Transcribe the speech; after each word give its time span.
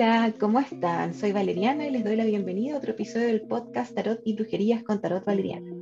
Hola, 0.00 0.32
¿cómo 0.38 0.60
están? 0.60 1.12
Soy 1.12 1.32
Valeriana 1.32 1.84
y 1.84 1.90
les 1.90 2.04
doy 2.04 2.14
la 2.14 2.24
bienvenida 2.24 2.74
a 2.74 2.78
otro 2.78 2.92
episodio 2.92 3.26
del 3.26 3.40
podcast 3.40 3.92
Tarot 3.96 4.20
y 4.24 4.36
Brujerías 4.36 4.84
con 4.84 5.00
Tarot 5.00 5.24
Valeriana. 5.24 5.72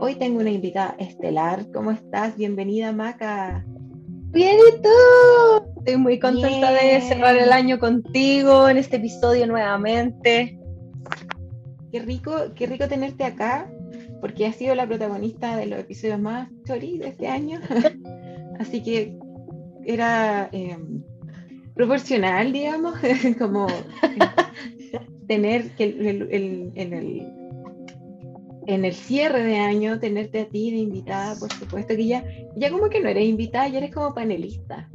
Hoy 0.00 0.14
tengo 0.14 0.40
una 0.40 0.48
invitada 0.48 0.96
estelar. 0.98 1.70
¿Cómo 1.70 1.90
estás? 1.90 2.38
Bienvenida, 2.38 2.90
Maca. 2.92 3.66
Bien, 4.32 4.56
¿y 4.56 4.80
tú? 4.80 5.78
Estoy 5.80 5.98
muy 5.98 6.18
contenta 6.18 6.72
de 6.72 7.02
cerrar 7.02 7.36
el 7.36 7.52
año 7.52 7.78
contigo 7.78 8.66
en 8.66 8.78
este 8.78 8.96
episodio 8.96 9.46
nuevamente. 9.46 10.58
Qué 11.92 12.00
rico, 12.00 12.54
qué 12.54 12.64
rico 12.64 12.88
tenerte 12.88 13.24
acá, 13.24 13.70
porque 14.22 14.46
has 14.46 14.56
sido 14.56 14.74
la 14.74 14.86
protagonista 14.86 15.58
de 15.58 15.66
los 15.66 15.80
episodios 15.80 16.18
más 16.18 16.48
chori 16.66 16.96
de 16.96 17.08
este 17.08 17.28
año. 17.28 17.60
Así 18.58 18.82
que 18.82 19.18
era 19.84 20.48
eh, 20.50 20.78
proporcional, 21.74 22.52
digamos, 22.52 22.94
como 23.38 23.66
tener 25.26 25.70
que 25.76 25.84
el, 25.84 26.28
en, 26.74 26.92
el, 26.92 27.26
en 28.66 28.84
el 28.84 28.94
cierre 28.94 29.44
de 29.44 29.58
año, 29.58 29.98
tenerte 29.98 30.40
a 30.40 30.48
ti 30.48 30.70
de 30.70 30.78
invitada, 30.78 31.36
por 31.38 31.52
supuesto, 31.52 31.94
que 31.94 32.06
ya, 32.06 32.24
ya 32.56 32.70
como 32.70 32.88
que 32.88 33.00
no 33.00 33.08
eres 33.08 33.26
invitada, 33.26 33.68
ya 33.68 33.78
eres 33.78 33.94
como 33.94 34.14
panelista. 34.14 34.88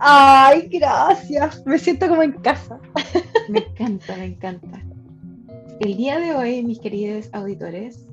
Ay, 0.00 0.68
gracias, 0.70 1.64
me 1.66 1.78
siento 1.78 2.08
como 2.08 2.22
en 2.22 2.32
casa. 2.32 2.78
Me 3.48 3.60
encanta, 3.60 4.14
me 4.14 4.26
encanta. 4.26 4.84
El 5.80 5.96
día 5.96 6.18
de 6.18 6.34
hoy, 6.34 6.62
mis 6.62 6.78
queridos 6.80 7.30
auditores, 7.32 8.06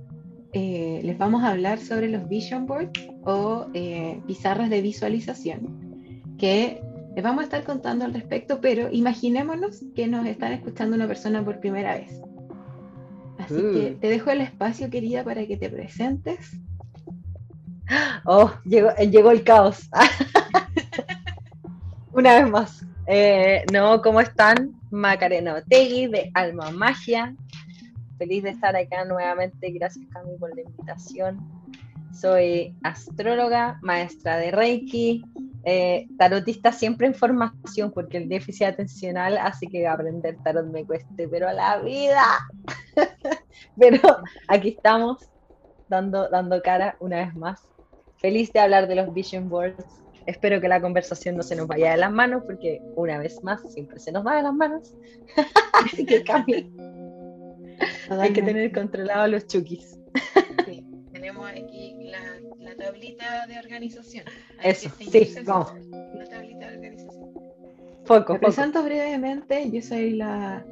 eh, 0.53 1.01
les 1.03 1.17
vamos 1.17 1.43
a 1.43 1.49
hablar 1.49 1.79
sobre 1.79 2.07
los 2.07 2.29
vision 2.29 2.65
boards 2.65 3.05
o 3.25 3.65
eh, 3.73 4.21
pizarras 4.25 4.69
de 4.69 4.81
visualización, 4.81 6.07
que 6.37 6.81
les 7.15 7.23
vamos 7.23 7.41
a 7.41 7.43
estar 7.45 7.63
contando 7.63 8.03
al 8.03 8.13
respecto, 8.13 8.59
pero 8.59 8.89
imaginémonos 8.91 9.81
que 9.95 10.05
nos 10.05 10.25
están 10.25 10.51
escuchando 10.51 10.97
una 10.97 11.07
persona 11.07 11.43
por 11.43 11.61
primera 11.61 11.93
vez. 11.93 12.11
Así 13.39 13.55
que 13.55 13.93
uh. 13.95 13.99
te 13.99 14.09
dejo 14.09 14.31
el 14.31 14.41
espacio, 14.41 14.89
querida, 14.89 15.23
para 15.23 15.47
que 15.47 15.57
te 15.57 15.69
presentes. 15.69 16.51
Oh, 18.27 18.51
llegó, 18.65 18.89
eh, 18.97 19.11
llegó 19.11 19.29
el 19.29 19.43
caos. 19.43 19.87
una 22.13 22.33
vez 22.33 22.49
más. 22.49 22.83
Eh, 23.05 23.63
no, 23.71 24.01
¿cómo 24.01 24.19
están? 24.19 24.73
Macarena 24.89 25.53
Otegui 25.53 26.07
de 26.07 26.31
Alma 26.33 26.71
Magia. 26.71 27.35
Feliz 28.17 28.41
de 28.41 28.49
estar 28.49 28.75
acá 28.75 29.05
nuevamente. 29.05 29.69
Gracias, 29.69 30.03
Cami, 30.11 30.35
por 30.39 30.55
la 30.55 30.61
invitación. 30.61 31.37
Soy 32.11 32.75
astróloga, 32.81 33.77
maestra 33.83 34.37
de 34.37 34.49
Reiki, 34.49 35.23
eh, 35.67 36.07
tarotista 36.19 36.71
siempre 36.71 37.07
en 37.07 37.15
formación, 37.15 37.91
porque 37.91 38.17
el 38.17 38.29
déficit 38.29 38.67
atencional 38.67 39.37
hace 39.39 39.65
que 39.65 39.87
aprender 39.87 40.37
tarot 40.43 40.67
me 40.67 40.85
cueste, 40.85 41.27
pero 41.27 41.49
a 41.49 41.53
la 41.53 41.79
vida. 41.79 42.23
pero 43.79 43.99
aquí 44.47 44.69
estamos, 44.69 45.27
dando, 45.89 46.29
dando 46.29 46.61
cara 46.61 46.95
una 46.99 47.17
vez 47.25 47.35
más. 47.35 47.67
Feliz 48.17 48.53
de 48.53 48.59
hablar 48.59 48.87
de 48.87 48.95
los 48.95 49.11
Vision 49.11 49.49
Boards. 49.49 49.83
Espero 50.27 50.61
que 50.61 50.67
la 50.67 50.79
conversación 50.81 51.35
no 51.35 51.41
se 51.41 51.55
nos 51.55 51.67
vaya 51.67 51.91
de 51.91 51.97
las 51.97 52.11
manos, 52.11 52.43
porque 52.45 52.79
una 52.95 53.17
vez 53.17 53.43
más 53.43 53.61
siempre 53.73 53.99
se 53.99 54.11
nos 54.11 54.25
va 54.25 54.35
de 54.35 54.43
las 54.43 54.53
manos. 54.53 54.93
Así 55.73 56.05
que 56.05 56.23
cambie. 56.23 56.69
Hay 58.09 58.33
que 58.33 58.41
tener 58.43 58.71
controlado 58.71 59.27
los 59.27 59.47
chukis. 59.47 59.99
tablita 62.85 63.47
de 63.47 63.59
organización. 63.59 64.25
Eso, 64.63 64.89
sí, 64.99 65.35
vamos. 65.43 65.73
La 66.15 66.25
tablita 66.25 66.69
de 66.69 66.77
organización. 66.77 67.33
Poco, 68.05 68.33
Me 68.33 68.39
presento 68.39 68.83
brevemente, 68.83 69.69
yo 69.71 69.81
soy 69.81 70.11
la 70.11 70.63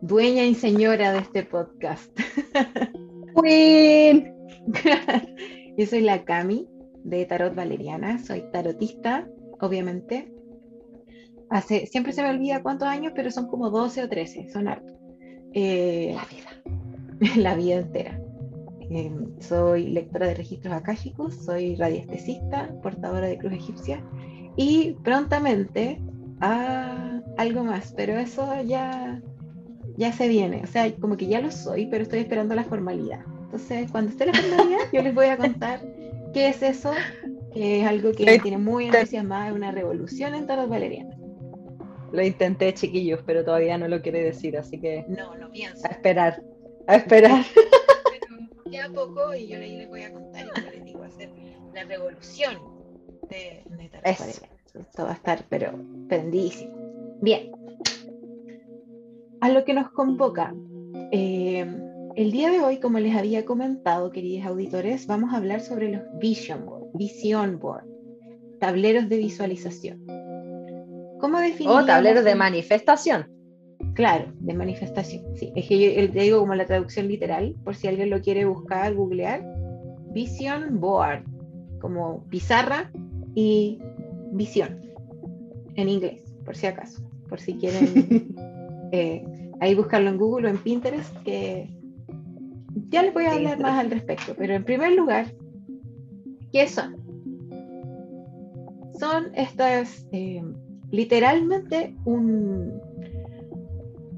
dueña 0.00 0.44
y 0.44 0.54
señora 0.54 1.12
de 1.12 1.18
este 1.18 1.42
podcast. 1.42 2.16
Queen. 3.42 4.34
yo 5.76 5.86
soy 5.86 6.00
la 6.02 6.24
Cami 6.24 6.68
de 7.04 7.24
Tarot 7.24 7.54
Valeriana, 7.54 8.18
soy 8.24 8.44
tarotista, 8.52 9.28
obviamente. 9.60 10.32
Hace, 11.50 11.86
siempre 11.86 12.12
se 12.12 12.22
me 12.22 12.30
olvida 12.30 12.62
cuántos 12.62 12.88
años, 12.88 13.12
pero 13.16 13.30
son 13.30 13.48
como 13.48 13.70
12 13.70 14.04
o 14.04 14.08
13, 14.08 14.50
son 14.52 14.68
hartos. 14.68 14.94
Eh, 15.54 16.14
la 16.14 16.24
vida. 16.26 17.34
la 17.36 17.54
vida 17.56 17.76
entera. 17.76 18.20
Em, 18.90 19.38
soy 19.40 19.88
lectora 19.88 20.28
de 20.28 20.34
registros 20.34 20.72
akáshicos, 20.72 21.34
soy 21.34 21.76
radiestesista, 21.76 22.70
portadora 22.82 23.26
de 23.26 23.36
cruz 23.36 23.52
egipcia 23.52 24.02
y 24.56 24.96
prontamente 25.04 26.00
a 26.40 27.20
algo 27.36 27.64
más, 27.64 27.92
pero 27.94 28.18
eso 28.18 28.48
ya, 28.64 29.20
ya 29.96 30.12
se 30.12 30.28
viene. 30.28 30.62
O 30.64 30.66
sea, 30.66 30.90
como 30.96 31.16
que 31.16 31.26
ya 31.26 31.40
lo 31.40 31.50
soy, 31.50 31.86
pero 31.86 32.02
estoy 32.02 32.20
esperando 32.20 32.54
la 32.54 32.64
formalidad. 32.64 33.20
Entonces, 33.42 33.90
cuando 33.90 34.10
esté 34.10 34.26
la 34.26 34.32
formalidad, 34.32 34.80
yo 34.92 35.02
les 35.02 35.14
voy 35.14 35.26
a 35.26 35.36
contar 35.36 35.80
qué 36.32 36.48
es 36.48 36.62
eso, 36.62 36.92
que 37.52 37.82
es 37.82 37.86
algo 37.86 38.12
que 38.12 38.24
me 38.24 38.38
tiene 38.38 38.58
muy 38.58 38.86
entusiasmada, 38.86 39.48
es 39.48 39.54
una 39.54 39.70
revolución 39.70 40.34
en 40.34 40.46
Tarot 40.46 40.68
Valeriana. 40.68 41.14
Lo 42.10 42.22
intenté, 42.22 42.72
chiquillos, 42.72 43.20
pero 43.26 43.44
todavía 43.44 43.76
no 43.76 43.86
lo 43.86 44.00
quiere 44.00 44.22
decir, 44.22 44.56
así 44.56 44.80
que. 44.80 45.04
No, 45.08 45.36
no 45.36 45.50
pienso. 45.50 45.86
A 45.86 45.90
esperar, 45.90 46.42
a 46.86 46.96
esperar. 46.96 47.44
queda 48.78 48.92
poco 48.94 49.34
y 49.34 49.48
yo 49.48 49.58
les 49.58 49.88
voy 49.88 50.02
a 50.02 50.12
contar 50.12 50.46
y 50.56 50.76
les 50.76 50.84
digo, 50.84 51.02
hacer 51.02 51.30
la 51.74 51.84
revolución 51.84 52.56
de, 53.28 53.62
de 53.66 53.90
Esto 54.04 55.04
va 55.04 55.10
a 55.10 55.14
estar, 55.14 55.44
pero 55.48 55.72
prendidísimo. 56.08 57.18
Bien. 57.20 57.50
A 59.40 59.50
lo 59.50 59.64
que 59.64 59.74
nos 59.74 59.90
convoca. 59.90 60.54
Eh, 61.12 61.66
el 62.16 62.32
día 62.32 62.50
de 62.50 62.60
hoy, 62.60 62.78
como 62.78 62.98
les 62.98 63.14
había 63.14 63.44
comentado, 63.44 64.10
queridos 64.10 64.46
auditores, 64.46 65.06
vamos 65.06 65.32
a 65.32 65.36
hablar 65.36 65.60
sobre 65.60 65.90
los 65.90 66.02
Vision 66.18 66.66
Board, 66.66 66.86
Vision 66.94 67.58
Board, 67.58 67.84
tableros 68.58 69.08
de 69.08 69.18
visualización. 69.18 70.04
¿Cómo 71.20 71.38
definir? 71.38 71.72
O 71.72 71.84
tableros 71.84 72.24
de 72.24 72.34
manifestación. 72.34 73.37
Claro, 73.98 74.26
de 74.38 74.54
manifestación. 74.54 75.24
Sí, 75.34 75.52
es 75.56 75.66
que 75.66 75.76
yo 75.76 76.12
te 76.12 76.20
digo 76.20 76.38
como 76.38 76.54
la 76.54 76.66
traducción 76.66 77.08
literal, 77.08 77.56
por 77.64 77.74
si 77.74 77.88
alguien 77.88 78.10
lo 78.10 78.20
quiere 78.20 78.44
buscar, 78.44 78.94
googlear. 78.94 79.44
Vision 80.12 80.78
board, 80.78 81.24
como 81.80 82.22
pizarra 82.30 82.92
y 83.34 83.80
visión 84.30 84.78
en 85.74 85.88
inglés, 85.88 86.22
por 86.44 86.56
si 86.56 86.68
acaso, 86.68 87.02
por 87.28 87.40
si 87.40 87.54
quieren 87.54 88.36
eh, 88.92 89.50
ahí 89.58 89.74
buscarlo 89.74 90.10
en 90.10 90.16
Google 90.16 90.46
o 90.46 90.50
en 90.52 90.58
Pinterest, 90.58 91.12
que 91.24 91.68
ya 92.90 93.02
les 93.02 93.12
voy 93.12 93.24
a 93.24 93.32
hablar 93.32 93.58
más 93.58 93.80
al 93.80 93.90
respecto. 93.90 94.32
Pero 94.38 94.54
en 94.54 94.62
primer 94.62 94.92
lugar, 94.92 95.26
¿qué 96.52 96.68
son? 96.68 96.98
Son 99.00 99.34
estas, 99.34 100.06
eh, 100.12 100.44
literalmente 100.92 101.96
un, 102.04 102.80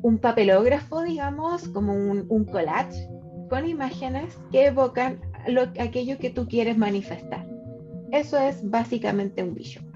un 0.02 0.18
papelógrafo, 0.18 1.02
digamos, 1.02 1.68
como 1.68 1.92
un, 1.92 2.44
collage 2.44 3.08
con 3.48 3.66
imágenes 3.66 4.38
que 4.50 4.66
evocan 4.66 5.20
lo, 5.46 5.62
aquello 5.78 6.18
que 6.18 6.30
tú 6.30 6.46
quieres 6.46 6.76
manifestar. 6.76 7.46
Eso 8.12 8.38
es 8.38 8.68
básicamente 8.68 9.42
un 9.42 9.54
vision. 9.54 9.84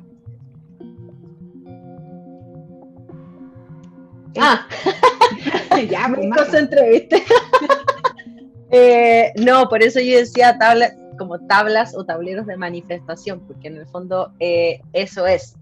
Ah, 4.37 4.67
ya 5.89 6.09
me 6.09 6.29
concentré, 6.29 7.09
eh, 8.73 9.33
no, 9.37 9.69
por 9.69 9.81
eso 9.81 10.01
yo 10.01 10.19
decía 10.19 10.59
tablas, 10.59 10.93
como 11.19 11.39
tablas 11.47 11.97
o 11.97 12.05
tableros 12.05 12.45
de 12.47 12.57
manifestación, 12.57 13.47
porque 13.47 13.69
en 13.69 13.77
el 13.77 13.87
fondo 13.87 14.33
eh, 14.41 14.81
eso 14.93 15.25
es 15.25 15.55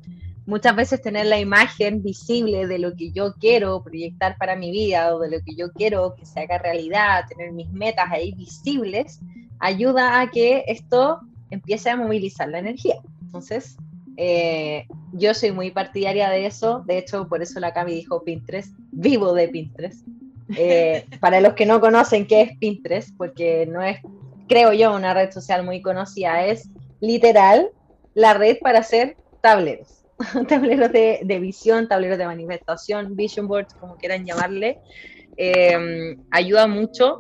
muchas 0.47 0.75
veces 0.75 1.01
tener 1.03 1.27
la 1.27 1.39
imagen 1.39 2.03
visible 2.03 2.67
de 2.67 2.79
lo 2.79 2.95
que 2.97 3.13
yo 3.13 3.35
quiero 3.35 3.83
proyectar 3.83 4.37
para 4.39 4.57
mi 4.57 4.71
vida 4.71 5.15
o 5.15 5.21
de 5.21 5.31
lo 5.31 5.45
que 5.45 5.55
yo 5.55 5.73
quiero 5.73 6.15
que 6.15 6.27
se 6.27 6.41
haga 6.41 6.59
realidad, 6.59 7.25
tener 7.29 7.53
mis 7.53 7.71
metas 7.71 8.11
ahí 8.11 8.33
visibles, 8.33 9.21
ayuda 9.61 10.21
a 10.21 10.31
que 10.31 10.65
esto 10.67 11.21
empiece 11.51 11.91
a 11.91 11.97
movilizar 11.97 12.49
la 12.49 12.59
energía. 12.59 12.97
Entonces, 13.21 13.77
eh, 14.17 14.87
yo 15.13 15.33
soy 15.35 15.53
muy 15.53 15.71
partidaria 15.71 16.29
de 16.29 16.47
eso, 16.47 16.83
de 16.87 16.99
hecho, 16.99 17.29
por 17.29 17.43
eso 17.43 17.61
la 17.61 17.73
Cami 17.73 17.95
dijo 17.95 18.25
Pinterest, 18.25 18.75
vivo 18.91 19.33
de 19.35 19.49
Pinterest. 19.49 20.07
Eh, 20.57 21.07
para 21.21 21.41
los 21.41 21.55
que 21.55 21.67
no 21.67 21.81
conocen 21.81 22.27
qué 22.27 22.43
es 22.43 22.59
Pinterest, 22.59 23.17
porque 23.17 23.67
no 23.67 23.81
es, 23.81 23.99
creo 24.49 24.73
yo, 24.73 24.95
una 24.95 25.15
red 25.15 25.31
social 25.31 25.65
muy 25.65 25.81
conocida, 25.81 26.45
es 26.47 26.69
literal 27.01 27.71
la 28.15 28.35
red 28.35 28.59
para 28.61 28.81
hacer 28.81 29.17
tableros 29.41 30.02
tableros 30.49 30.93
de, 30.93 31.39
visión, 31.41 31.89
tableros 31.89 32.19
de 32.19 32.27
manifestación, 32.27 33.17
vision 33.17 33.49
boards, 33.49 33.75
como 33.75 33.97
quieran 33.97 34.25
llamarle, 34.25 34.79
eh, 35.37 36.17
ayuda 36.31 36.67
mucho 36.67 37.19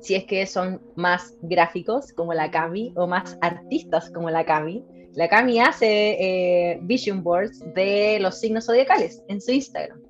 si 0.00 0.14
es 0.14 0.24
que 0.24 0.46
son 0.46 0.80
más 0.94 1.34
gráficos 1.42 2.12
como 2.12 2.32
la 2.32 2.50
Cami 2.50 2.92
o 2.96 3.06
más 3.06 3.36
artistas 3.40 4.10
como 4.10 4.30
la 4.30 4.44
Cami. 4.44 4.84
La 5.14 5.28
Cami 5.28 5.60
hace 5.60 6.16
eh, 6.20 6.78
vision 6.82 7.22
boards 7.22 7.60
de 7.74 8.18
los 8.20 8.38
signos 8.38 8.66
zodiacales 8.66 9.22
en 9.28 9.40
su 9.40 9.52
Instagram. 9.52 10.00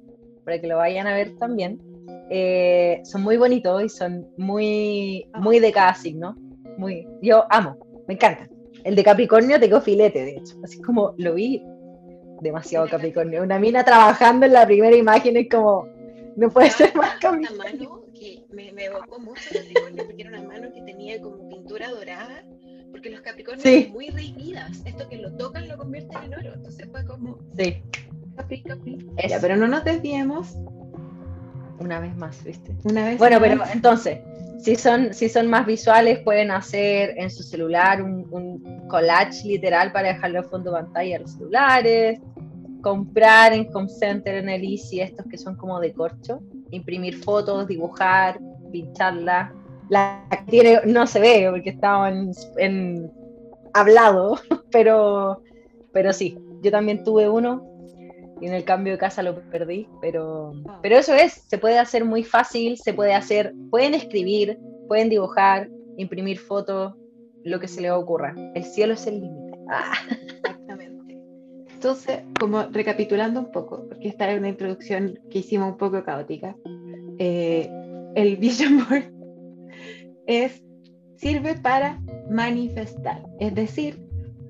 para 0.44 0.60
que 0.60 0.66
lo 0.66 0.76
vayan 0.76 1.06
a 1.06 1.14
ver 1.14 1.36
también. 1.38 1.80
Eh, 2.28 3.00
son 3.04 3.22
muy 3.22 3.36
bonitos 3.36 3.84
y 3.84 3.88
son 3.88 4.28
muy, 4.36 5.28
muy 5.34 5.60
de 5.60 5.72
cada 5.72 5.94
signo. 5.94 6.36
Muy, 6.76 7.06
yo 7.22 7.44
amo, 7.50 7.78
me 8.06 8.14
encanta. 8.14 8.48
El 8.84 8.94
de 8.94 9.02
Capricornio 9.02 9.58
tengo 9.58 9.80
filete, 9.80 10.24
de 10.24 10.36
hecho. 10.36 10.56
Así 10.62 10.80
como 10.80 11.14
lo 11.16 11.34
vi, 11.34 11.62
demasiado 12.40 12.88
Capricornio. 12.88 13.42
Una 13.42 13.58
mina 13.58 13.84
trabajando 13.84 14.46
en 14.46 14.52
la 14.52 14.66
primera 14.66 14.96
imagen 14.96 15.36
es 15.36 15.48
como, 15.48 15.88
no 16.36 16.50
puede 16.50 16.70
ser 16.70 16.94
más 16.96 17.16
Capricornio. 17.20 18.04
que 18.14 18.44
me, 18.50 18.72
me 18.72 18.86
evocó 18.86 19.18
mucho 19.18 19.42
Capricornio 19.52 20.06
porque 20.06 20.22
era 20.22 20.30
una 20.38 20.42
mano 20.48 20.72
que 20.72 20.82
tenía 20.82 21.20
como 21.20 21.48
pintura 21.48 21.90
dorada 21.90 22.44
porque 22.96 23.10
los 23.10 23.20
Capricornios 23.20 23.62
son 23.62 23.92
muy 23.92 24.08
rígidas. 24.08 24.82
Esto 24.86 25.06
que 25.08 25.18
lo 25.18 25.30
tocan 25.36 25.68
lo 25.68 25.76
convierten 25.76 26.16
en 26.24 26.34
oro. 26.34 26.54
Entonces 26.54 26.88
fue 26.90 27.04
como. 27.04 27.38
Sí. 27.56 27.82
Capri, 28.36 28.62
capri. 28.62 29.06
Ya, 29.28 29.38
pero 29.38 29.56
no 29.56 29.68
nos 29.68 29.84
desviemos. 29.84 30.56
Una 31.78 32.00
vez 32.00 32.16
más, 32.16 32.42
¿viste? 32.42 32.74
Una 32.84 33.04
vez 33.04 33.18
bueno, 33.18 33.38
pero 33.38 33.62
entonces, 33.70 34.20
si 34.58 34.76
son, 34.76 35.12
si 35.14 35.28
son 35.28 35.48
más 35.48 35.66
visuales, 35.66 36.20
pueden 36.20 36.50
hacer 36.50 37.14
en 37.16 37.30
su 37.30 37.42
celular 37.42 38.02
un, 38.02 38.86
collage 38.88 39.44
literal 39.44 39.92
para 39.92 40.08
dejarlo 40.08 40.38
en 40.38 40.44
fondo 40.44 40.70
de 40.70 40.82
pantalla 40.82 41.18
de 41.18 41.22
los 41.22 41.32
celulares, 41.32 42.20
comprar 42.82 43.52
en 43.52 43.68
Center 43.88 44.36
en 44.36 44.48
el 44.48 44.62
Easy 44.62 45.00
estos 45.00 45.26
que 45.26 45.36
son 45.36 45.56
como 45.56 45.80
de 45.80 45.92
corcho, 45.92 46.40
imprimir 46.70 47.16
fotos, 47.16 47.66
dibujar, 47.66 48.38
pincharlas 48.70 49.52
la 49.88 50.26
tiene 50.48 50.80
no 50.84 51.06
se 51.06 51.20
ve 51.20 51.48
porque 51.50 51.70
estaba 51.70 52.10
en, 52.10 53.10
hablado, 53.72 54.38
pero, 54.70 55.42
pero 55.92 56.12
sí, 56.12 56.38
yo 56.62 56.70
también 56.70 57.04
tuve 57.04 57.28
uno 57.28 57.75
y 58.40 58.46
en 58.46 58.54
el 58.54 58.64
cambio 58.64 58.92
de 58.92 58.98
casa 58.98 59.22
lo 59.22 59.40
perdí, 59.50 59.88
pero, 60.00 60.52
ah. 60.68 60.78
pero 60.82 60.96
eso 60.96 61.14
es, 61.14 61.44
se 61.46 61.58
puede 61.58 61.78
hacer 61.78 62.04
muy 62.04 62.22
fácil, 62.22 62.76
se 62.76 62.92
puede 62.92 63.14
hacer, 63.14 63.54
pueden 63.70 63.94
escribir, 63.94 64.58
pueden 64.88 65.08
dibujar, 65.08 65.68
imprimir 65.96 66.38
fotos, 66.38 66.94
lo 67.44 67.60
que 67.60 67.68
se 67.68 67.80
les 67.80 67.92
ocurra. 67.92 68.34
El 68.54 68.64
cielo 68.64 68.94
es 68.94 69.06
el 69.06 69.20
límite. 69.20 69.58
Ah. 69.70 69.92
Exactamente. 70.10 71.18
Entonces, 71.72 72.20
como 72.38 72.64
recapitulando 72.64 73.40
un 73.40 73.52
poco, 73.52 73.86
porque 73.88 74.08
esta 74.08 74.30
es 74.30 74.38
una 74.38 74.48
introducción 74.48 75.18
que 75.30 75.38
hicimos 75.38 75.70
un 75.72 75.78
poco 75.78 76.02
caótica, 76.04 76.56
eh, 77.18 77.70
el 78.14 78.36
Vision 78.36 78.78
Board 78.78 79.12
es, 80.26 80.62
sirve 81.16 81.54
para 81.54 82.00
manifestar, 82.30 83.22
es 83.38 83.54
decir, 83.54 84.05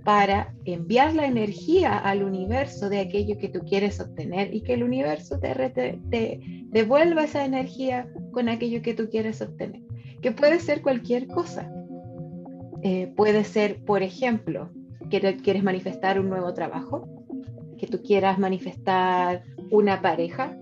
para 0.07 0.55
enviar 0.65 1.15
la 1.15 1.27
energía 1.27 1.99
al 1.99 2.23
universo 2.23 2.89
de 2.89 3.01
aquello 3.01 3.39
que 3.39 3.49
tú 3.49 3.59
quieres 3.67 3.99
obtener 3.99 4.55
y 4.55 4.61
que 4.61 4.75
el 4.75 4.85
universo 4.85 5.41
te, 5.41 6.41
devuelva 6.69 7.25
esa 7.25 7.45
energía 7.45 8.09
con 8.31 8.49
aquello 8.49 8.83
que 8.83 8.95
tú 8.95 9.09
quieres 9.11 9.43
obtener, 9.43 9.83
que 10.23 10.31
puede 10.31 10.61
ser 10.61 10.81
cualquier 10.81 11.27
cosa. 11.27 11.69
Eh, 12.85 13.13
puede 13.17 13.43
ser, 13.43 13.85
por 13.85 14.05
ejemplo, 14.05 14.71
que 15.11 15.39
quieres 15.39 15.65
manifestar 15.65 16.21
un 16.21 16.29
nuevo 16.29 16.55
trabajo, 16.55 17.09
que 17.77 17.89
tú 17.89 18.01
quieras 18.01 18.39
manifestar 18.39 19.43
una 19.73 20.03
pareja, 20.03 20.57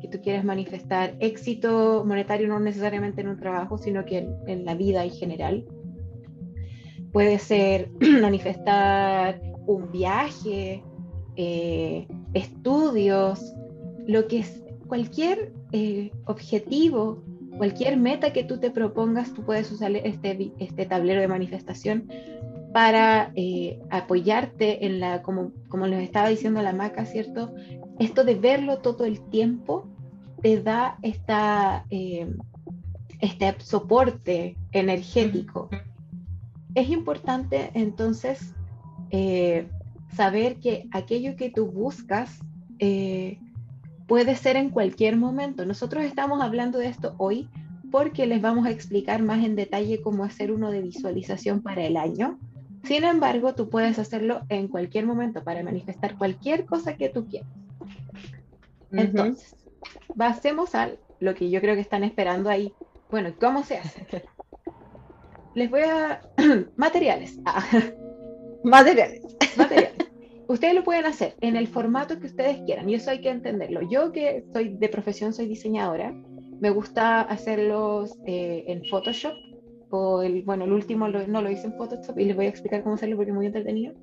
que 0.00 0.06
tú 0.06 0.20
quieres 0.22 0.44
manifestar 0.44 1.16
éxito 1.18 2.04
monetario 2.06 2.46
no 2.46 2.60
necesariamente 2.60 3.22
en 3.22 3.30
un 3.30 3.36
trabajo, 3.36 3.78
sino 3.78 4.04
que 4.04 4.28
en, 4.46 4.64
la 4.64 4.76
vida 4.76 5.02
en 5.02 5.10
general. 5.10 5.66
Puede 7.16 7.38
ser 7.38 7.88
manifestar 8.20 9.40
un 9.66 9.90
viaje, 9.90 10.82
eh, 11.36 12.06
estudios, 12.34 13.54
lo 14.06 14.28
que 14.28 14.40
es 14.40 14.62
cualquier 14.86 15.54
eh, 15.72 16.12
objetivo, 16.26 17.24
cualquier 17.56 17.96
meta 17.96 18.34
que 18.34 18.44
tú 18.44 18.60
te 18.60 18.70
propongas, 18.70 19.32
tú 19.32 19.42
puedes 19.46 19.72
usar 19.72 19.96
este, 19.96 20.52
este 20.58 20.84
tablero 20.84 21.22
de 21.22 21.28
manifestación 21.28 22.06
para 22.74 23.32
eh, 23.34 23.80
apoyarte 23.88 24.84
en 24.84 25.00
la, 25.00 25.22
como, 25.22 25.52
como 25.70 25.86
les 25.86 26.02
estaba 26.02 26.28
diciendo 26.28 26.60
la 26.60 26.74
maca, 26.74 27.06
¿cierto? 27.06 27.50
Esto 27.98 28.24
de 28.24 28.34
verlo 28.34 28.80
todo 28.80 29.06
el 29.06 29.22
tiempo 29.30 29.86
te 30.42 30.60
da 30.60 30.98
esta, 31.00 31.86
este 31.88 33.54
soporte 33.60 34.58
energético. 34.72 35.70
Es 36.76 36.90
importante 36.90 37.72
entonces 37.74 38.54
eh, 39.10 39.68
saber 40.14 40.60
que 40.60 40.86
aquello 40.92 41.34
que 41.34 41.50
tú 41.50 41.66
buscas 41.66 42.38
puede 44.06 44.36
ser 44.36 44.56
en 44.56 44.70
cualquier 44.70 45.16
momento. 45.16 45.66
Nosotros 45.66 46.04
estamos 46.04 46.40
hablando 46.40 46.78
de 46.78 46.88
esto 46.88 47.14
hoy 47.18 47.48
porque 47.90 48.26
les 48.26 48.40
vamos 48.40 48.66
a 48.66 48.70
explicar 48.70 49.22
más 49.22 49.44
en 49.44 49.56
detalle 49.56 50.02
cómo 50.02 50.24
hacer 50.24 50.52
uno 50.52 50.70
de 50.70 50.82
visualización 50.82 51.62
para 51.62 51.84
el 51.84 51.96
año. 51.96 52.38
Sin 52.84 53.04
embargo, 53.04 53.54
tú 53.54 53.68
puedes 53.68 53.98
hacerlo 53.98 54.42
en 54.48 54.68
cualquier 54.68 55.06
momento 55.06 55.42
para 55.42 55.62
manifestar 55.62 56.16
cualquier 56.16 56.66
cosa 56.66 56.96
que 56.96 57.08
tú 57.08 57.26
quieras. 57.26 57.48
Entonces, 58.92 59.56
pasemos 60.16 60.74
a 60.74 60.90
lo 61.18 61.34
que 61.34 61.50
yo 61.50 61.60
creo 61.60 61.74
que 61.74 61.80
están 61.80 62.04
esperando 62.04 62.48
ahí. 62.48 62.72
Bueno, 63.10 63.32
¿cómo 63.40 63.64
se 63.64 63.78
hace? 63.78 64.06
Les 65.56 65.70
voy 65.70 65.80
a... 65.80 66.20
materiales. 66.76 67.40
Ah. 67.46 67.64
Materiales. 68.62 69.22
Materiales. 69.56 69.94
Ustedes 70.48 70.74
lo 70.74 70.84
pueden 70.84 71.06
hacer 71.06 71.34
en 71.40 71.56
el 71.56 71.66
formato 71.66 72.20
que 72.20 72.26
ustedes 72.26 72.60
quieran 72.66 72.88
y 72.90 72.94
eso 72.94 73.10
hay 73.10 73.22
que 73.22 73.30
entenderlo. 73.30 73.80
Yo 73.90 74.12
que 74.12 74.44
soy 74.52 74.76
de 74.76 74.88
profesión, 74.90 75.32
soy 75.32 75.46
diseñadora, 75.46 76.12
me 76.60 76.68
gusta 76.68 77.22
hacerlos 77.22 78.18
eh, 78.26 78.64
en 78.68 78.84
Photoshop 78.84 79.32
o 79.90 80.22
el, 80.22 80.42
bueno, 80.42 80.64
el 80.64 80.72
último 80.72 81.08
no 81.08 81.42
lo 81.42 81.50
hice 81.50 81.68
en 81.68 81.76
Photoshop 81.78 82.18
y 82.18 82.26
les 82.26 82.36
voy 82.36 82.46
a 82.46 82.50
explicar 82.50 82.82
cómo 82.82 82.96
hacerlo 82.96 83.16
porque 83.16 83.30
es 83.30 83.36
muy 83.36 83.46
entretenido. 83.46 83.94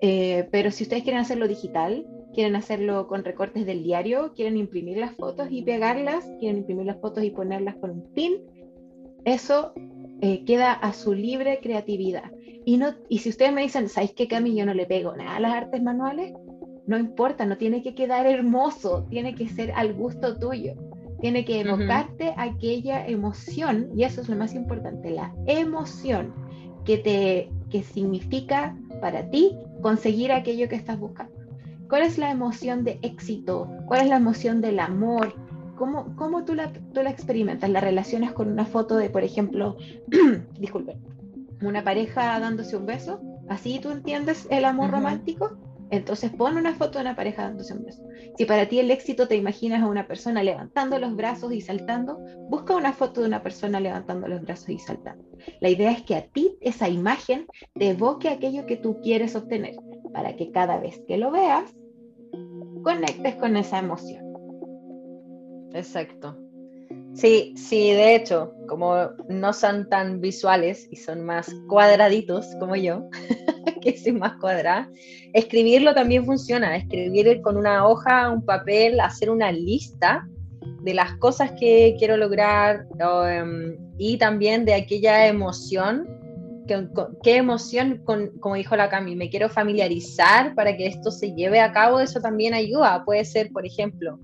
Eh, 0.00 0.48
pero 0.52 0.70
si 0.70 0.84
ustedes 0.84 1.02
quieren 1.02 1.20
hacerlo 1.20 1.48
digital, 1.48 2.06
quieren 2.32 2.54
hacerlo 2.54 3.08
con 3.08 3.24
recortes 3.24 3.66
del 3.66 3.82
diario, 3.82 4.32
quieren 4.34 4.56
imprimir 4.56 4.98
las 4.98 5.16
fotos 5.16 5.48
y 5.50 5.62
pegarlas, 5.62 6.24
quieren 6.38 6.58
imprimir 6.58 6.86
las 6.86 7.00
fotos 7.00 7.24
y 7.24 7.30
ponerlas 7.30 7.74
con 7.76 7.90
un 7.90 8.14
pin, 8.14 8.36
eso 9.24 9.74
eh, 10.20 10.44
queda 10.44 10.72
a 10.72 10.92
su 10.92 11.14
libre 11.14 11.60
creatividad. 11.62 12.32
Y, 12.64 12.76
no, 12.78 12.94
y 13.08 13.18
si 13.18 13.28
ustedes 13.28 13.52
me 13.52 13.62
dicen, 13.62 13.88
¿sabéis 13.88 14.12
qué, 14.12 14.26
Cami? 14.26 14.54
Yo 14.54 14.64
no 14.64 14.74
le 14.74 14.86
pego 14.86 15.14
nada 15.14 15.36
a 15.36 15.40
las 15.40 15.54
artes 15.54 15.82
manuales, 15.82 16.32
no 16.86 16.98
importa, 16.98 17.46
no 17.46 17.56
tiene 17.56 17.82
que 17.82 17.94
quedar 17.94 18.26
hermoso, 18.26 19.06
tiene 19.10 19.34
que 19.34 19.48
ser 19.48 19.72
al 19.72 19.94
gusto 19.94 20.38
tuyo. 20.38 20.74
Tiene 21.20 21.44
que 21.44 21.60
evocarte 21.60 22.34
aquella 22.36 23.06
emoción, 23.06 23.88
y 23.96 24.04
eso 24.04 24.20
es 24.20 24.28
lo 24.28 24.36
más 24.36 24.54
importante, 24.54 25.10
la 25.10 25.34
emoción 25.46 26.34
que, 26.84 26.98
te, 26.98 27.50
que 27.70 27.82
significa 27.82 28.76
para 29.00 29.30
ti 29.30 29.56
conseguir 29.80 30.32
aquello 30.32 30.68
que 30.68 30.76
estás 30.76 30.98
buscando. 30.98 31.32
¿Cuál 31.88 32.02
es 32.02 32.18
la 32.18 32.30
emoción 32.30 32.84
de 32.84 32.98
éxito? 33.02 33.70
¿Cuál 33.86 34.02
es 34.02 34.08
la 34.08 34.16
emoción 34.16 34.60
del 34.60 34.80
amor? 34.80 35.34
¿Cómo, 35.76 36.14
cómo 36.16 36.44
tú, 36.44 36.54
la, 36.54 36.72
tú 36.72 37.02
la 37.02 37.10
experimentas? 37.10 37.70
¿La 37.70 37.80
relacionas 37.80 38.32
con 38.32 38.48
una 38.50 38.64
foto 38.64 38.96
de, 38.96 39.10
por 39.10 39.24
ejemplo, 39.24 39.76
disculpen, 40.58 41.02
una 41.62 41.82
pareja 41.82 42.38
dándose 42.38 42.76
un 42.76 42.86
beso? 42.86 43.20
¿Así 43.48 43.78
tú 43.80 43.90
entiendes 43.90 44.46
el 44.50 44.64
amor 44.64 44.90
romántico? 44.90 45.56
Entonces 45.90 46.32
pon 46.32 46.56
una 46.56 46.74
foto 46.74 46.98
de 46.98 47.04
una 47.04 47.16
pareja 47.16 47.42
dándose 47.42 47.74
un 47.74 47.84
beso. 47.84 48.02
Si 48.36 48.44
para 48.46 48.68
ti 48.68 48.80
el 48.80 48.90
éxito 48.90 49.28
te 49.28 49.36
imaginas 49.36 49.82
a 49.82 49.86
una 49.86 50.06
persona 50.06 50.42
levantando 50.42 50.98
los 50.98 51.14
brazos 51.14 51.52
y 51.52 51.60
saltando, 51.60 52.18
busca 52.48 52.74
una 52.74 52.92
foto 52.92 53.20
de 53.20 53.28
una 53.28 53.42
persona 53.42 53.80
levantando 53.80 54.26
los 54.26 54.42
brazos 54.42 54.70
y 54.70 54.78
saltando. 54.78 55.24
La 55.60 55.68
idea 55.68 55.92
es 55.92 56.02
que 56.02 56.16
a 56.16 56.26
ti 56.26 56.56
esa 56.60 56.88
imagen 56.88 57.46
te 57.74 57.90
evoque 57.90 58.28
aquello 58.28 58.66
que 58.66 58.76
tú 58.76 59.00
quieres 59.02 59.36
obtener, 59.36 59.76
para 60.12 60.36
que 60.36 60.50
cada 60.50 60.78
vez 60.80 61.00
que 61.06 61.18
lo 61.18 61.30
veas, 61.30 61.72
conectes 62.82 63.36
con 63.36 63.56
esa 63.56 63.78
emoción. 63.78 64.23
Exacto. 65.74 66.36
Sí, 67.14 67.54
sí, 67.56 67.92
de 67.92 68.16
hecho, 68.16 68.54
como 68.68 69.10
no 69.28 69.52
son 69.52 69.88
tan 69.88 70.20
visuales 70.20 70.88
y 70.90 70.96
son 70.96 71.24
más 71.24 71.52
cuadraditos 71.68 72.46
como 72.58 72.74
yo, 72.74 73.08
que 73.82 73.96
soy 73.96 74.12
más 74.12 74.36
cuadrada, 74.40 74.90
escribirlo 75.32 75.94
también 75.94 76.24
funciona. 76.24 76.76
Escribir 76.76 77.40
con 77.42 77.56
una 77.56 77.86
hoja, 77.86 78.30
un 78.30 78.44
papel, 78.44 78.98
hacer 79.00 79.30
una 79.30 79.52
lista 79.52 80.26
de 80.82 80.94
las 80.94 81.16
cosas 81.18 81.52
que 81.58 81.94
quiero 81.98 82.16
lograr 82.16 82.86
em, 83.28 83.76
y 83.98 84.16
también 84.18 84.64
de 84.64 84.74
aquella 84.74 85.26
emoción. 85.26 86.08
¿Qué 87.22 87.36
emoción, 87.36 88.00
con, 88.04 88.38
como 88.38 88.54
dijo 88.54 88.74
la 88.74 88.88
Cami, 88.88 89.14
me 89.16 89.28
quiero 89.28 89.50
familiarizar 89.50 90.54
para 90.54 90.76
que 90.76 90.86
esto 90.86 91.10
se 91.10 91.34
lleve 91.34 91.60
a 91.60 91.72
cabo? 91.72 92.00
Eso 92.00 92.20
también 92.20 92.54
ayuda. 92.54 93.04
Puede 93.04 93.24
ser, 93.24 93.50
por 93.52 93.66
ejemplo, 93.66 94.18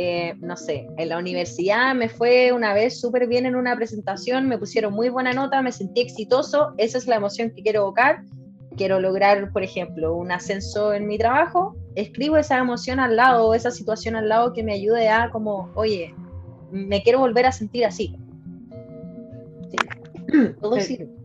eh, 0.00 0.36
no 0.38 0.56
sé, 0.56 0.86
en 0.96 1.08
la 1.08 1.18
universidad 1.18 1.92
me 1.92 2.08
fue 2.08 2.52
una 2.52 2.72
vez 2.72 3.00
súper 3.00 3.26
bien 3.26 3.46
en 3.46 3.56
una 3.56 3.74
presentación, 3.74 4.46
me 4.46 4.56
pusieron 4.56 4.94
muy 4.94 5.08
buena 5.08 5.32
nota, 5.32 5.60
me 5.60 5.72
sentí 5.72 6.02
exitoso, 6.02 6.72
esa 6.78 6.98
es 6.98 7.08
la 7.08 7.16
emoción 7.16 7.50
que 7.50 7.64
quiero 7.64 7.80
evocar. 7.80 8.22
Quiero 8.76 9.00
lograr, 9.00 9.50
por 9.50 9.64
ejemplo, 9.64 10.14
un 10.14 10.30
ascenso 10.30 10.94
en 10.94 11.08
mi 11.08 11.18
trabajo, 11.18 11.74
escribo 11.96 12.36
esa 12.36 12.58
emoción 12.58 13.00
al 13.00 13.16
lado, 13.16 13.54
esa 13.54 13.72
situación 13.72 14.14
al 14.14 14.28
lado 14.28 14.52
que 14.52 14.62
me 14.62 14.74
ayude 14.74 15.08
a 15.08 15.30
como, 15.30 15.72
oye, 15.74 16.14
me 16.70 17.02
quiero 17.02 17.18
volver 17.18 17.46
a 17.46 17.50
sentir 17.50 17.84
así. 17.84 18.16
Todo 20.60 20.80
sirve. 20.80 21.17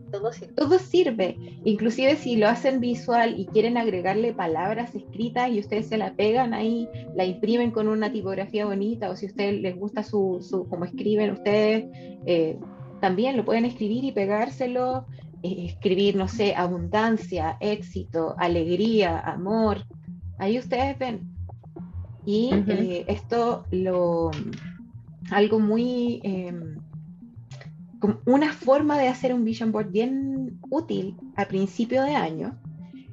Todo 0.54 0.78
sirve. 0.78 1.36
Inclusive 1.64 2.16
si 2.16 2.36
lo 2.36 2.48
hacen 2.48 2.80
visual 2.80 3.38
y 3.38 3.46
quieren 3.46 3.76
agregarle 3.76 4.32
palabras 4.32 4.94
escritas 4.94 5.50
y 5.50 5.60
ustedes 5.60 5.88
se 5.88 5.96
la 5.96 6.14
pegan 6.14 6.54
ahí, 6.54 6.88
la 7.14 7.24
imprimen 7.24 7.70
con 7.70 7.88
una 7.88 8.12
tipografía 8.12 8.66
bonita 8.66 9.10
o 9.10 9.16
si 9.16 9.26
a 9.26 9.28
ustedes 9.28 9.60
les 9.60 9.76
gusta 9.76 10.02
su, 10.02 10.44
su 10.48 10.68
como 10.68 10.84
escriben 10.84 11.30
ustedes, 11.30 11.86
eh, 12.26 12.58
también 13.00 13.36
lo 13.36 13.44
pueden 13.44 13.64
escribir 13.64 14.04
y 14.04 14.12
pegárselo. 14.12 15.06
Eh, 15.42 15.66
escribir, 15.66 16.16
no 16.16 16.26
sé, 16.26 16.54
abundancia, 16.54 17.58
éxito, 17.60 18.34
alegría, 18.38 19.20
amor. 19.20 19.84
Ahí 20.38 20.58
ustedes 20.58 20.98
ven. 20.98 21.34
Y 22.24 22.50
eh, 22.66 23.04
esto 23.08 23.66
lo 23.70 24.30
algo 25.30 25.60
muy 25.60 26.20
em, 26.22 26.78
una 28.26 28.52
forma 28.52 28.98
de 28.98 29.08
hacer 29.08 29.34
un 29.34 29.44
vision 29.44 29.72
board 29.72 29.90
bien 29.90 30.58
útil 30.70 31.16
a 31.36 31.46
principio 31.46 32.02
de 32.02 32.14
año 32.14 32.58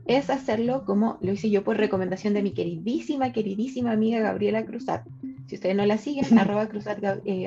es 0.06 0.30
hacerlo 0.30 0.84
como 0.86 1.18
lo 1.22 1.32
hice 1.32 1.50
yo 1.50 1.64
por 1.64 1.78
recomendación 1.78 2.34
de 2.34 2.44
mi 2.44 2.52
queridísima, 2.52 3.32
queridísima 3.32 3.92
amiga 3.92 4.20
Gabriela 4.20 4.66
Cruzat. 4.66 5.06
Si 5.48 5.56
ustedes 5.56 5.76
no 5.76 5.86
la 5.86 5.98
siguen, 5.98 6.26
arroba, 6.40 6.68
Cruzat, 6.68 7.00
eh, 7.26 7.44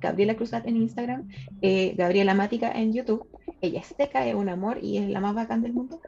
Gabriela 0.00 0.36
Cruzat 0.36 0.66
en 0.66 0.76
Instagram, 0.76 1.28
eh, 1.62 1.94
Gabriela 1.96 2.34
Mática 2.34 2.70
en 2.72 2.92
YouTube. 2.92 3.26
Ella 3.60 3.80
es 3.80 3.94
teca, 3.94 4.26
es 4.26 4.34
un 4.34 4.48
amor 4.48 4.78
y 4.82 4.98
es 4.98 5.08
la 5.08 5.20
más 5.20 5.34
bacán 5.34 5.62
del 5.62 5.72
mundo. 5.72 6.00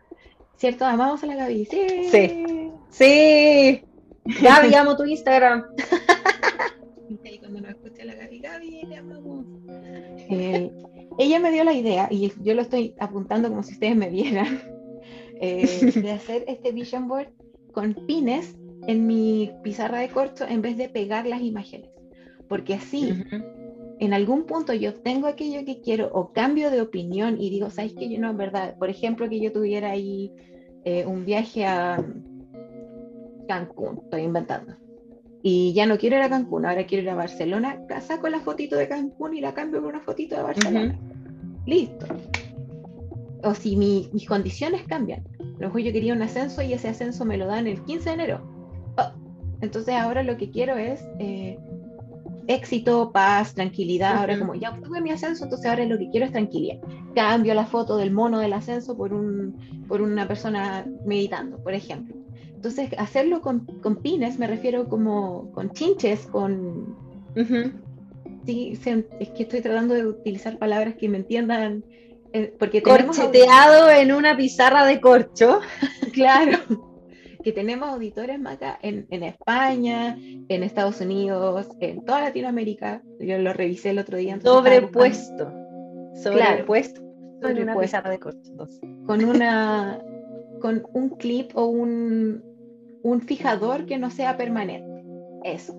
¿Cierto? 0.57 0.85
Amamos 0.87 1.23
a 1.25 1.27
la 1.27 1.35
Gaby. 1.35 1.67
Sí. 1.67 1.87
Sí. 2.11 2.71
sí. 2.91 3.83
Gaby, 4.43 4.75
amo 4.75 4.97
tu 4.97 5.05
Instagram. 5.05 5.65
Y 7.25 7.39
cuando 7.39 7.61
nos 7.61 7.71
escucha 7.71 8.05
la 8.05 8.15
Gaby, 8.15 8.39
Gaby, 8.41 8.83
le 8.89 8.97
amamos. 8.97 9.47
Eh, 10.33 10.73
ella 11.19 11.39
me 11.39 11.53
dio 11.53 11.65
la 11.65 11.75
idea, 11.75 12.09
y 12.11 12.33
yo 12.43 12.55
lo 12.55 12.63
estoy 12.63 12.95
apuntando 12.99 13.49
como 13.49 13.63
si 13.63 13.75
ustedes 13.75 13.97
me 13.97 14.09
vieran, 14.09 14.61
eh, 15.41 15.93
de 15.95 16.11
hacer 16.11 16.45
este 16.49 16.73
vision 16.73 17.07
board 17.07 17.29
con 17.73 17.95
pines 18.07 18.57
en 18.87 19.07
mi 19.07 19.53
pizarra 19.63 20.01
de 20.01 20.09
corcho 20.09 20.47
en 20.49 20.63
vez 20.63 20.77
de 20.77 20.89
pegar 20.89 21.27
las 21.27 21.43
imágenes. 21.43 21.91
Porque 22.49 22.75
así, 22.75 23.15
en 23.99 24.13
algún 24.13 24.45
punto 24.45 24.75
yo 24.75 24.95
tengo 24.95 25.27
aquello 25.27 25.65
que 25.65 25.81
quiero 25.81 26.11
o 26.13 26.33
cambio 26.33 26.71
de 26.71 26.81
opinión 26.81 27.41
y 27.41 27.51
digo, 27.51 27.71
¿sabes 27.71 27.95
qué? 27.95 28.11
Yo 28.11 28.19
no 28.19 28.31
es 28.31 28.37
verdad. 28.37 28.77
Por 28.79 28.91
ejemplo, 28.91 29.29
que 29.29 29.41
yo 29.41 29.53
tuviera 29.53 29.91
ahí 29.93 30.33
eh, 30.85 31.07
un 31.07 31.25
viaje 31.25 31.65
a 31.65 32.05
Cancún, 33.49 34.01
estoy 34.05 34.23
inventando 34.23 34.82
y 35.43 35.73
ya 35.73 35.87
no 35.87 35.99
quiero 35.99 36.17
ir 36.17 36.23
a 36.23 36.29
Cancún, 36.29 36.65
ahora 36.65 36.87
quiero 36.87 37.03
ir 37.03 37.11
a 37.11 37.17
Barcelona, 37.17 37.81
saco 38.01 38.29
la 38.29 38.41
fotito 38.41 38.77
de 38.77 38.89
Cancún 38.89 39.35
y 39.35 39.41
la 39.41 39.53
cambio 39.53 39.81
por 39.81 39.91
una 39.91 40.01
fotito 40.01 40.37
de 40.37 40.43
Barcelona. 40.43 40.99
Listo. 41.67 42.07
O 43.43 43.55
si 43.55 43.77
mis 43.77 44.27
condiciones 44.27 44.85
cambian. 44.87 45.25
A 45.41 45.63
lo 45.63 45.79
yo 45.79 45.93
quería 45.93 46.15
un 46.15 46.23
ascenso 46.23 46.63
y 46.63 46.73
ese 46.73 46.89
ascenso 46.89 47.25
me 47.25 47.37
lo 47.37 47.47
dan 47.47 47.67
el 47.67 47.83
15 47.83 48.09
de 48.09 48.15
enero. 48.15 48.41
Oh, 48.99 49.13
entonces 49.61 49.95
ahora 49.95 50.23
lo 50.23 50.37
que 50.37 50.51
quiero 50.51 50.77
es 50.77 51.05
eh, 51.19 51.59
éxito, 52.47 53.11
paz, 53.13 53.55
tranquilidad. 53.55 54.19
Ahora 54.19 54.39
como 54.39 54.55
ya 54.55 54.71
obtuve 54.71 55.01
mi 55.01 55.11
ascenso, 55.11 55.45
entonces 55.45 55.69
ahora 55.69 55.85
lo 55.87 55.99
que 55.99 56.09
quiero 56.11 56.27
es 56.27 56.33
tranquilidad. 56.33 56.79
Cambio 57.17 57.55
la 57.55 57.67
foto 57.67 57.97
del 57.97 58.13
mono 58.13 58.39
del 58.39 58.53
ascenso 58.53 58.97
por, 58.97 59.13
un, 59.13 59.85
por 59.89 60.03
una 60.03 60.29
persona 60.29 60.87
meditando, 61.05 61.59
por 61.63 61.75
ejemplo. 61.75 62.22
Entonces, 62.63 62.91
hacerlo 62.97 63.41
con, 63.41 63.67
pines, 64.03 64.39
me 64.39 64.47
refiero 64.47 64.89
como 64.89 65.51
con 65.51 65.73
chinches, 65.73 66.27
con... 66.27 66.97
Sí, 68.47 68.79
es 69.19 69.31
que 69.31 69.43
estoy 69.43 69.63
tratando 69.63 69.95
de 69.95 70.07
utilizar 70.07 70.59
palabras 70.59 70.95
que 70.95 71.09
me 71.09 71.19
entiendan. 71.19 71.85
Eh, 72.33 72.55
porque 72.57 72.81
Corcheteado 72.81 73.91
en 73.91 74.13
una 74.13 74.37
pizarra 74.37 74.87
de 74.87 75.01
corcho. 75.01 75.59
claro. 76.13 76.59
Que 77.43 77.51
tenemos 77.51 77.89
auditores 77.89 78.39
acá 78.47 78.79
en, 78.81 79.09
España, 79.11 80.17
en 80.17 80.63
Estados 80.63 81.01
Unidos, 81.01 81.67
en 81.81 82.05
toda 82.05 82.21
Latinoamérica. 82.21 83.03
Yo 83.19 83.39
lo 83.39 83.53
revisé 83.53 83.91
el 83.91 83.99
otro 83.99 84.19
día. 84.19 84.39
Sobrepuesto. 84.41 85.53
Sobrepuesto. 86.15 87.03
Claro. 87.41 87.57
En 87.57 87.63
una 87.65 87.77
pizarra 87.77 88.11
de 88.11 88.21
corcho. 88.21 88.53
Con 89.05 89.25
una 89.25 90.01
con 90.63 90.87
un 90.93 91.11
clip 91.11 91.51
o 91.55 91.67
un, 91.67 92.43
un 93.03 93.21
fijador 93.21 93.87
que 93.87 93.99
no 93.99 94.11
sea 94.11 94.37
permanente. 94.37 95.05
Eso, 95.45 95.75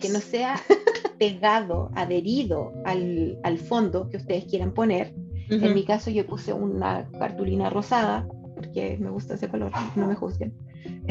que 0.00 0.08
no 0.08 0.20
sea 0.20 0.56
pegado, 1.18 1.90
adherido 1.94 2.72
al, 2.84 3.38
al, 3.42 3.58
fondo 3.58 4.08
que 4.10 4.18
ustedes 4.18 4.44
quieran 4.44 4.72
poner. 4.72 5.14
En 5.48 5.74
mi 5.74 5.84
caso 5.84 6.10
yo 6.10 6.26
puse 6.26 6.52
una 6.52 7.08
cartulina 7.18 7.70
rosada, 7.70 8.26
porque 8.56 8.98
me 8.98 9.10
gusta 9.10 9.34
ese 9.34 9.48
color, 9.48 9.70
no 9.94 10.08
me 10.08 10.16
juzguen. 10.16 10.52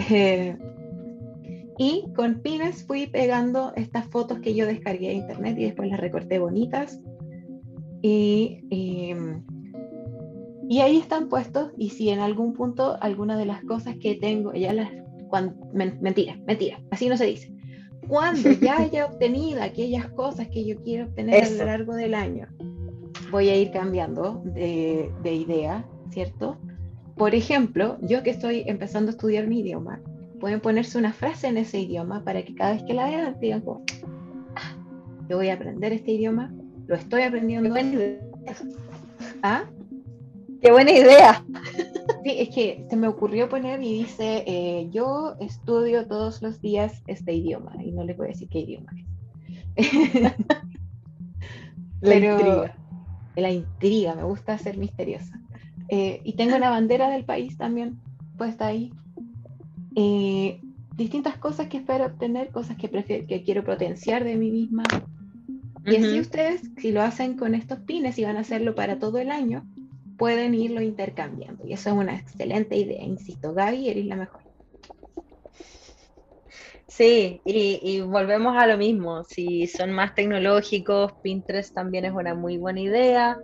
Eh, 0.09 0.57
y 1.77 2.05
con 2.15 2.41
pines 2.41 2.85
fui 2.85 3.07
pegando 3.07 3.73
estas 3.75 4.05
fotos 4.07 4.39
que 4.39 4.53
yo 4.53 4.65
descargué 4.65 5.07
de 5.07 5.13
internet 5.13 5.57
y 5.57 5.65
después 5.65 5.89
las 5.89 5.99
recorté 5.99 6.39
bonitas. 6.39 6.99
Y, 8.01 8.65
y, 8.69 9.13
y 10.69 10.79
ahí 10.79 10.97
están 10.97 11.27
puestos. 11.27 11.71
Y 11.77 11.89
si 11.89 12.09
en 12.09 12.19
algún 12.19 12.53
punto 12.53 12.97
alguna 13.01 13.37
de 13.37 13.45
las 13.45 13.63
cosas 13.63 13.95
que 13.97 14.15
tengo, 14.15 14.53
ya 14.53 14.73
las 14.73 14.89
mentira, 15.73 16.37
mentira, 16.45 16.79
así 16.91 17.09
no 17.09 17.17
se 17.17 17.25
dice. 17.25 17.51
Cuando 18.07 18.51
ya 18.51 18.77
haya 18.81 19.05
obtenido 19.05 19.61
aquellas 19.61 20.07
cosas 20.09 20.47
que 20.49 20.65
yo 20.65 20.81
quiero 20.83 21.05
obtener 21.05 21.43
a 21.43 21.49
lo 21.49 21.65
largo 21.65 21.95
del 21.95 22.13
año, 22.13 22.47
voy 23.31 23.49
a 23.49 23.55
ir 23.55 23.71
cambiando 23.71 24.41
de, 24.45 25.11
idea, 25.23 25.85
¿cierto? 26.11 26.57
Por 27.15 27.33
ejemplo, 27.33 27.97
yo 28.01 28.23
que 28.23 28.31
estoy 28.31 28.63
empezando 28.67 29.09
a 29.09 29.13
estudiar 29.13 29.47
mi 29.47 29.59
idioma, 29.59 30.01
pueden 30.39 30.59
ponerse 30.59 30.97
una 30.97 31.13
frase 31.13 31.47
en 31.47 31.57
ese 31.57 31.79
idioma 31.79 32.23
para 32.23 32.43
que 32.43 32.53
cada 32.55 32.73
vez 32.73 32.83
que 32.83 32.93
la 32.93 33.07
vean 33.07 33.39
digan, 33.39 33.63
ah, 34.55 34.75
yo 35.29 35.37
voy 35.37 35.49
a 35.49 35.53
aprender 35.53 35.93
este 35.93 36.11
idioma, 36.11 36.53
lo 36.87 36.95
estoy 36.95 37.23
aprendiendo. 37.23 37.73
¿Ah? 39.41 39.65
Qué 40.65 40.71
buena 40.71 40.91
idea. 40.91 41.45
Sí, 42.23 42.31
es 42.39 42.49
que 42.49 42.87
se 42.89 42.95
me 42.95 43.07
ocurrió 43.07 43.47
poner 43.47 43.83
y 43.83 43.99
dice, 43.99 44.43
eh, 44.47 44.89
yo 44.91 45.35
estudio 45.39 46.07
todos 46.07 46.41
los 46.41 46.59
días 46.59 47.03
este 47.05 47.35
idioma, 47.35 47.73
y 47.83 47.91
no 47.91 48.03
le 48.03 48.15
voy 48.15 48.25
a 48.25 48.29
decir 48.29 48.49
qué 48.49 48.61
idioma 48.61 48.91
es. 49.75 49.93
la 52.01 52.15
intriga. 52.15 52.75
La 53.35 53.51
intriga, 53.51 54.15
me 54.15 54.23
gusta 54.23 54.57
ser 54.57 54.79
misteriosa. 54.79 55.39
Eh, 55.89 56.21
y 56.23 56.33
tengo 56.33 56.57
la 56.57 56.71
bandera 56.71 57.11
del 57.11 57.25
país 57.25 57.55
también 57.57 57.99
puesta 58.35 58.65
ahí. 58.65 58.91
Eh, 59.95 60.61
distintas 60.95 61.37
cosas 61.37 61.67
que 61.67 61.77
espero 61.77 62.07
obtener, 62.07 62.49
cosas 62.49 62.75
que, 62.75 62.89
que 62.89 63.43
quiero 63.43 63.63
potenciar 63.63 64.23
de 64.23 64.35
mí 64.35 64.49
misma. 64.49 64.81
Y 65.85 65.97
así 65.97 66.19
ustedes, 66.19 66.63
si 66.77 66.91
lo 66.91 67.03
hacen 67.03 67.37
con 67.37 67.53
estos 67.53 67.81
pines 67.81 68.17
y 68.17 68.23
van 68.23 68.37
a 68.37 68.39
hacerlo 68.39 68.73
para 68.73 68.97
todo 68.97 69.19
el 69.19 69.29
año, 69.29 69.63
pueden 70.17 70.53
irlo 70.53 70.81
intercambiando. 70.81 71.65
Y 71.65 71.73
eso 71.73 71.89
es 71.89 71.95
una 71.95 72.15
excelente 72.15 72.75
idea. 72.75 73.03
Insisto, 73.03 73.53
Gaby, 73.53 73.89
eres 73.89 74.05
la 74.05 74.15
mejor. 74.15 74.41
Sí, 76.87 77.41
y, 77.43 77.99
volvemos 78.01 78.55
a 78.55 78.67
lo 78.67 78.77
mismo. 78.77 79.23
Si 79.25 79.67
son 79.67 79.91
más 79.91 80.15
tecnológicos, 80.15 81.13
Pinterest 81.21 81.73
también 81.73 82.05
es 82.05 82.13
una 82.13 82.35
muy 82.35 82.57
buena 82.57 82.79
idea. 82.79 83.37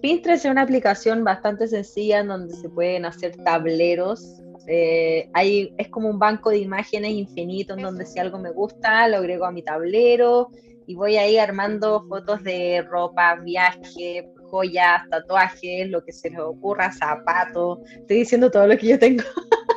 Pinterest 0.00 0.46
es 0.46 0.50
una 0.50 0.62
aplicación 0.62 1.22
bastante 1.22 1.68
sencilla 1.68 2.20
en 2.20 2.28
donde 2.28 2.54
se 2.54 2.68
pueden 2.70 3.04
hacer 3.04 3.36
tableros. 3.44 4.40
Eh, 4.66 5.30
es 5.76 5.88
como 5.88 6.08
un 6.08 6.18
banco 6.18 6.50
de 6.50 6.58
imágenes 6.58 7.10
infinito 7.10 7.74
en 7.74 7.82
donde 7.82 8.06
si 8.06 8.18
algo 8.18 8.38
me 8.38 8.52
gusta, 8.52 9.06
lo 9.08 9.18
agrego 9.18 9.44
a 9.44 9.52
mi 9.52 9.62
tablero 9.62 10.50
y 10.86 10.94
voy 10.94 11.16
ahí 11.16 11.36
armando 11.36 12.06
fotos 12.08 12.42
de 12.42 12.80
ropa, 12.80 13.34
viaje, 13.34 14.30
joyas, 14.50 15.02
tatuajes, 15.10 15.88
lo 15.88 16.04
que 16.04 16.12
se 16.12 16.30
les 16.30 16.40
ocurra, 16.40 16.92
zapatos, 16.92 17.80
estoy 17.90 18.18
diciendo 18.18 18.50
todo 18.50 18.66
lo 18.66 18.76
que 18.76 18.88
yo 18.88 18.98
tengo, 18.98 19.24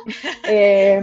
eh, 0.48 1.00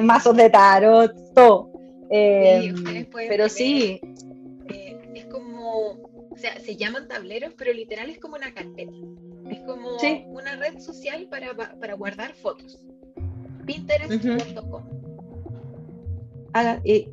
mazos 0.00 0.36
de 0.36 0.50
tarot, 0.50 1.12
todo. 1.34 1.72
Eh, 2.10 3.06
pero 3.14 3.48
sí. 3.48 4.00
Eh, 4.68 4.98
es 5.14 5.24
como, 5.26 5.92
o 6.30 6.36
sea, 6.36 6.60
se 6.60 6.76
llaman 6.76 7.08
tableros, 7.08 7.54
pero 7.56 7.72
literal 7.72 8.10
es 8.10 8.18
como 8.18 8.36
una 8.36 8.52
carpeta. 8.52 8.92
Es 9.50 9.60
como 9.60 9.96
una 10.28 10.56
red 10.56 10.78
social 10.78 11.26
para, 11.30 11.54
para 11.54 11.94
guardar 11.94 12.34
fotos. 12.34 12.84
Pinterest.com. 13.66 14.82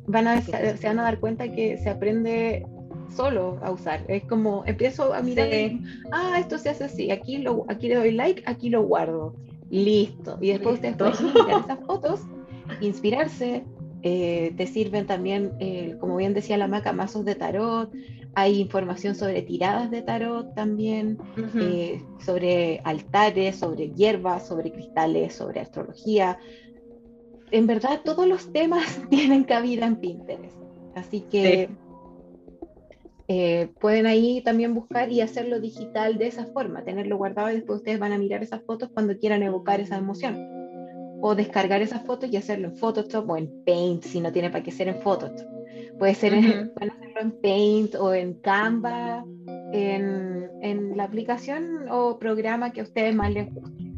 van 0.06 0.26
a, 0.26 0.42
se 0.42 0.86
van 0.86 0.98
a 0.98 1.02
dar 1.02 1.18
cuenta 1.20 1.50
que 1.50 1.78
se 1.78 1.88
aprende 1.88 2.66
solo 3.10 3.58
a 3.62 3.70
usar. 3.70 4.04
Es 4.08 4.24
como 4.24 4.64
empiezo 4.66 5.12
a 5.14 5.22
mirar, 5.22 5.48
ah, 6.12 6.38
esto 6.38 6.58
se 6.58 6.70
hace 6.70 6.84
así, 6.84 7.10
aquí, 7.10 7.38
lo, 7.38 7.64
aquí 7.68 7.88
le 7.88 7.96
doy 7.96 8.12
like, 8.12 8.42
aquí 8.46 8.70
lo 8.70 8.82
guardo. 8.82 9.34
Listo. 9.70 10.38
Y 10.40 10.48
después 10.48 10.76
ustedes 10.76 10.96
pueden 10.96 11.26
mirar 11.26 11.62
esas 11.64 11.78
fotos 11.86 12.20
inspirarse. 12.80 13.64
Eh, 14.02 14.54
te 14.56 14.66
sirven 14.66 15.06
también, 15.06 15.52
eh, 15.58 15.96
como 16.00 16.16
bien 16.16 16.32
decía 16.32 16.56
la 16.56 16.68
maca, 16.68 16.92
mazos 16.92 17.24
de 17.24 17.34
tarot. 17.34 17.92
Hay 18.34 18.60
información 18.60 19.14
sobre 19.14 19.42
tiradas 19.42 19.90
de 19.90 20.02
tarot 20.02 20.54
también, 20.54 21.18
eh, 21.56 22.00
sobre 22.24 22.80
altares, 22.84 23.56
sobre 23.56 23.90
hierbas, 23.90 24.46
sobre 24.46 24.72
cristales, 24.72 25.34
sobre 25.34 25.60
astrología. 25.60 26.38
En 27.50 27.66
verdad, 27.66 28.00
todos 28.04 28.26
los 28.26 28.52
temas 28.52 29.02
tienen 29.10 29.44
cabida 29.44 29.86
en 29.86 29.96
Pinterest. 29.96 30.56
Así 30.94 31.22
que 31.22 31.68
pueden 33.80 34.06
ahí 34.06 34.42
también 34.42 34.74
buscar 34.74 35.12
y 35.12 35.20
hacerlo 35.20 35.60
digital 35.60 36.18
de 36.18 36.26
esa 36.26 36.46
forma, 36.46 36.84
tenerlo 36.84 37.16
guardado 37.16 37.50
y 37.50 37.54
después 37.54 37.78
ustedes 37.78 37.98
van 37.98 38.12
a 38.12 38.18
mirar 38.18 38.42
esas 38.42 38.62
fotos 38.62 38.90
cuando 38.92 39.16
quieran 39.16 39.42
evocar 39.42 39.80
esa 39.80 39.96
emoción 39.96 40.36
o 41.20 41.34
descargar 41.34 41.82
esas 41.82 42.04
fotos 42.04 42.30
y 42.30 42.36
hacerlo 42.36 42.68
en 42.68 42.76
Photoshop 42.76 43.28
o 43.28 43.36
en 43.36 43.64
Paint, 43.64 44.02
si 44.04 44.20
no 44.20 44.32
tiene 44.32 44.50
para 44.50 44.64
qué 44.64 44.72
ser 44.72 44.88
en 44.88 45.00
Photoshop. 45.00 45.46
Puede 45.98 46.14
ser 46.14 46.34
en, 46.34 46.72
hacerlo 46.80 47.20
en 47.20 47.32
Paint 47.42 47.94
o 47.94 48.14
en 48.14 48.34
Canva, 48.40 49.24
en, 49.72 50.48
en, 50.62 50.96
la 50.96 51.04
aplicación 51.04 51.88
o 51.90 52.18
programa 52.18 52.72
que 52.72 52.80
a 52.80 52.84
ustedes 52.84 53.14
más 53.14 53.32
les 53.32 53.52
guste. 53.52 53.92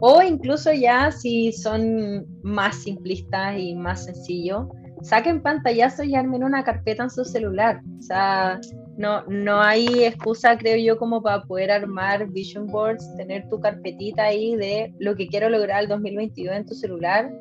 O 0.00 0.22
incluso 0.22 0.72
ya 0.72 1.10
si 1.10 1.52
son 1.52 2.26
más 2.42 2.82
simplistas 2.82 3.58
y 3.58 3.74
más 3.74 4.04
sencillos, 4.04 4.66
saquen 5.02 5.42
pantallazos 5.42 6.06
y 6.06 6.14
armen 6.14 6.44
una 6.44 6.64
carpeta 6.64 7.02
en 7.02 7.10
su 7.10 7.24
celular. 7.24 7.82
O 7.98 8.02
sea, 8.02 8.60
no, 8.96 9.24
no 9.26 9.60
hay 9.60 10.04
excusa, 10.04 10.56
creo 10.56 10.76
yo, 10.76 10.96
como 10.96 11.22
para 11.22 11.42
poder 11.42 11.70
armar 11.70 12.30
vision 12.30 12.66
boards, 12.66 13.16
tener 13.16 13.48
tu 13.48 13.60
carpetita 13.60 14.24
ahí 14.24 14.54
de 14.56 14.94
lo 14.98 15.16
que 15.16 15.28
quiero 15.28 15.48
lograr 15.48 15.82
el 15.82 15.88
2022 15.88 16.56
en 16.56 16.66
tu 16.66 16.74
celular, 16.74 17.32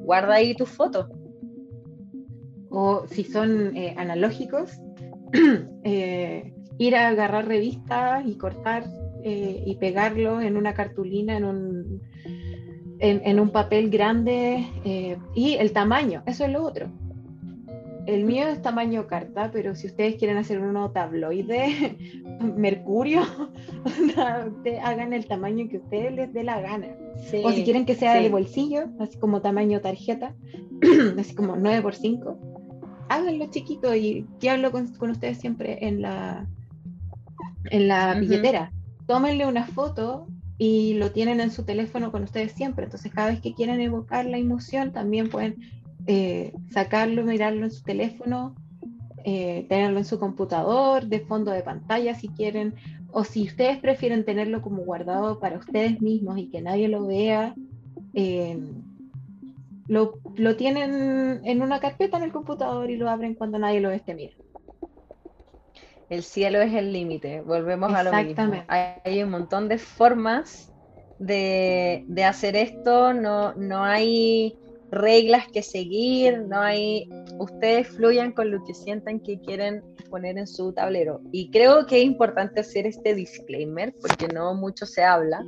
guarda 0.00 0.34
ahí 0.34 0.54
tus 0.54 0.68
fotos. 0.68 1.06
O 2.70 3.06
si 3.08 3.24
son 3.24 3.76
eh, 3.76 3.94
analógicos, 3.96 4.70
eh, 5.84 6.52
ir 6.78 6.96
a 6.96 7.08
agarrar 7.08 7.46
revistas 7.46 8.26
y 8.26 8.36
cortar 8.36 8.84
eh, 9.22 9.62
y 9.64 9.76
pegarlo 9.76 10.40
en 10.40 10.56
una 10.56 10.74
cartulina, 10.74 11.36
en 11.36 11.44
un, 11.44 12.02
en 12.98 13.40
un 13.40 13.50
papel 13.50 13.90
grande 13.90 14.66
y 15.34 15.54
el 15.54 15.72
tamaño, 15.72 16.22
eso 16.26 16.44
es 16.46 16.50
lo 16.50 16.64
otro 16.64 16.90
el 18.06 18.24
mío 18.24 18.46
es 18.48 18.62
tamaño 18.62 19.06
carta, 19.06 19.50
pero 19.52 19.74
si 19.74 19.86
ustedes 19.86 20.16
quieren 20.16 20.36
hacer 20.36 20.60
uno 20.60 20.90
tabloide, 20.90 21.96
mercurio, 22.56 23.22
hagan 24.82 25.12
el 25.12 25.26
tamaño 25.26 25.68
que 25.68 25.78
ustedes 25.78 26.12
les 26.12 26.32
dé 26.32 26.44
la 26.44 26.60
gana. 26.60 26.96
o 27.44 27.50
si 27.52 27.64
quieren 27.64 27.84
que 27.84 27.94
sea 27.94 28.14
de 28.14 28.28
bolsillo, 28.28 28.86
así 29.00 29.18
como 29.18 29.42
tamaño 29.42 29.80
tarjeta, 29.80 30.34
así 31.18 31.34
como 31.34 31.56
9 31.56 31.82
por 31.82 31.94
5 31.94 32.56
háganlo 33.08 33.46
chiquito 33.50 33.94
y 33.94 34.26
yo 34.40 34.52
hablo 34.52 34.72
con, 34.72 35.10
ustedes 35.10 35.38
siempre 35.38 35.78
en 35.86 36.02
la, 36.02 36.46
en 37.64 37.88
la 37.88 38.14
billetera. 38.14 38.72
Tómenle 39.06 39.46
una 39.46 39.66
foto 39.66 40.26
y 40.58 40.94
lo 40.94 41.12
tienen 41.12 41.40
en 41.40 41.50
su 41.50 41.64
teléfono 41.64 42.10
con 42.10 42.24
ustedes 42.24 42.52
siempre. 42.52 42.84
Entonces, 42.84 43.12
cada 43.12 43.30
vez 43.30 43.40
que 43.40 43.54
quieren 43.54 43.80
evocar 43.80 44.26
la 44.26 44.38
emoción, 44.38 44.92
también 44.92 45.28
pueden 45.28 45.56
eh, 46.06 46.52
sacarlo, 46.70 47.24
mirarlo 47.24 47.64
en 47.64 47.70
su 47.70 47.82
teléfono, 47.82 48.54
eh, 49.24 49.66
tenerlo 49.68 49.98
en 49.98 50.04
su 50.04 50.20
computador, 50.20 51.06
de 51.06 51.20
fondo 51.20 51.50
de 51.50 51.62
pantalla 51.62 52.14
si 52.14 52.28
quieren, 52.28 52.74
o 53.10 53.24
si 53.24 53.44
ustedes 53.44 53.78
prefieren 53.78 54.24
tenerlo 54.24 54.62
como 54.62 54.84
guardado 54.84 55.40
para 55.40 55.58
ustedes 55.58 56.00
mismos 56.00 56.38
y 56.38 56.48
que 56.48 56.60
nadie 56.60 56.86
lo 56.88 57.06
vea, 57.06 57.54
eh, 58.14 58.56
lo, 59.88 60.18
lo, 60.36 60.56
tienen 60.56 61.40
en 61.44 61.62
una 61.62 61.80
carpeta 61.80 62.18
en 62.18 62.24
el 62.24 62.32
computador 62.32 62.90
y 62.90 62.96
lo 62.96 63.10
abren 63.10 63.34
cuando 63.34 63.58
nadie 63.58 63.80
lo 63.80 63.90
esté 63.90 64.14
mirando. 64.14 64.44
El 66.08 66.22
cielo 66.22 66.60
es 66.60 66.72
el 66.72 66.92
límite, 66.92 67.40
volvemos 67.40 67.92
a 67.92 68.04
lo 68.04 68.12
mismo. 68.12 68.64
Hay, 68.68 68.92
hay, 69.04 69.22
un 69.24 69.30
montón 69.30 69.68
de 69.68 69.78
formas 69.78 70.72
de, 71.18 72.04
de 72.06 72.24
hacer 72.24 72.54
esto, 72.54 73.12
no, 73.12 73.54
no 73.54 73.82
hay 73.82 74.56
reglas 74.96 75.46
que 75.52 75.62
seguir, 75.62 76.42
no 76.48 76.60
hay, 76.60 77.08
ustedes 77.38 77.88
fluyan 77.88 78.32
con 78.32 78.50
lo 78.50 78.62
que 78.64 78.74
sientan 78.74 79.20
que 79.20 79.40
quieren 79.40 79.82
poner 80.10 80.38
en 80.38 80.46
su 80.46 80.72
tablero. 80.72 81.20
Y 81.32 81.50
creo 81.50 81.86
que 81.86 81.98
es 81.98 82.04
importante 82.04 82.60
hacer 82.60 82.86
este 82.86 83.14
disclaimer 83.14 83.94
porque 84.00 84.28
no 84.28 84.54
mucho 84.54 84.86
se 84.86 85.04
habla. 85.04 85.44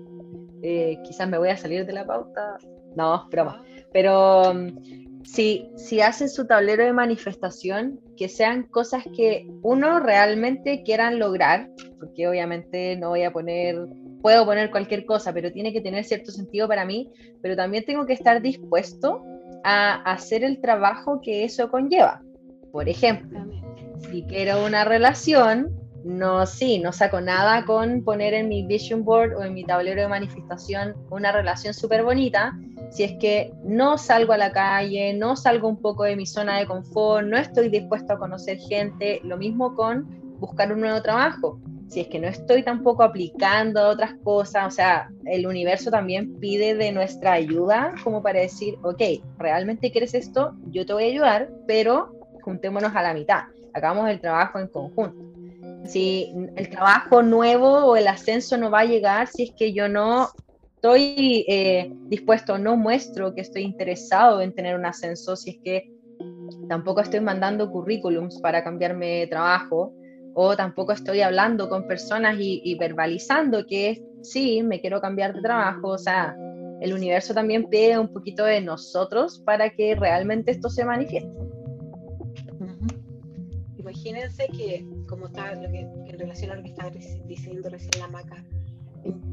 Eh, 0.63 0.99
quizás 1.05 1.29
me 1.29 1.39
voy 1.39 1.49
a 1.49 1.57
salir 1.57 1.87
de 1.87 1.93
la 1.93 2.07
pauta. 2.07 2.57
No, 2.97 3.29
broma. 3.31 3.63
Pero 3.93 4.55
mm, 4.55 5.25
si, 5.25 5.71
si 5.77 6.01
hacen 6.01 6.29
su 6.29 6.47
tablero 6.47 6.85
de 6.85 6.93
manifestación, 6.93 8.01
que 8.17 8.29
sean 8.29 8.65
cosas 8.65 9.05
que 9.17 9.49
uno 9.63 10.01
realmente 10.01 10.83
quieran 10.83 11.19
lograr, 11.19 11.71
porque 11.99 12.29
obviamente 12.29 12.97
no 12.97 13.11
voy 13.11 13.23
a 13.23 13.33
poner 13.33 13.77
puedo 14.21 14.45
poner 14.45 14.71
cualquier 14.71 15.05
cosa, 15.07 15.33
pero 15.33 15.53
tiene 15.53 15.73
que 15.73 15.81
tener 15.81 16.05
cierto 16.05 16.31
sentido 16.31 16.69
para 16.69 16.85
mí, 16.85 17.11
pero 17.41 17.57
también 17.57 17.85
tengo 17.85 18.07
que 18.07 18.13
estar 18.13 18.43
dispuesto 18.43 19.23
a 19.64 19.94
hacer 20.11 20.44
el 20.44 20.61
trabajo 20.61 21.21
que 21.21 21.44
eso 21.44 21.71
conlleva. 21.71 22.23
Por 22.73 22.88
ejemplo, 22.88 23.40
si 24.11 24.23
quiero 24.23 24.64
una 24.64 24.85
relación, 24.85 25.77
no, 26.05 26.47
sí, 26.47 26.79
no 26.79 26.92
saco 26.92 27.21
nada 27.21 27.64
con 27.64 28.03
poner 28.05 28.35
en 28.35 28.49
mi 28.49 28.66
vision 28.66 29.05
board 29.05 29.35
o 29.37 29.44
en 29.44 29.55
mi 29.55 29.64
tablero 29.64 30.03
de 30.03 30.09
manifestación 30.09 30.94
una 31.11 31.33
relación 31.33 31.75
súper 31.75 32.03
bonita, 32.05 32.57
si 32.90 33.05
es 33.05 33.12
que 33.18 33.53
no 33.64 33.99
salgo 33.99 34.33
a 34.33 34.38
la 34.38 34.53
calle, 34.53 35.12
no 35.14 35.37
salgo 35.37 35.68
un 35.68 35.81
poco 35.81 36.05
de 36.05 36.16
mi 36.16 36.27
zona 36.27 36.59
de 36.59 36.66
confort, 36.66 37.27
no 37.27 37.37
estoy 37.37 37.68
dispuesto 37.68 38.14
a 38.14 38.18
conocer 38.18 38.59
gente, 38.59 39.21
lo 39.25 39.37
mismo 39.37 39.75
con 39.75 40.07
buscar 40.38 40.73
un 40.73 40.81
nuevo 40.81 41.03
trabajo 41.03 41.61
si 41.88 42.01
es 42.01 42.09
que 42.09 42.18
no 42.18 42.29
estoy 42.29 42.62
tampoco 42.62 43.03
aplicando 43.03 43.88
otras 43.88 44.12
cosas, 44.22 44.66
o 44.66 44.70
sea, 44.70 45.11
el 45.24 45.46
universo 45.46 45.90
también 45.90 46.38
pide 46.38 46.74
de 46.74 46.92
nuestra 46.92 47.33
ayuda 47.33 47.94
como 48.05 48.22
para 48.22 48.40
decir, 48.40 48.77
ok, 48.83 49.01
realmente 49.38 49.90
quieres 49.90 50.14
esto, 50.14 50.55
yo 50.70 50.85
te 50.85 50.92
voy 50.92 51.05
a 51.05 51.07
ayudar, 51.07 51.48
pero 51.66 52.12
juntémonos 52.42 52.94
a 52.94 53.03
la 53.03 53.14
mitad, 53.14 53.44
hagamos 53.72 54.09
el 54.09 54.20
trabajo 54.20 54.59
en 54.59 54.68
conjunto. 54.68 55.24
Si 55.87 56.35
el 56.57 56.68
trabajo 56.68 57.22
nuevo 57.22 57.87
o 57.87 57.96
el 57.96 58.09
ascenso 58.09 58.59
no 58.59 58.70
va 58.70 58.81
a 58.81 58.85
llegar, 58.85 59.29
si 59.29 59.44
es 59.44 59.53
que 59.57 59.72
yo 59.72 59.88
no 59.88 60.29
estoy 60.74 61.44
eh, 61.48 61.90
dispuesto, 62.09 62.59
no 62.59 62.77
muestro 62.77 63.35
que 63.35 63.40
estoy 63.40 63.62
interesado 63.62 64.42
en 64.42 64.55
tener 64.55 64.77
un 64.77 64.85
ascenso, 64.85 65.35
si 65.37 65.51
es 65.51 65.57
que 65.64 65.92
tampoco 66.68 67.01
estoy 67.01 67.20
mandando 67.20 67.70
currículums 67.70 68.38
para 68.40 68.62
cambiarme 68.62 69.20
de 69.20 69.27
trabajo, 69.27 69.94
o 70.40 70.55
tampoco 70.57 70.92
estoy 70.92 71.20
hablando 71.20 71.68
con 71.68 71.88
personas 71.88 72.37
y, 72.38 72.77
verbalizando 72.77 73.66
que 73.66 74.01
sí, 74.22 74.62
me 74.62 74.81
quiero 74.81 75.01
cambiar 75.01 75.35
de 75.35 75.42
trabajo, 75.42 75.88
o 75.88 75.98
sea, 75.98 76.37
el 76.81 76.92
universo 76.92 77.35
también 77.35 77.68
pide 77.68 77.98
un 77.98 78.12
poquito 78.12 78.44
de 78.44 78.61
nosotros 78.61 79.42
para 79.44 79.70
que 79.70 79.96
realmente 79.96 80.53
esto 80.53 80.70
se 80.70 80.85
manifieste. 80.85 81.37
Imagínense 83.79 84.46
que, 84.57 84.87
como 85.09 85.27
está 85.27 85.57
lo 85.57 85.72
que, 85.72 85.81
en 85.81 86.18
relación 86.20 86.53
a 86.53 86.55
lo 86.55 86.62
que 86.62 86.68
estaba 86.68 86.90
diciendo 87.27 87.68
recién 87.68 87.98
la 87.98 88.07
maca, 88.07 88.44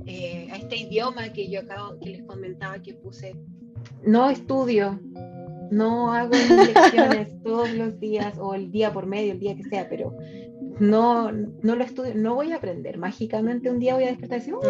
eh, 0.07 0.47
a 0.51 0.55
este 0.55 0.75
idioma 0.75 1.31
que 1.33 1.47
yo 1.47 1.59
acabo, 1.59 1.99
que 1.99 2.09
les 2.09 2.23
comentaba 2.23 2.81
que 2.81 2.95
puse, 2.95 3.35
no 4.03 4.31
estudio, 4.31 4.99
no 5.69 6.11
hago 6.11 6.31
lecciones 6.65 7.43
todos 7.43 7.71
los 7.73 7.99
días 7.99 8.39
o 8.39 8.55
el 8.55 8.71
día 8.71 8.91
por 8.91 9.05
medio, 9.05 9.33
el 9.33 9.39
día 9.39 9.55
que 9.55 9.63
sea, 9.65 9.87
pero 9.87 10.17
no, 10.79 11.31
no 11.31 11.75
lo 11.75 11.83
estudio, 11.83 12.13
no 12.15 12.35
voy 12.35 12.51
a 12.51 12.57
aprender. 12.57 12.97
Mágicamente 12.97 13.69
un 13.69 13.79
día 13.79 13.95
voy 13.95 14.05
a 14.05 14.07
despertar 14.07 14.37
y 14.37 14.41
decir, 14.41 14.53
oh, 14.53 14.61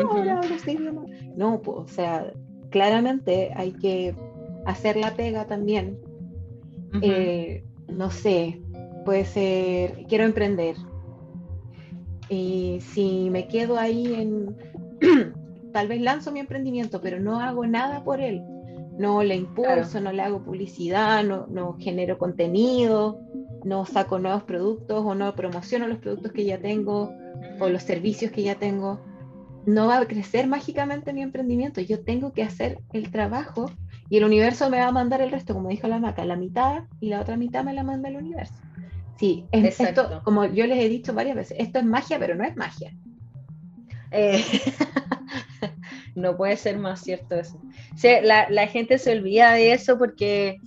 No, 1.35 1.61
pues, 1.61 1.77
o 1.77 1.87
sea, 1.87 2.31
claramente 2.69 3.51
hay 3.55 3.71
que 3.73 4.15
hacer 4.65 4.97
la 4.97 5.15
pega 5.15 5.45
también. 5.45 5.97
Eh, 7.01 7.63
no 7.89 8.09
sé, 8.09 8.61
puede 9.03 9.25
ser, 9.25 10.05
quiero 10.07 10.23
emprender. 10.23 10.75
Y 12.29 12.79
si 12.81 13.29
me 13.29 13.47
quedo 13.47 13.77
ahí 13.77 14.13
en, 14.13 14.55
tal 15.73 15.87
vez 15.87 16.01
lanzo 16.01 16.31
mi 16.31 16.39
emprendimiento, 16.39 17.01
pero 17.01 17.19
no 17.19 17.39
hago 17.39 17.65
nada 17.67 18.03
por 18.03 18.21
él. 18.21 18.41
No 18.97 19.23
le 19.23 19.35
impulso, 19.35 19.99
no 19.99 20.11
le 20.11 20.21
hago 20.21 20.43
publicidad, 20.43 21.23
no, 21.23 21.47
no 21.47 21.77
genero 21.79 22.17
contenido, 22.17 23.19
no 23.63 23.85
saco 23.85 24.19
nuevos 24.19 24.43
productos 24.43 25.03
o 25.05 25.15
no 25.15 25.35
promociono 25.35 25.87
los 25.87 25.97
productos 25.97 26.31
que 26.31 26.45
ya 26.45 26.59
tengo 26.59 27.11
o 27.59 27.69
los 27.69 27.83
servicios 27.83 28.31
que 28.31 28.43
ya 28.43 28.55
tengo, 28.55 29.01
no 29.65 29.87
va 29.87 29.97
a 29.97 30.05
crecer 30.05 30.47
mágicamente 30.47 31.13
mi 31.13 31.21
emprendimiento. 31.21 31.81
Yo 31.81 32.03
tengo 32.03 32.31
que 32.31 32.43
hacer 32.43 32.79
el 32.93 33.11
trabajo 33.11 33.71
y 34.09 34.17
el 34.17 34.23
universo 34.23 34.69
me 34.69 34.79
va 34.79 34.87
a 34.87 34.91
mandar 34.91 35.21
el 35.21 35.31
resto, 35.31 35.53
como 35.53 35.69
dijo 35.69 35.87
la 35.87 35.99
maca, 35.99 36.23
la 36.23 36.35
mitad 36.35 36.83
y 37.01 37.09
la 37.09 37.21
otra 37.21 37.37
mitad 37.37 37.63
me 37.63 37.73
la 37.73 37.83
manda 37.83 38.09
el 38.09 38.17
universo. 38.17 38.55
Sí, 39.17 39.45
esto, 39.51 40.21
como 40.23 40.45
yo 40.45 40.67
les 40.67 40.79
he 40.79 40.89
dicho 40.89 41.13
varias 41.13 41.35
veces, 41.35 41.57
esto 41.59 41.79
es 41.79 41.85
magia, 41.85 42.19
pero 42.19 42.35
no 42.35 42.43
es 42.43 42.55
magia. 42.55 42.93
Eh, 44.11 44.43
No 46.15 46.37
puede 46.37 46.55
ser 46.55 46.79
más 46.79 47.01
cierto 47.01 47.35
eso. 47.35 47.59
La, 48.03 48.49
la, 48.49 48.67
gente 48.67 48.97
se 48.97 49.11
olvida 49.11 49.53
de 49.53 49.73
eso 49.73 49.97
porque 49.97 50.57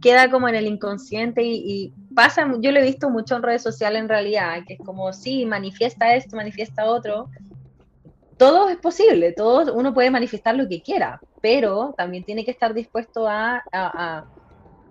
queda 0.00 0.30
como 0.30 0.48
en 0.48 0.54
el 0.54 0.66
inconsciente 0.66 1.42
y, 1.42 1.92
pasa, 2.14 2.50
yo 2.60 2.72
lo 2.72 2.80
he 2.80 2.84
visto 2.84 3.10
mucho 3.10 3.36
en 3.36 3.42
redes 3.42 3.62
sociales 3.62 4.00
en 4.00 4.08
realidad, 4.08 4.62
que 4.66 4.74
es 4.74 4.80
como, 4.80 5.12
sí, 5.12 5.44
manifiesta 5.44 6.14
esto, 6.14 6.36
manifiesta 6.36 6.86
otro. 6.86 7.28
Todo 8.38 8.68
es 8.68 8.76
posible, 8.78 9.32
todo, 9.32 9.74
uno 9.74 9.92
puede 9.92 10.10
manifestar 10.10 10.54
lo 10.54 10.68
que 10.68 10.82
quiera, 10.82 11.20
pero 11.42 11.94
también 11.96 12.24
tiene 12.24 12.44
que 12.44 12.50
estar 12.50 12.72
dispuesto 12.72 13.26
a, 13.28 13.62
a, 13.72 14.24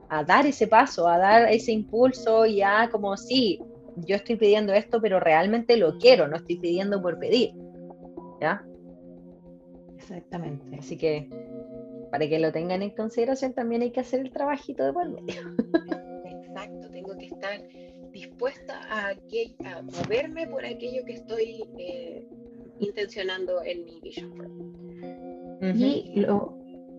a 0.10 0.24
dar 0.24 0.46
ese 0.46 0.68
paso, 0.68 1.08
a 1.08 1.18
dar 1.18 1.52
ese 1.52 1.72
impulso 1.72 2.46
y 2.46 2.62
a 2.62 2.90
como, 2.92 3.18
sí, 3.18 3.60
yo 3.98 4.16
estoy 4.16 4.36
pidiendo 4.36 4.74
esto, 4.74 5.02
pero 5.02 5.20
realmente 5.20 5.78
lo 5.78 5.98
quiero, 5.98 6.28
no 6.28 6.38
estoy 6.38 6.58
pidiendo 6.58 7.02
por 7.02 7.20
pedir. 7.20 7.54
¿Ya? 8.42 8.64
Exactamente. 9.98 10.78
Así 10.78 10.98
que 10.98 11.30
para 12.16 12.30
que 12.30 12.40
lo 12.40 12.50
tengan 12.54 12.82
en 12.82 12.92
consideración 12.92 13.52
también 13.52 13.82
hay 13.82 13.92
que 13.92 14.00
hacer 14.00 14.22
el 14.22 14.32
trabajito 14.32 14.86
de 14.86 14.94
por 14.94 15.10
medio. 15.10 15.54
Exacto, 16.26 16.90
tengo 16.90 17.18
que 17.18 17.26
estar 17.26 17.62
dispuesta 18.14 18.80
a, 18.90 19.10
a 19.10 19.82
moverme 19.82 20.48
por 20.48 20.64
aquello 20.66 21.04
que 21.04 21.12
estoy 21.12 21.66
eh, 21.78 22.26
intencionando 22.80 23.62
en 23.64 23.84
mi 23.84 24.00
Vision 24.00 24.30
Board. 24.34 25.76
Y 25.78 26.22
lo 26.22 26.58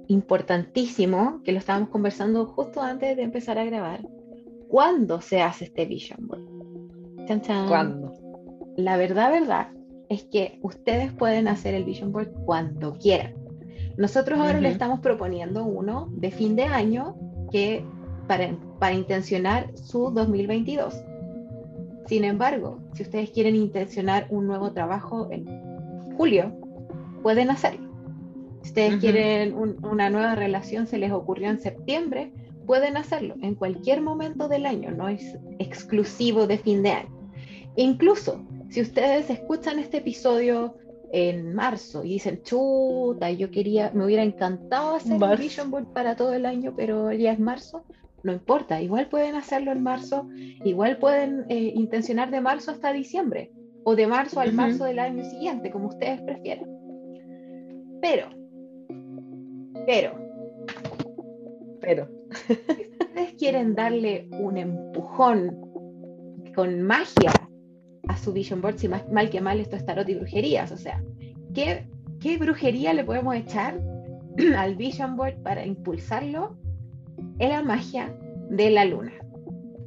importantísimo, 0.09 1.41
que 1.43 1.53
lo 1.53 1.61
estábamos 1.61 1.89
conversando 1.89 2.45
justo 2.45 2.83
antes 2.83 3.17
de 3.17 3.23
empezar 3.23 3.59
a 3.59 3.65
grabar, 3.65 4.07
¿cuándo 4.69 5.23
se 5.23 5.41
hace 5.41 5.65
este 5.65 5.87
Vision 5.87 6.29
Board? 6.29 6.45
¿Cuándo? 7.69 8.13
La 8.77 8.99
verdad, 8.99 9.31
verdad, 9.31 9.69
es 10.11 10.25
que 10.25 10.59
ustedes 10.61 11.11
pueden 11.11 11.49
hacer 11.49 11.73
el 11.73 11.85
Vision 11.85 12.13
Board 12.13 12.35
cuando 12.45 12.93
quieran. 12.99 13.33
Nosotros 13.97 14.39
ahora 14.39 14.61
le 14.61 14.69
estamos 14.69 15.01
proponiendo 15.01 15.65
uno 15.65 16.09
de 16.13 16.31
fin 16.31 16.55
de 16.55 16.65
año 16.65 17.17
que 17.51 17.85
para, 18.27 18.55
para 18.79 18.95
intencionar 18.95 19.71
su 19.77 20.11
2022. 20.11 21.03
Sin 22.07 22.25
embargo, 22.25 22.79
si 22.93 23.03
ustedes 23.03 23.31
quieren 23.31 23.57
intencionar 23.57 24.27
un 24.31 24.47
nuevo 24.47 24.73
trabajo 24.73 25.29
en 25.31 25.47
julio, 26.17 26.53
pueden 27.23 27.51
hacerlo. 27.51 27.87
Si 28.63 28.69
ustedes 28.71 28.97
quieren 28.97 29.55
una 29.83 30.11
nueva 30.11 30.35
relación, 30.35 30.87
se 30.87 30.99
les 30.99 31.13
ocurrió 31.13 31.49
en 31.49 31.61
septiembre, 31.61 32.33
pueden 32.67 32.97
hacerlo 32.97 33.37
en 33.41 33.55
cualquier 33.55 34.03
momento 34.03 34.49
del 34.49 34.67
año, 34.67 34.91
no 34.91 35.09
es 35.09 35.39
exclusivo 35.59 36.47
de 36.47 36.59
fin 36.59 36.83
de 36.83 36.91
año. 36.91 37.31
Incluso 37.77 38.45
si 38.69 38.81
ustedes 38.81 39.31
escuchan 39.31 39.79
este 39.79 39.99
episodio 39.99 40.75
en 41.12 41.55
marzo. 41.55 42.05
Y 42.05 42.11
dicen, 42.11 42.42
chuta, 42.42 43.31
yo 43.31 43.51
quería, 43.51 43.90
me 43.95 44.05
hubiera 44.05 44.23
encantado 44.23 44.97
hacer 44.97 45.23
un 45.23 45.37
Vision 45.38 45.71
Board 45.71 45.92
para 45.92 46.16
todo 46.16 46.35
el 46.35 46.47
año, 46.47 46.75
pero 46.77 47.12
ya 47.12 47.33
es 47.33 47.38
marzo, 47.38 47.85
no 48.23 48.33
importa, 48.33 48.81
igual 48.83 49.09
pueden 49.09 49.37
hacerlo 49.37 49.73
en 49.73 49.83
marzo, 49.83 50.29
igual 50.64 50.99
pueden 50.99 51.47
eh, 51.49 51.73
intencionar 51.75 52.31
de 52.31 52.40
marzo 52.40 52.73
hasta 52.73 52.92
diciembre 52.92 53.53
o 53.85 53.95
de 53.95 54.09
marzo 54.09 54.40
al 54.40 54.53
marzo 54.53 54.85
del 54.85 54.99
año 54.99 55.25
siguiente, 55.25 55.71
como 55.71 55.88
ustedes 55.88 56.21
prefieran. 56.23 56.69
Pero, 58.01 58.31
pero, 59.87 60.19
pero, 61.81 62.09
si 62.49 62.53
ustedes 63.01 63.35
quieren 63.38 63.77
darle 63.77 64.29
un 64.40 64.57
empujón 64.57 65.57
con 66.55 66.83
magia 66.83 67.33
a 68.09 68.16
su 68.16 68.33
vision 68.33 68.61
board, 68.61 68.79
si 68.79 68.88
mal 68.88 69.31
que 69.31 69.40
mal 69.40 69.61
esto 69.61 69.77
es 69.77 69.85
tarot 69.85 70.09
y 70.09 70.14
brujerías, 70.14 70.73
o 70.73 70.77
sea, 70.77 71.03
¿qué, 71.55 71.87
qué 72.21 72.37
brujería 72.38 72.92
le 72.92 73.05
podemos 73.05 73.35
echar 73.35 73.81
al 74.57 74.77
vision 74.77 75.16
board 75.16 75.42
para 75.42 75.64
impulsarlo? 75.64 76.57
Es 77.38 77.49
la 77.49 77.62
magia 77.62 78.14
de 78.51 78.71
la 78.71 78.85
luna. 78.85 79.12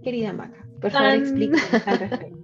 Querida 0.04 0.34
Maca, 0.34 0.66
por 0.82 0.92
favor 0.92 1.12
explícanos 1.12 1.64
al 1.88 2.00
respecto. 2.00 2.40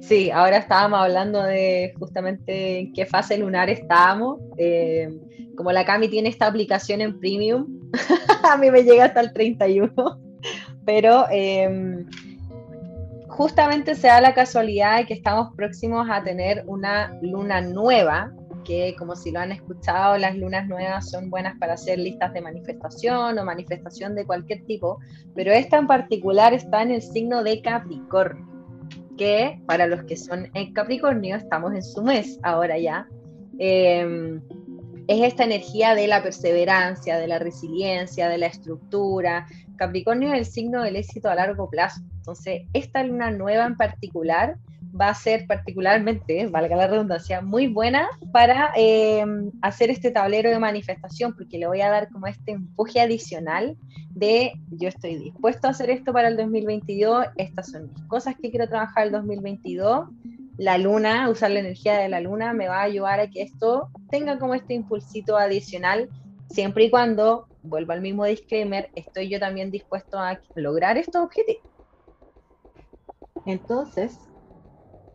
Sí, 0.00 0.30
ahora 0.30 0.58
estábamos 0.58 1.00
hablando 1.00 1.42
de 1.42 1.94
justamente 1.98 2.80
en 2.80 2.92
qué 2.92 3.06
fase 3.06 3.38
lunar 3.38 3.70
estábamos. 3.70 4.38
Eh, 4.58 5.08
como 5.56 5.72
la 5.72 5.86
Cami 5.86 6.08
tiene 6.08 6.28
esta 6.28 6.46
aplicación 6.46 7.00
en 7.00 7.18
premium, 7.18 7.90
a 8.50 8.56
mí 8.58 8.70
me 8.70 8.82
llega 8.82 9.06
hasta 9.06 9.20
el 9.20 9.32
31, 9.32 9.92
pero 10.84 11.24
eh, 11.32 12.04
justamente 13.36 13.96
se 13.96 14.06
da 14.06 14.20
la 14.20 14.32
casualidad 14.32 14.98
de 14.98 15.06
que 15.06 15.14
estamos 15.14 15.54
próximos 15.56 16.06
a 16.08 16.22
tener 16.22 16.62
una 16.68 17.18
luna 17.20 17.60
nueva, 17.60 18.32
que 18.64 18.94
como 18.96 19.16
si 19.16 19.32
lo 19.32 19.40
han 19.40 19.50
escuchado, 19.50 20.16
las 20.18 20.36
lunas 20.36 20.68
nuevas 20.68 21.10
son 21.10 21.30
buenas 21.30 21.58
para 21.58 21.74
hacer 21.74 21.98
listas 21.98 22.32
de 22.32 22.40
manifestación 22.40 23.36
o 23.36 23.44
manifestación 23.44 24.14
de 24.14 24.24
cualquier 24.24 24.64
tipo, 24.66 25.00
pero 25.34 25.52
esta 25.52 25.78
en 25.78 25.88
particular 25.88 26.54
está 26.54 26.82
en 26.82 26.92
el 26.92 27.02
signo 27.02 27.42
de 27.42 27.60
Capricornio, 27.60 28.46
que 29.18 29.60
para 29.66 29.88
los 29.88 30.04
que 30.04 30.16
son 30.16 30.48
en 30.54 30.72
Capricornio, 30.72 31.34
estamos 31.34 31.74
en 31.74 31.82
su 31.82 32.02
mes 32.02 32.38
ahora 32.44 32.78
ya. 32.78 33.08
Em, 33.58 34.40
es 35.06 35.22
esta 35.22 35.44
energía 35.44 35.94
de 35.94 36.06
la 36.06 36.22
perseverancia, 36.22 37.18
de 37.18 37.26
la 37.26 37.38
resiliencia, 37.38 38.28
de 38.28 38.38
la 38.38 38.46
estructura. 38.46 39.46
Capricornio 39.76 40.32
es 40.32 40.38
el 40.38 40.46
signo 40.46 40.82
del 40.82 40.96
éxito 40.96 41.28
a 41.28 41.34
largo 41.34 41.68
plazo. 41.68 42.00
Entonces, 42.16 42.62
esta 42.72 43.02
luna 43.02 43.30
nueva 43.30 43.66
en 43.66 43.76
particular 43.76 44.56
va 44.98 45.08
a 45.08 45.14
ser 45.14 45.46
particularmente, 45.46 46.46
valga 46.46 46.76
la 46.76 46.86
redundancia, 46.86 47.40
muy 47.40 47.66
buena 47.66 48.08
para 48.32 48.72
eh, 48.76 49.24
hacer 49.60 49.90
este 49.90 50.10
tablero 50.10 50.50
de 50.50 50.58
manifestación, 50.58 51.34
porque 51.34 51.58
le 51.58 51.66
voy 51.66 51.80
a 51.80 51.90
dar 51.90 52.08
como 52.10 52.26
este 52.26 52.52
empuje 52.52 53.00
adicional 53.00 53.76
de 54.10 54.52
yo 54.70 54.88
estoy 54.88 55.16
dispuesto 55.16 55.66
a 55.66 55.70
hacer 55.70 55.90
esto 55.90 56.12
para 56.12 56.28
el 56.28 56.36
2022, 56.36 57.26
estas 57.36 57.72
son 57.72 57.90
mis 57.92 58.02
cosas 58.04 58.36
que 58.40 58.50
quiero 58.50 58.68
trabajar 58.68 59.06
el 59.06 59.12
2022. 59.12 60.08
La 60.56 60.78
luna, 60.78 61.28
usar 61.28 61.50
la 61.50 61.58
energía 61.58 61.98
de 61.98 62.08
la 62.08 62.20
luna 62.20 62.52
me 62.52 62.68
va 62.68 62.78
a 62.78 62.84
ayudar 62.84 63.18
a 63.18 63.28
que 63.28 63.42
esto 63.42 63.88
tenga 64.10 64.38
como 64.38 64.54
este 64.54 64.74
impulsito 64.74 65.36
adicional, 65.36 66.08
siempre 66.48 66.84
y 66.84 66.90
cuando, 66.90 67.48
vuelvo 67.64 67.92
al 67.92 68.00
mismo 68.00 68.24
disclaimer, 68.24 68.90
estoy 68.94 69.28
yo 69.28 69.40
también 69.40 69.70
dispuesto 69.70 70.18
a 70.18 70.38
lograr 70.54 70.96
estos 70.98 71.22
objetivos. 71.22 71.64
Entonces, 73.46 74.18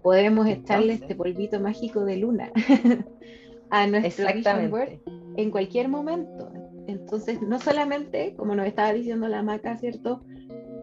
podemos 0.02 0.48
echarle 0.48 0.94
este 0.94 1.16
polvito 1.16 1.60
mágico 1.60 2.06
de 2.06 2.18
luna 2.18 2.52
a 3.70 3.88
nuestro 3.88 4.34
Vision 4.34 4.70
Board 4.70 5.00
en 5.38 5.52
cualquier 5.52 5.88
momento. 5.88 6.52
Entonces, 6.88 7.42
no 7.42 7.60
solamente, 7.60 8.36
como 8.36 8.56
nos 8.56 8.66
estaba 8.66 8.94
diciendo 8.94 9.28
la 9.28 9.44
maca, 9.44 9.78
¿cierto? 9.78 10.24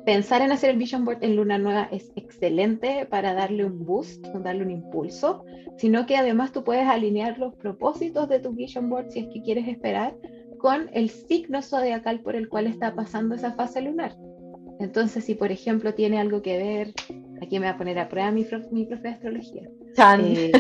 Pensar 0.05 0.41
en 0.41 0.53
hacer 0.53 0.71
el 0.71 0.77
Vision 0.77 1.05
Board 1.05 1.19
en 1.23 1.35
luna 1.35 1.59
nueva 1.59 1.89
es 1.91 2.13
excelente 2.15 3.07
para 3.07 3.35
darle 3.35 3.65
un 3.65 3.85
boost, 3.85 4.25
darle 4.27 4.63
un 4.63 4.71
impulso, 4.71 5.45
sino 5.79 6.07
que 6.07 6.17
además 6.17 6.53
tú 6.53 6.63
puedes 6.63 6.87
alinear 6.87 7.39
los 7.39 7.55
propósitos 7.57 8.29
de 8.29 8.39
tu 8.39 8.53
Vision 8.53 8.89
Board 8.89 9.11
si 9.11 9.21
es 9.21 9.27
que 9.33 9.43
quieres 9.43 9.67
esperar 9.67 10.17
con 10.67 10.91
el 10.95 11.11
signo 11.11 11.63
zodiacal 11.63 12.19
por 12.23 12.35
el 12.35 12.49
cual 12.49 12.67
está 12.67 12.93
pasando 12.93 13.37
esa 13.37 13.53
fase 13.53 13.81
lunar. 13.81 14.17
Entonces, 14.81 15.23
si 15.25 15.37
por 15.37 15.53
ejemplo 15.53 15.95
tiene 15.95 16.19
algo 16.19 16.43
que 16.43 16.59
ver, 16.59 16.93
aquí 17.41 17.61
me 17.61 17.67
voy 17.67 17.75
a 17.75 17.77
poner 17.77 18.01
a 18.01 18.09
prueba 18.09 18.33
mi, 18.33 18.45
mi 18.73 18.85
propia 18.85 19.13
astrología. 19.13 19.71
Eh, 20.19 20.51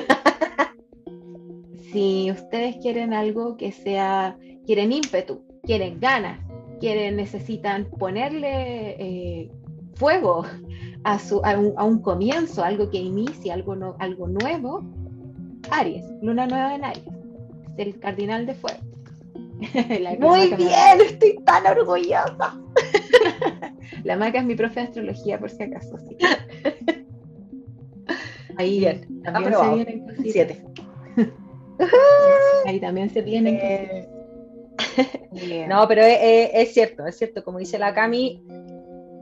si 1.90 2.30
ustedes 2.30 2.76
quieren 2.76 3.14
algo 3.14 3.56
que 3.56 3.72
sea, 3.72 4.36
quieren 4.64 4.92
ímpetu, 4.92 5.42
quieren 5.64 5.98
ganas, 5.98 6.38
quieren, 6.78 7.16
necesitan 7.16 7.90
ponerle 7.90 8.90
eh, 9.00 9.50
fuego 9.94 10.44
a, 11.02 11.18
su, 11.18 11.40
a, 11.44 11.58
un, 11.58 11.98
comienzo, 11.98 12.62
algo 12.62 12.90
que 12.90 12.98
inicie, 12.98 13.50
algo, 13.50 13.74
no, 13.74 13.96
algo 13.98 14.28
nuevo, 14.28 14.84
Aries, 15.72 16.04
luna 16.22 16.46
nueva 16.46 16.76
en 16.76 16.84
Aries, 16.84 17.08
es 17.76 17.86
el 17.88 17.98
cardinal 17.98 18.46
de 18.46 18.54
fuego. 18.54 18.85
Muy 20.18 20.54
bien, 20.54 21.00
estoy 21.00 21.38
tan 21.44 21.66
orgullosa. 21.66 22.60
La 24.04 24.16
maca 24.16 24.38
es 24.40 24.44
mi 24.44 24.54
profe 24.54 24.80
de 24.80 24.86
astrología, 24.86 25.38
por 25.38 25.50
si 25.50 25.62
acaso. 25.62 25.96
Sí. 25.98 26.16
Ahí 28.58 28.78
bien, 28.80 29.22
también 29.22 29.54
se 29.54 29.74
vienen 29.74 30.06
Siete. 30.22 30.64
Ahí 32.66 32.80
también 32.80 33.10
se 33.10 33.20
vienen 33.20 33.58
eh, 33.60 34.08
No, 35.68 35.86
pero 35.86 36.02
es, 36.04 36.72
cierto, 36.72 37.06
es 37.06 37.18
cierto. 37.18 37.44
Como 37.44 37.58
dice 37.58 37.78
la 37.78 37.92
Cami, 37.92 38.42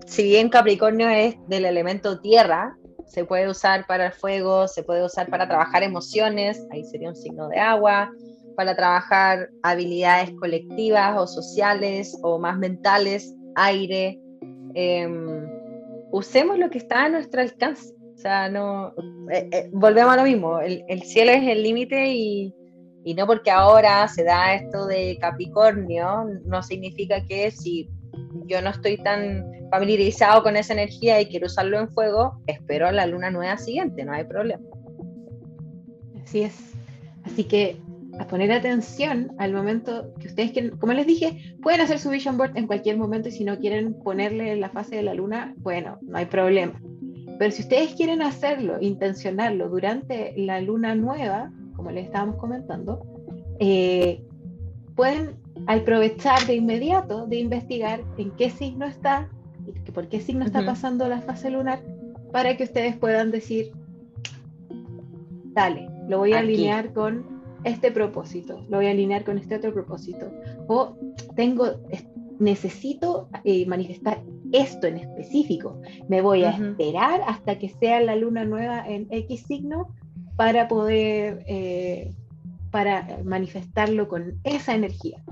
si 0.07 0.23
bien 0.23 0.49
Capricornio 0.49 1.09
es 1.09 1.37
del 1.49 1.64
elemento 1.64 2.20
tierra, 2.20 2.77
se 3.07 3.25
puede 3.25 3.49
usar 3.49 3.87
para 3.87 4.07
el 4.07 4.12
fuego, 4.12 4.68
se 4.68 4.85
puede 4.85 5.05
usar 5.05 5.29
para 5.29 5.49
trabajar 5.49 5.83
emociones, 5.83 6.64
ahí 6.70 6.85
sería 6.85 7.09
un 7.09 7.16
signo 7.16 7.49
de 7.49 7.59
agua, 7.59 8.12
para 8.55 8.75
trabajar 8.77 9.51
habilidades 9.62 10.31
colectivas 10.40 11.17
o 11.19 11.27
sociales 11.27 12.17
o 12.23 12.38
más 12.38 12.59
mentales, 12.59 13.35
aire, 13.57 14.21
Em, 14.75 15.49
usemos 16.11 16.59
lo 16.59 16.69
que 16.69 16.79
está 16.79 17.05
a 17.05 17.09
nuestro 17.09 17.40
alcance. 17.40 17.95
O 18.14 18.19
sea, 18.19 18.49
no, 18.49 18.88
eh, 19.31 19.49
eh, 19.53 19.71
volvemos 19.73 20.12
a 20.12 20.17
lo 20.17 20.25
mismo, 20.25 20.61
el, 20.61 21.03
cielo 21.03 21.33
es 21.33 21.43
el 21.47 21.62
límite 21.62 22.12
y, 22.12 22.55
Y 23.05 23.14
no 23.14 23.27
porque 23.27 23.51
ahora 23.51 24.09
se 24.09 24.25
da 24.25 24.55
esto 24.55 24.87
de 24.87 25.19
Capricornio, 25.21 26.25
no 26.45 26.62
significa 26.62 27.25
que 27.27 27.51
si 27.51 27.90
yo 28.47 28.62
no 28.62 28.71
estoy 28.71 28.97
tan 28.97 29.45
familiarizado 29.71 30.43
con 30.43 30.57
esa 30.57 30.73
energía 30.73 31.21
y 31.21 31.27
quiero 31.27 31.47
usarlo 31.47 31.79
en 31.79 31.90
fuego, 31.90 32.40
espero 32.47 32.90
la 32.93 33.07
luna 33.07 33.31
nueva 33.31 33.59
siguiente, 33.59 34.05
no 34.05 34.12
hay 34.12 34.25
problema. 34.25 34.64
Así 36.23 36.43
es. 36.43 36.57
Así 37.25 37.45
que 37.45 37.77
a 38.18 38.27
poner 38.27 38.53
atención 38.53 39.33
al 39.38 39.53
momento 39.53 40.12
que 40.20 40.29
ustedes 40.29 40.53
quieren, 40.53 40.77
como 40.77 40.92
les 40.92 41.07
dije, 41.07 41.57
pueden 41.62 41.81
hacer 41.81 41.98
su 41.98 42.11
vision 42.11 42.37
board 42.37 42.57
en 42.57 42.66
cualquier 42.66 42.96
momento 42.96 43.29
y 43.29 43.33
si 43.33 43.44
no 43.44 43.59
quieren 43.59 43.94
ponerle 43.94 44.57
la 44.57 44.70
fase 44.70 44.96
de 44.96 45.03
la 45.03 45.14
luna, 45.14 45.55
bueno, 45.59 45.98
no 46.03 46.18
hay 46.18 46.27
problema. 46.27 46.81
Pero 47.38 47.50
si 47.50 47.62
ustedes 47.62 47.94
quieren 47.94 48.22
hacerlo, 48.22 48.77
intencionarlo 48.81 49.68
durante 49.68 50.35
la 50.37 50.61
luna 50.61 50.94
nueva, 50.94 51.50
como 51.74 51.90
les 51.90 52.07
estábamos 52.07 52.37
comentando, 52.37 53.05
eh, 53.59 54.22
pueden 54.94 55.37
aprovechar 55.66 56.46
de 56.46 56.55
inmediato 56.55 57.27
de 57.27 57.37
investigar 57.37 58.03
en 58.16 58.31
qué 58.33 58.50
signo 58.50 58.87
está, 58.87 59.29
por 59.92 60.09
qué 60.09 60.20
signo 60.20 60.44
está 60.44 60.64
pasando 60.64 61.09
la 61.09 61.20
fase 61.20 61.50
lunar, 61.50 61.81
para 62.33 62.57
que 62.57 62.64
ustedes 62.64 62.96
puedan 62.96 63.31
decir, 63.31 63.72
dale, 65.53 65.88
lo 66.09 66.18
voy 66.18 66.33
a 66.33 66.40
alinear 66.40 66.92
con 66.92 67.34
este 67.64 67.90
propósito, 67.90 68.64
lo 68.68 68.79
voy 68.79 68.87
a 68.87 68.90
alinear 68.90 69.24
con 69.24 69.38
este 69.38 69.57
otro 69.57 69.72
propósito. 69.72 70.31
O 70.68 70.96
tengo, 71.35 71.81
necesito 72.38 73.29
eh, 73.44 73.66
manifestar 73.66 74.22
esto 74.53 74.87
en 74.87 74.98
específico. 74.98 75.81
Me 76.09 76.20
voy 76.20 76.44
a 76.44 76.50
esperar 76.50 77.22
hasta 77.27 77.59
que 77.59 77.68
sea 77.68 78.00
la 78.00 78.16
luna 78.16 78.44
nueva 78.44 78.87
en 78.87 79.07
X 79.11 79.44
signo 79.46 79.88
para 80.37 80.68
poder 80.68 81.44
eh, 81.46 82.12
para 82.70 83.20
manifestarlo 83.24 84.09
con 84.09 84.40
esa 84.44 84.74
energía. 84.74 85.22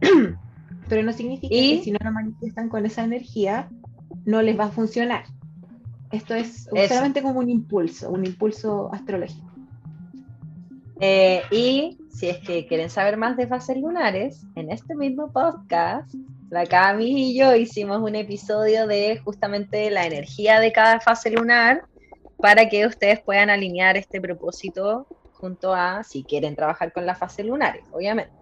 Pero 0.88 1.02
no 1.02 1.12
significa 1.12 1.54
que 1.54 1.80
si 1.82 1.92
no 1.92 1.98
lo 2.02 2.12
manifiestan 2.12 2.68
con 2.68 2.84
esa 2.84 3.04
energía, 3.04 3.70
no 4.24 4.42
les 4.42 4.58
va 4.58 4.64
a 4.64 4.70
funcionar. 4.70 5.24
Esto 6.10 6.34
es 6.34 6.68
solamente 6.88 7.22
como 7.22 7.38
un 7.38 7.48
impulso, 7.48 8.10
un 8.10 8.26
impulso 8.26 8.92
astrológico. 8.92 9.49
Eh, 11.00 11.42
y 11.50 11.98
si 12.10 12.28
es 12.28 12.38
que 12.38 12.66
quieren 12.66 12.90
saber 12.90 13.16
más 13.16 13.36
de 13.36 13.46
fases 13.46 13.78
lunares, 13.78 14.44
en 14.54 14.70
este 14.70 14.94
mismo 14.94 15.32
podcast, 15.32 16.12
la 16.50 16.66
Cami 16.66 17.30
y 17.30 17.38
yo 17.38 17.54
hicimos 17.56 18.02
un 18.02 18.16
episodio 18.16 18.86
de 18.86 19.18
justamente 19.24 19.90
la 19.90 20.04
energía 20.04 20.60
de 20.60 20.72
cada 20.72 21.00
fase 21.00 21.30
lunar 21.30 21.84
para 22.36 22.68
que 22.68 22.86
ustedes 22.86 23.20
puedan 23.20 23.48
alinear 23.48 23.96
este 23.96 24.20
propósito 24.20 25.06
junto 25.32 25.72
a 25.72 26.02
si 26.04 26.22
quieren 26.22 26.54
trabajar 26.54 26.92
con 26.92 27.06
las 27.06 27.18
fases 27.18 27.46
lunares, 27.46 27.82
obviamente. 27.92 28.32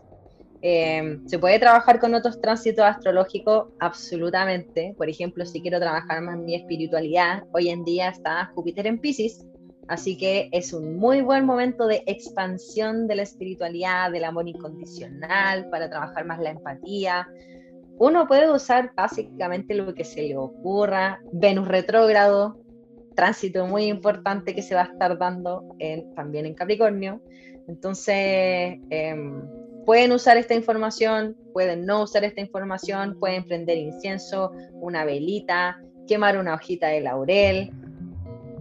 Eh, 0.61 1.21
¿Se 1.27 1.39
puede 1.39 1.61
trabajar 1.61 2.01
con 2.01 2.15
otros 2.15 2.41
tránsitos 2.41 2.85
astrológicos? 2.85 3.69
Absolutamente. 3.79 4.95
Por 4.97 5.09
ejemplo, 5.09 5.47
si 5.47 5.61
quiero 5.63 5.79
trabajar 5.79 6.21
más 6.23 6.37
mi 6.37 6.57
espiritualidad, 6.57 7.45
hoy 7.53 7.69
en 7.69 7.85
día 7.85 8.09
está 8.09 8.51
Júpiter 8.55 8.89
en 8.89 8.99
Pisces, 8.99 9.47
Así 9.89 10.19
que 10.19 10.51
es 10.53 10.73
un 10.73 10.97
muy 10.97 11.23
buen 11.23 11.47
momento 11.47 11.87
de 11.87 12.03
expansión 12.07 13.07
de 13.07 13.17
la 13.17 13.23
espiritualidad, 13.23 14.13
del 14.13 14.25
amor 14.25 14.47
incondicional, 14.47 15.69
para 15.71 15.89
trabajar 15.89 16.27
más 16.27 16.39
la 16.41 16.51
empatía. 16.51 17.27
Uno 17.99 18.29
puede 18.29 18.51
usar 18.51 18.93
básicamente 18.95 19.75
lo 19.75 19.95
que 19.95 20.05
se 20.05 20.23
le 20.23 20.37
ocurra. 20.37 21.21
Venus 21.33 21.67
retrógrado, 21.67 22.59
tránsito 23.17 23.67
muy 23.67 23.87
importante 23.87 24.55
que 24.55 24.63
se 24.63 24.75
va 24.75 24.83
a 24.83 24.93
estar 24.93 25.19
dando 25.19 25.65
también 26.15 26.47
en 26.47 26.55
Capricornio. 26.55 27.23
Entonces, 27.67 28.79
em, 28.91 29.43
pueden 29.85 30.13
usar 30.13 30.37
esta 30.37 30.55
información, 30.55 31.35
pueden 31.55 31.87
no 31.87 32.03
usar 32.03 32.25
esta 32.25 32.43
información, 32.43 33.19
pueden 33.19 33.45
prender 33.45 33.79
incienso, 33.79 34.53
una 34.75 35.05
velita, 35.05 35.81
quemar 36.07 36.39
una 36.39 36.55
hojita 36.55 36.89
de 36.89 37.01
laurel, 37.01 37.71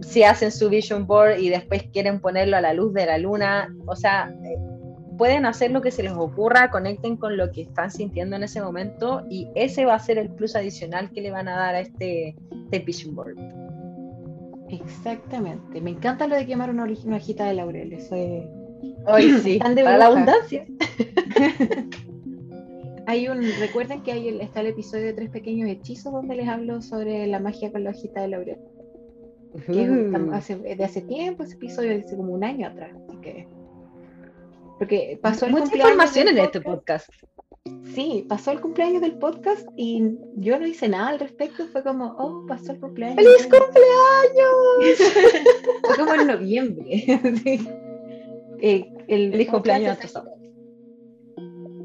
si 0.02 0.22
hacen 0.22 0.52
su 0.52 0.68
vision 0.68 1.06
board 1.06 1.38
y 1.38 1.48
después 1.48 1.84
quieren 1.92 2.20
ponerlo 2.20 2.56
a 2.56 2.60
la 2.60 2.72
luz 2.72 2.92
de 2.92 3.06
la 3.06 3.18
luna, 3.18 3.74
o 3.86 3.96
sea, 3.96 4.34
pueden 5.16 5.46
hacer 5.46 5.70
lo 5.70 5.82
que 5.82 5.90
se 5.90 6.02
les 6.02 6.12
ocurra, 6.12 6.70
conecten 6.70 7.16
con 7.16 7.36
lo 7.36 7.50
que 7.50 7.62
están 7.62 7.90
sintiendo 7.90 8.36
en 8.36 8.44
ese 8.44 8.62
momento 8.62 9.24
y 9.28 9.48
ese 9.54 9.84
va 9.84 9.94
a 9.94 9.98
ser 9.98 10.18
el 10.18 10.30
plus 10.30 10.56
adicional 10.56 11.10
que 11.10 11.20
le 11.20 11.30
van 11.30 11.48
a 11.48 11.56
dar 11.56 11.74
a 11.74 11.80
este, 11.80 12.36
este 12.64 12.78
vision 12.78 13.14
board. 13.14 13.36
Exactamente, 14.70 15.80
me 15.80 15.90
encanta 15.90 16.26
lo 16.26 16.36
de 16.36 16.46
quemar 16.46 16.70
una, 16.70 16.84
hojita 16.84 17.46
de 17.46 17.54
laurel, 17.54 17.92
eso 17.92 18.14
es... 18.14 18.44
Hoy 19.06 19.32
sí, 19.42 19.58
para 19.58 19.98
la 19.98 20.06
abundancia. 20.06 20.64
hay 23.06 23.28
un, 23.28 23.40
recuerden 23.58 24.02
que 24.02 24.12
hay 24.12 24.28
está 24.40 24.60
el 24.60 24.68
episodio 24.68 25.06
de 25.06 25.12
tres 25.14 25.30
pequeños 25.30 25.68
hechizos 25.68 26.12
donde 26.12 26.36
les 26.36 26.48
hablo 26.48 26.82
sobre 26.82 27.26
la 27.26 27.40
magia 27.40 27.72
con 27.72 27.82
la 27.82 27.90
hojita 27.90 28.20
de 28.20 28.28
laurel 28.28 28.58
hace, 30.32 30.56
de 30.56 30.84
hace 30.84 31.02
tiempo, 31.02 31.42
ese 31.42 31.54
episodio 31.54 31.98
hace 31.98 32.16
como 32.16 32.32
un 32.34 32.44
año 32.44 32.68
atrás. 32.68 32.92
que, 33.22 33.46
porque 34.78 35.18
pasó 35.20 35.46
el 35.46 35.52
Mucha 35.52 35.76
información 35.76 36.28
en 36.28 36.38
este 36.38 36.60
podcast. 36.60 37.08
Sí, 37.94 38.24
pasó 38.28 38.52
el 38.52 38.60
cumpleaños 38.60 39.02
del 39.02 39.18
podcast 39.18 39.66
y 39.76 40.16
yo 40.36 40.58
no 40.58 40.66
hice 40.66 40.88
nada 40.88 41.08
al 41.08 41.18
respecto. 41.18 41.66
Fue 41.66 41.82
como, 41.82 42.14
oh, 42.18 42.46
pasó 42.46 42.72
el 42.72 42.80
cumpleaños. 42.80 43.16
¡Feliz 43.16 43.48
cumpleaños! 43.48 44.98
fue 45.82 45.96
como 45.96 46.14
en 46.14 46.26
noviembre. 46.26 47.04
Eh, 48.60 48.92
el 49.06 49.30
Feliz 49.30 49.50
cumpleaños 49.50 49.98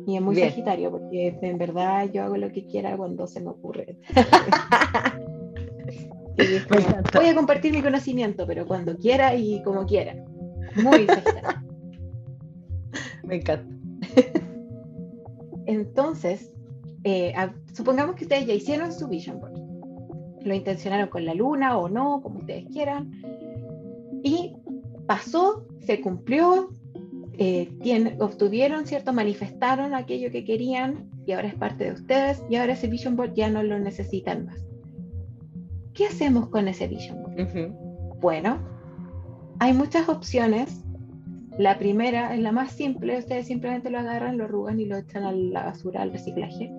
Y 0.08 0.16
es 0.16 0.22
muy 0.24 0.36
sagitario 0.36 0.90
porque 0.90 1.38
en 1.40 1.60
verdad 1.60 2.10
yo 2.12 2.24
hago 2.24 2.36
lo 2.36 2.52
que 2.52 2.66
quiera 2.66 2.98
cuando 2.98 3.28
se 3.28 3.42
me 3.42 3.50
ocurre. 3.50 3.96
voy 7.14 7.28
a 7.28 7.36
compartir 7.36 7.74
mi 7.74 7.82
conocimiento, 7.82 8.46
pero 8.48 8.66
cuando 8.66 8.98
quiera 8.98 9.36
y 9.36 9.62
como 9.64 9.86
quiera. 9.86 10.16
Muy 10.76 11.08
Me 13.24 13.36
encanta. 13.36 13.74
Entonces, 15.66 16.52
eh, 17.04 17.34
supongamos 17.74 18.16
que 18.16 18.26
ustedes 18.26 18.48
ya 18.48 18.54
hicieron 18.54 18.92
su 18.92 19.08
vision 19.08 19.40
board. 19.40 19.54
Lo 20.44 20.54
intencionaron 20.54 21.08
con 21.08 21.26
la 21.26 21.34
luna 21.34 21.78
o 21.78 21.88
no, 21.88 22.22
como 22.22 22.40
ustedes 22.40 22.66
quieran. 22.72 23.12
Y 24.24 24.56
pasó, 25.08 25.66
se 25.80 26.02
cumplió, 26.02 26.70
eh, 27.38 27.70
obtuvieron, 28.20 28.86
¿cierto? 28.86 29.14
Manifestaron 29.14 29.94
aquello 29.94 30.32
que 30.32 30.44
querían 30.44 31.10
y 31.26 31.32
ahora 31.32 31.48
es 31.48 31.56
parte 31.56 31.86
de 31.86 31.94
ustedes 31.94 32.44
y 32.50 32.58
ahora 32.58 32.74
ese 32.74 32.88
vision 32.88 33.16
board 33.16 33.34
ya 33.34 33.50
no 33.50 33.64
lo 33.64 33.80
necesitan 33.80 34.46
más. 34.46 34.73
¿Qué 35.94 36.08
hacemos 36.08 36.50
con 36.50 36.68
ese 36.68 36.88
vision 36.88 37.22
board? 37.24 37.72
Bueno, 38.20 38.60
hay 39.60 39.74
muchas 39.74 40.10
opciones. 40.10 40.84
La 41.58 41.78
primera 41.78 42.34
es 42.34 42.42
la 42.42 42.52
más 42.52 42.72
simple, 42.72 43.20
ustedes 43.20 43.48
simplemente 43.48 43.90
lo 43.90 44.00
agarran, 44.00 44.38
lo 44.38 44.46
arrugan 44.46 44.80
y 44.80 44.86
lo 44.86 44.98
echan 44.98 45.24
a 45.24 45.32
la 45.32 45.66
basura, 45.66 46.02
al 46.02 46.12
reciclaje. 46.12 46.72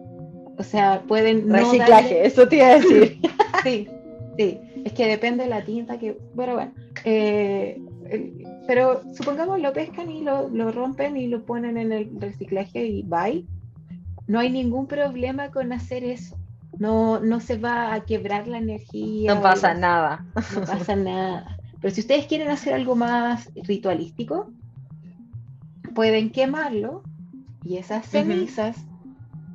O 0.59 0.63
sea, 0.63 1.03
pueden... 1.07 1.49
Reciclaje, 1.49 2.27
eso 2.27 2.49
te 2.49 2.57
iba 2.57 2.67
a 2.67 2.75
decir. 2.75 3.21
sí, 3.63 3.89
sí, 4.37 4.61
es 4.85 4.93
que 4.93 5.07
depende 5.07 5.45
de 5.45 5.51
la 5.51 5.65
tinta 5.65 5.99
que... 5.99 6.19
Pero 6.37 6.55
bueno, 6.55 6.73
eh, 7.05 7.81
pero 8.67 9.03
supongamos 9.15 9.61
lo 9.61 9.73
pescan 9.73 10.11
y 10.11 10.23
lo, 10.23 10.49
lo, 10.49 10.73
rompen 10.73 11.17
y 11.17 11.29
lo 11.29 11.45
ponen 11.45 11.77
en 11.77 11.93
el 11.93 12.11
reciclaje 12.21 12.85
y 12.85 13.03
bye. 13.03 13.47
No 14.27 14.41
hay 14.41 14.51
ningún 14.51 14.87
problema 14.87 15.51
con 15.51 15.73
hacer 15.73 16.05
eso. 16.05 16.37
No, 16.79 17.21
no 17.21 17.41
se 17.41 17.57
va 17.57 17.95
a 17.95 18.05
quebrar 18.05 18.49
la 18.49 18.59
energía. 18.59 19.35
No 19.35 19.43
pasa 19.43 19.75
nada. 19.75 20.27
No 20.55 20.61
pasa 20.63 20.97
nada. 20.97 21.57
Pero 21.81 21.95
si 21.95 22.01
ustedes 22.01 22.27
quieren 22.27 22.49
hacer 22.49 22.75
algo 22.75 22.97
más 22.97 23.51
ritualístico, 23.55 24.51
pueden 25.95 26.31
quemarlo 26.31 27.03
y 27.63 27.77
esas 27.77 28.07
cenizas 28.07 28.77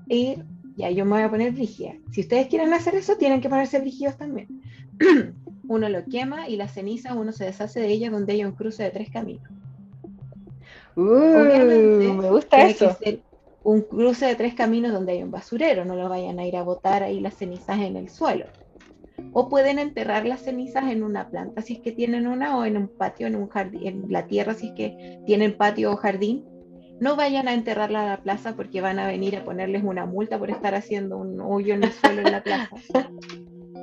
ir, 0.08 0.46
ya 0.76 0.90
yo 0.90 1.06
me 1.06 1.12
voy 1.12 1.22
a 1.22 1.30
poner 1.30 1.52
brígida. 1.52 1.94
Si 2.12 2.22
ustedes 2.22 2.48
quieren 2.48 2.74
hacer 2.74 2.96
eso, 2.96 3.16
tienen 3.18 3.42
que 3.42 3.50
ponerse 3.50 3.80
brígidos 3.80 4.18
también. 4.18 4.62
uno 5.68 5.88
lo 5.88 6.04
quema 6.06 6.50
y 6.50 6.58
la 6.58 6.68
ceniza 6.68 7.14
uno 7.14 7.32
se 7.32 7.46
deshace 7.46 7.80
de 7.80 7.88
ella 7.88 8.10
donde 8.10 8.34
hay 8.34 8.44
un 8.44 8.54
cruce 8.54 8.84
de 8.84 8.92
tres 8.92 9.10
caminos. 9.10 9.48
Uh, 10.96 12.16
me 12.16 12.30
gusta 12.30 12.68
eso 12.68 12.98
un 13.64 13.82
cruce 13.82 14.26
de 14.26 14.36
tres 14.36 14.54
caminos 14.54 14.92
donde 14.92 15.14
hay 15.14 15.24
un 15.24 15.32
basurero, 15.32 15.86
no 15.86 15.96
lo 15.96 16.10
vayan 16.10 16.40
a 16.40 16.46
ir 16.46 16.56
a 16.56 16.64
botar 16.64 17.04
ahí 17.04 17.20
las 17.20 17.36
cenizas 17.36 17.80
en 17.80 17.98
el 17.98 18.10
suelo. 18.10 18.46
O 19.34 19.50
pueden 19.50 19.80
enterrar 19.80 20.26
las 20.26 20.42
cenizas 20.42 20.90
en 20.92 21.04
una 21.04 21.30
planta 21.30 21.62
si 21.62 21.74
es 21.74 21.80
que 21.80 21.92
tienen 21.92 22.28
una, 22.28 22.58
o 22.58 22.66
en 22.66 22.78
un 22.78 22.88
patio, 22.88 23.28
en 23.28 23.36
un 23.36 23.50
jardín, 23.50 23.86
en 23.86 24.06
la 24.10 24.28
tierra 24.28 24.54
si 24.54 24.68
es 24.68 24.74
que 24.74 25.22
tienen 25.26 25.58
patio 25.58 25.92
o 25.92 25.98
jardín. 25.98 26.46
No 27.00 27.16
vayan 27.16 27.48
a 27.48 27.54
enterrarla 27.54 28.04
a 28.04 28.10
la 28.10 28.24
plaza 28.24 28.56
porque 28.56 28.82
van 28.82 29.00
a 29.00 29.08
venir 29.08 29.36
a 29.38 29.44
ponerles 29.44 29.84
una 29.84 30.06
multa 30.06 30.38
por 30.38 30.50
estar 30.50 30.76
haciendo 30.76 31.18
un 31.18 31.40
hoyo 31.40 31.74
en 31.74 31.84
el 31.84 31.92
suelo 31.94 32.22
en 32.22 32.32
la 32.32 32.44
plaza. 32.44 33.10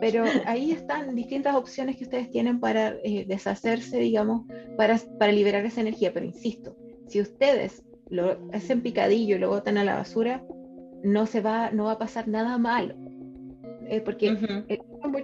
Pero 0.00 0.24
ahí 0.44 0.72
están 0.72 1.14
distintas 1.14 1.54
opciones 1.54 1.96
que 1.96 2.04
ustedes 2.04 2.30
tienen 2.30 2.60
para 2.60 2.96
eh, 3.02 3.24
deshacerse, 3.26 3.98
digamos, 3.98 4.42
para, 4.76 4.98
para 5.18 5.32
liberar 5.32 5.64
esa 5.64 5.80
energía. 5.80 6.12
Pero 6.12 6.26
insisto, 6.26 6.76
si 7.06 7.22
ustedes 7.22 7.85
lo 8.08 8.38
hacen 8.52 8.82
picadillo 8.82 9.36
y 9.36 9.38
lo 9.38 9.50
botan 9.50 9.78
a 9.78 9.84
la 9.84 9.96
basura, 9.96 10.42
no 11.02 11.26
se 11.26 11.40
va, 11.40 11.70
no 11.70 11.84
va 11.84 11.92
a 11.92 11.98
pasar 11.98 12.28
nada 12.28 12.58
malo. 12.58 12.94
Eh, 13.88 14.00
porque 14.00 14.28
el 14.28 14.66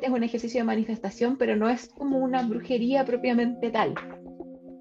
es 0.03 0.11
un 0.11 0.23
ejercicio 0.23 0.61
de 0.61 0.65
manifestación, 0.65 1.37
pero 1.37 1.57
no 1.57 1.69
es 1.69 1.89
como 1.89 2.19
una 2.19 2.43
brujería 2.43 3.05
propiamente 3.05 3.71
tal. 3.71 3.95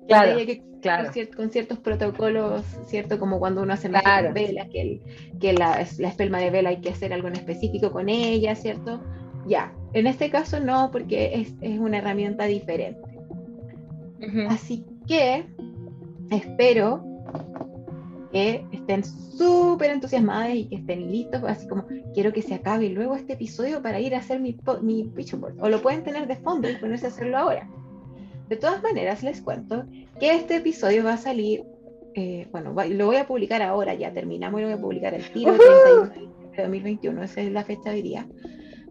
Claro, 0.07 0.39
claro. 0.81 1.09
Con, 1.35 1.49
ciertos 1.51 1.79
protocolos, 1.79 2.63
¿cierto? 2.87 3.19
Como 3.19 3.39
cuando 3.39 3.61
uno 3.61 3.73
hace 3.73 3.89
claro. 3.89 4.33
velas, 4.33 4.67
que, 4.69 5.01
que 5.39 5.53
la, 5.53 5.85
la 5.97 6.07
espelma 6.07 6.39
de 6.39 6.49
vela 6.49 6.69
hay 6.69 6.81
que 6.81 6.89
hacer 6.89 7.13
algo 7.13 7.27
en 7.27 7.35
específico 7.35 7.91
con 7.91 8.09
ella, 8.09 8.55
¿cierto? 8.55 9.01
Ya, 9.47 9.73
en 9.93 10.07
este 10.07 10.29
caso 10.29 10.59
no, 10.59 10.89
porque 10.91 11.31
es, 11.35 11.53
es 11.61 11.79
una 11.79 11.99
herramienta 11.99 12.45
diferente. 12.45 12.99
Así 14.49 14.85
que 15.07 15.45
espero 16.29 17.03
que 18.31 18.65
estén 18.71 19.03
súper 19.03 19.91
entusiasmadas 19.91 20.55
y 20.55 20.65
que 20.65 20.75
estén 20.75 21.11
listos, 21.11 21.43
así 21.45 21.67
como 21.67 21.85
quiero 22.13 22.31
que 22.31 22.41
se 22.41 22.55
acabe 22.55 22.89
luego 22.89 23.15
este 23.15 23.33
episodio 23.33 23.81
para 23.81 23.99
ir 23.99 24.15
a 24.15 24.19
hacer 24.19 24.39
mi, 24.39 24.57
mi 24.81 25.03
board. 25.03 25.55
O 25.59 25.69
lo 25.69 25.81
pueden 25.81 26.03
tener 26.03 26.27
de 26.27 26.37
fondo 26.37 26.69
y 26.69 26.75
ponerse 26.75 27.07
a 27.07 27.09
hacerlo 27.09 27.37
ahora. 27.37 27.69
De 28.49 28.55
todas 28.57 28.81
maneras, 28.83 29.23
les 29.23 29.41
cuento 29.41 29.85
que 30.19 30.35
este 30.35 30.57
episodio 30.57 31.03
va 31.03 31.13
a 31.13 31.17
salir, 31.17 31.63
eh, 32.15 32.47
bueno, 32.51 32.73
lo 32.89 33.05
voy 33.05 33.15
a 33.15 33.27
publicar 33.27 33.61
ahora, 33.61 33.93
ya 33.93 34.13
terminamos 34.13 34.59
y 34.59 34.63
lo 34.63 34.69
voy 34.69 34.77
a 34.77 34.81
publicar 34.81 35.13
el 35.13 35.29
tiro 35.31 35.53
de 35.53 36.63
2021, 36.63 37.23
esa 37.23 37.41
es 37.41 37.51
la 37.51 37.63
fecha 37.63 37.89
de 37.89 37.95
hoy 37.95 38.01
día. 38.01 38.27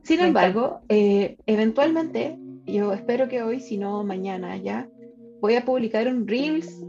Sin 0.03 0.21
embargo, 0.21 0.81
eh, 0.89 1.37
eventualmente, 1.47 2.39
yo 2.65 2.93
espero 2.93 3.29
que 3.29 3.43
hoy, 3.43 3.61
si 3.61 3.77
no 3.77 4.03
mañana 4.03 4.57
ya, 4.57 4.89
voy 5.41 5.57
a 5.57 5.65
publicar 5.65 6.09
un 6.09 6.27
Reels 6.27 6.83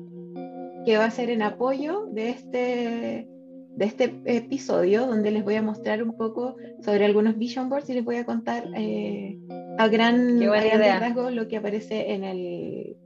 que 0.85 0.97
va 0.97 1.05
a 1.05 1.11
ser 1.11 1.29
en 1.29 1.41
apoyo 1.41 2.07
de 2.11 2.29
este, 2.29 3.27
de 3.75 3.85
este 3.85 4.15
episodio, 4.25 5.07
donde 5.07 5.31
les 5.31 5.43
voy 5.43 5.55
a 5.55 5.61
mostrar 5.61 6.03
un 6.03 6.15
poco 6.17 6.55
sobre 6.83 7.05
algunos 7.05 7.37
vision 7.37 7.69
boards 7.69 7.89
y 7.89 7.93
les 7.93 8.05
voy 8.05 8.17
a 8.17 8.25
contar 8.25 8.65
eh, 8.75 9.37
a 9.77 9.87
gran, 9.87 10.39
rasgo 10.39 11.29
lo 11.29 11.47
que 11.47 11.57
aparece 11.57 12.13
en 12.13 12.23
el 12.23 12.97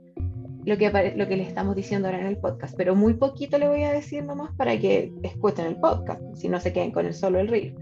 lo 0.64 0.76
que, 0.76 1.14
lo 1.16 1.28
que 1.28 1.36
les 1.36 1.46
estamos 1.46 1.76
diciendo 1.76 2.08
ahora 2.08 2.20
en 2.20 2.26
el 2.26 2.38
podcast, 2.38 2.76
pero 2.76 2.96
muy 2.96 3.14
poquito 3.14 3.56
le 3.56 3.68
voy 3.68 3.84
a 3.84 3.92
decir 3.92 4.24
nomás 4.24 4.52
para 4.56 4.76
que 4.78 5.12
escuchen 5.22 5.66
el 5.66 5.76
podcast, 5.76 6.20
si 6.34 6.48
no 6.48 6.58
se 6.58 6.72
queden 6.72 6.90
con 6.90 7.06
el 7.06 7.14
solo 7.14 7.38
el 7.38 7.46
reel. 7.46 7.76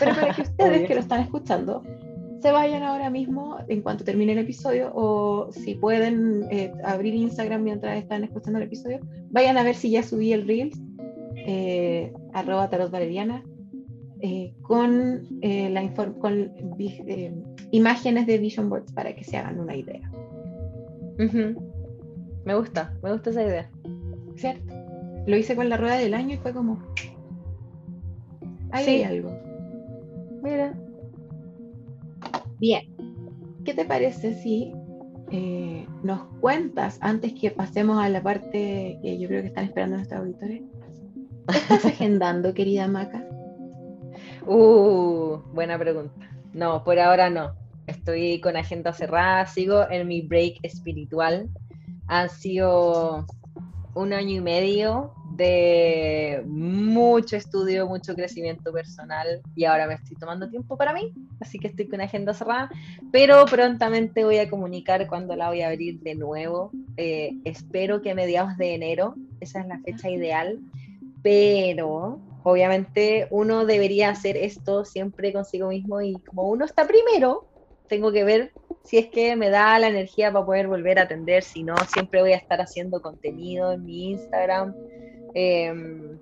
Pero 0.00 0.14
para 0.16 0.34
que 0.34 0.42
ustedes 0.50 0.88
que 0.88 0.94
lo 0.96 1.00
están 1.00 1.20
escuchando 1.20 1.84
se 2.44 2.52
vayan 2.52 2.82
ahora 2.82 3.08
mismo 3.08 3.56
en 3.68 3.80
cuanto 3.80 4.04
termine 4.04 4.32
el 4.32 4.38
episodio 4.40 4.92
o 4.94 5.50
si 5.50 5.76
pueden 5.76 6.44
eh, 6.50 6.74
abrir 6.84 7.14
Instagram 7.14 7.62
mientras 7.62 7.96
están 7.96 8.22
escuchando 8.22 8.58
el 8.58 8.66
episodio, 8.66 9.00
vayan 9.30 9.56
a 9.56 9.62
ver 9.62 9.74
si 9.74 9.88
ya 9.88 10.02
subí 10.02 10.34
el 10.34 10.46
Reels, 10.46 10.78
eh, 11.36 12.12
arroba 12.34 12.68
tarot 12.68 12.90
valeriana, 12.90 13.42
eh, 14.20 14.52
con, 14.60 15.26
la 15.40 15.94
con 15.94 16.52
imágenes 17.70 18.26
de 18.26 18.36
vision 18.36 18.68
boards 18.68 18.92
para 18.92 19.16
que 19.16 19.24
se 19.24 19.38
hagan 19.38 19.58
una 19.58 19.74
idea. 19.74 20.10
Me 22.44 22.54
gusta, 22.54 22.94
me 23.02 23.10
gusta 23.10 23.30
esa 23.30 23.42
idea. 23.42 23.70
¿Cierto? 24.36 24.74
Lo 25.26 25.34
hice 25.38 25.56
con 25.56 25.70
la 25.70 25.78
rueda 25.78 25.96
del 25.96 26.12
año 26.12 26.34
y 26.34 26.36
fue 26.36 26.52
como... 26.52 26.78
Ahí 28.70 28.86
hay 28.86 29.02
algo. 29.04 29.34
Mira, 30.42 30.74
Bien, 32.58 32.82
¿qué 33.64 33.74
te 33.74 33.84
parece 33.84 34.34
si 34.34 34.72
eh, 35.30 35.86
nos 36.02 36.22
cuentas, 36.40 36.98
antes 37.00 37.32
que 37.32 37.50
pasemos 37.50 37.98
a 37.98 38.08
la 38.08 38.22
parte 38.22 38.98
que 39.02 39.18
yo 39.18 39.26
creo 39.28 39.42
que 39.42 39.48
están 39.48 39.64
esperando 39.64 39.96
nuestros 39.96 40.20
auditores, 40.20 40.62
¿qué 41.48 41.58
estás 41.58 41.84
agendando, 41.84 42.54
querida 42.54 42.86
Maca? 42.86 43.26
Uh, 44.46 45.38
buena 45.52 45.78
pregunta. 45.78 46.30
No, 46.52 46.84
por 46.84 46.98
ahora 46.98 47.30
no. 47.30 47.54
Estoy 47.86 48.40
con 48.40 48.56
agenda 48.56 48.92
cerrada, 48.92 49.46
sigo 49.46 49.90
en 49.90 50.06
mi 50.06 50.22
break 50.22 50.58
espiritual. 50.62 51.48
Han 52.06 52.28
sido 52.28 53.26
un 53.94 54.12
año 54.12 54.36
y 54.36 54.40
medio 54.40 55.12
de 55.36 56.42
mucho 56.46 57.36
estudio, 57.36 57.86
mucho 57.86 58.14
crecimiento 58.14 58.72
personal 58.72 59.42
y 59.54 59.64
ahora 59.64 59.86
me 59.86 59.94
estoy 59.94 60.16
tomando 60.16 60.48
tiempo 60.48 60.76
para 60.76 60.92
mí, 60.92 61.12
así 61.40 61.58
que 61.58 61.68
estoy 61.68 61.88
con 61.88 62.00
agenda 62.00 62.34
cerrada, 62.34 62.70
pero 63.10 63.44
prontamente 63.46 64.24
voy 64.24 64.38
a 64.38 64.48
comunicar 64.48 65.06
cuando 65.08 65.34
la 65.34 65.48
voy 65.48 65.62
a 65.62 65.68
abrir 65.68 66.00
de 66.00 66.14
nuevo. 66.14 66.70
Eh, 66.96 67.32
espero 67.44 68.00
que 68.00 68.12
a 68.12 68.14
mediados 68.14 68.56
de 68.56 68.74
enero, 68.74 69.14
esa 69.40 69.60
es 69.60 69.66
la 69.66 69.80
fecha 69.80 70.08
ideal, 70.08 70.60
pero 71.22 72.20
obviamente 72.44 73.26
uno 73.30 73.66
debería 73.66 74.10
hacer 74.10 74.36
esto 74.36 74.84
siempre 74.84 75.32
consigo 75.32 75.68
mismo 75.68 76.00
y 76.00 76.14
como 76.26 76.48
uno 76.48 76.64
está 76.64 76.86
primero, 76.86 77.48
tengo 77.88 78.12
que 78.12 78.24
ver 78.24 78.52
si 78.84 78.98
es 78.98 79.06
que 79.08 79.34
me 79.34 79.50
da 79.50 79.78
la 79.78 79.88
energía 79.88 80.30
para 80.30 80.44
poder 80.44 80.68
volver 80.68 80.98
a 80.98 81.02
atender, 81.02 81.42
si 81.42 81.64
no, 81.64 81.74
siempre 81.92 82.20
voy 82.20 82.32
a 82.32 82.36
estar 82.36 82.60
haciendo 82.60 83.00
contenido 83.00 83.72
en 83.72 83.84
mi 83.84 84.10
Instagram. 84.10 84.74
Em, 85.34 86.18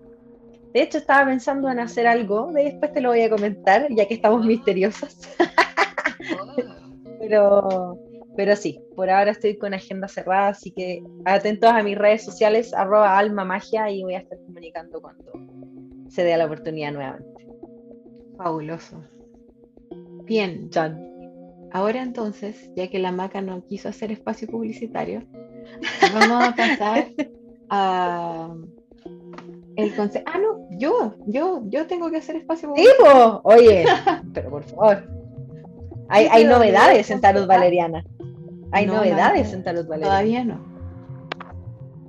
de 0.72 0.82
hecho, 0.82 0.98
estaba 0.98 1.26
pensando 1.26 1.70
en 1.70 1.78
hacer 1.80 2.06
algo, 2.06 2.50
después 2.52 2.92
te 2.92 3.00
lo 3.00 3.10
voy 3.10 3.22
a 3.22 3.30
comentar, 3.30 3.86
ya 3.90 4.08
que 4.08 4.14
estamos 4.14 4.44
misteriosas. 4.44 5.18
pero, 7.20 7.98
pero 8.36 8.56
sí, 8.56 8.80
por 8.96 9.10
ahora 9.10 9.32
estoy 9.32 9.58
con 9.58 9.74
agenda 9.74 10.08
cerrada, 10.08 10.48
así 10.48 10.70
que 10.70 11.02
atentos 11.26 11.70
a 11.70 11.82
mis 11.82 11.98
redes 11.98 12.24
sociales, 12.24 12.72
arroba 12.72 13.18
alma 13.18 13.44
magia, 13.44 13.90
y 13.90 14.02
voy 14.02 14.14
a 14.14 14.20
estar 14.20 14.38
comunicando 14.46 15.00
cuando 15.00 15.32
se 16.08 16.24
dé 16.24 16.36
la 16.36 16.46
oportunidad 16.46 16.92
nuevamente. 16.92 17.46
Fabuloso. 18.38 19.04
Bien. 20.24 20.70
John. 20.72 21.12
Ahora 21.72 22.02
entonces, 22.02 22.70
ya 22.76 22.88
que 22.88 22.98
la 22.98 23.12
maca 23.12 23.40
no 23.40 23.64
quiso 23.66 23.88
hacer 23.88 24.12
espacio 24.12 24.46
publicitario, 24.46 25.22
vamos 26.12 26.48
a 26.48 26.54
pasar 26.54 27.06
a 27.70 28.54
el 29.76 29.96
consejo. 29.96 30.24
Ah, 30.28 30.38
no, 30.38 30.68
yo, 30.78 31.14
yo, 31.26 31.62
yo 31.66 31.86
tengo 31.86 32.10
que 32.10 32.18
hacer 32.18 32.36
espacio 32.36 32.68
publicitario. 32.68 33.40
Oye, 33.44 33.84
pero 34.34 34.50
por 34.50 34.64
favor. 34.64 35.04
Hay, 36.08 36.26
hay 36.30 36.44
novedades 36.44 37.10
en 37.10 37.20
Tarot 37.20 37.46
Valeriana. 37.46 38.04
Hay 38.70 38.86
novedades 38.86 39.52
en 39.52 39.64
Tarot 39.64 39.86
Valeriana. 39.86 40.10
Todavía 40.10 40.44
no. 40.44 40.72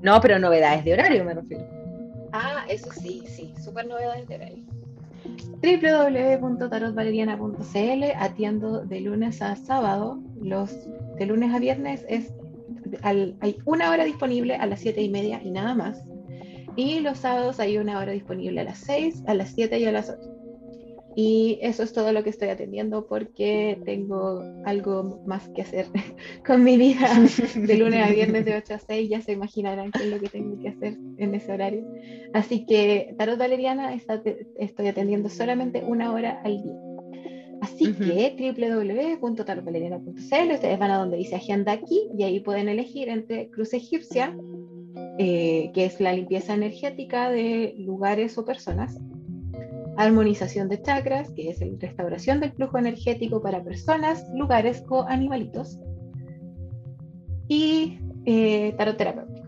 No, 0.01 0.19
pero 0.19 0.39
novedades 0.39 0.83
de 0.83 0.93
horario 0.93 1.23
me 1.23 1.33
refiero. 1.33 1.65
Ah, 2.33 2.65
eso 2.67 2.91
sí, 2.91 3.23
sí, 3.27 3.53
súper 3.63 3.87
novedades 3.87 4.27
de 4.27 4.35
horario 4.35 4.63
www.tarotvaleriana.cl 5.63 8.03
atiendo 8.17 8.85
de 8.85 8.99
lunes 8.99 9.41
a 9.41 9.55
sábado, 9.55 10.19
los 10.41 10.75
de 11.17 11.25
lunes 11.25 11.53
a 11.53 11.59
viernes 11.59 12.05
es 12.09 12.33
hay 13.01 13.57
una 13.65 13.89
hora 13.89 14.03
disponible 14.03 14.55
a 14.55 14.65
las 14.65 14.81
7 14.81 15.01
y 15.01 15.09
media 15.09 15.41
y 15.41 15.51
nada 15.51 15.73
más. 15.73 16.03
Y 16.75 16.99
los 17.01 17.19
sábados 17.19 17.59
hay 17.59 17.77
una 17.77 17.99
hora 17.99 18.11
disponible 18.11 18.61
a 18.61 18.63
las 18.63 18.79
6, 18.79 19.23
a 19.27 19.33
las 19.33 19.49
7 19.51 19.79
y 19.79 19.85
a 19.85 19.91
las 19.91 20.09
8. 20.09 20.43
Y 21.15 21.59
eso 21.61 21.83
es 21.83 21.93
todo 21.93 22.11
lo 22.11 22.23
que 22.23 22.31
estoy 22.31 22.49
atendiendo 22.49 23.05
porque 23.05 23.79
tengo 23.85 24.41
algo 24.65 25.21
más 25.27 25.47
que 25.49 25.61
hacer 25.61 25.85
con 26.45 26.63
mi 26.63 26.77
vida 26.77 27.07
de 27.55 27.77
lunes 27.77 28.03
a 28.03 28.09
viernes 28.11 28.45
de 28.45 28.55
8 28.55 28.73
a 28.73 28.79
6. 28.79 29.09
Ya 29.09 29.21
se 29.21 29.33
imaginarán 29.33 29.91
qué 29.91 30.05
es 30.05 30.09
lo 30.09 30.19
que 30.19 30.29
tengo 30.29 30.59
que 30.59 30.69
hacer 30.69 30.97
en 31.17 31.35
ese 31.35 31.51
horario. 31.51 31.85
Así 32.33 32.65
que 32.65 33.13
Tarot 33.17 33.37
Valeriana 33.37 33.93
estoy 33.93 34.87
atendiendo 34.87 35.29
solamente 35.29 35.83
una 35.85 36.11
hora 36.11 36.41
al 36.43 36.63
día. 36.63 36.73
Así 37.61 37.93
que 37.93 38.35
www.tarotvaleriana.cl, 39.21 40.51
ustedes 40.53 40.79
van 40.79 40.91
a 40.91 40.97
donde 40.97 41.17
dice 41.17 41.35
agenda 41.35 41.71
aquí 41.71 42.09
y 42.17 42.23
ahí 42.23 42.41
pueden 42.41 42.67
elegir 42.67 43.07
entre 43.07 43.49
Cruz 43.51 43.73
Egipcia, 43.73 44.35
eh, 45.17 45.71
que 45.73 45.85
es 45.85 45.99
la 45.99 46.13
limpieza 46.13 46.53
energética 46.53 47.29
de 47.29 47.75
lugares 47.77 48.37
o 48.37 48.45
personas 48.45 48.99
armonización 49.97 50.69
de 50.69 50.81
chakras, 50.81 51.29
que 51.31 51.49
es 51.49 51.59
la 51.59 51.67
restauración 51.79 52.39
del 52.39 52.51
flujo 52.51 52.77
energético 52.77 53.41
para 53.41 53.63
personas, 53.63 54.25
lugares 54.33 54.83
o 54.89 55.03
animalitos, 55.03 55.79
y 57.47 57.99
eh, 58.25 58.73
tarot 58.77 58.97
terapéutico. 58.97 59.43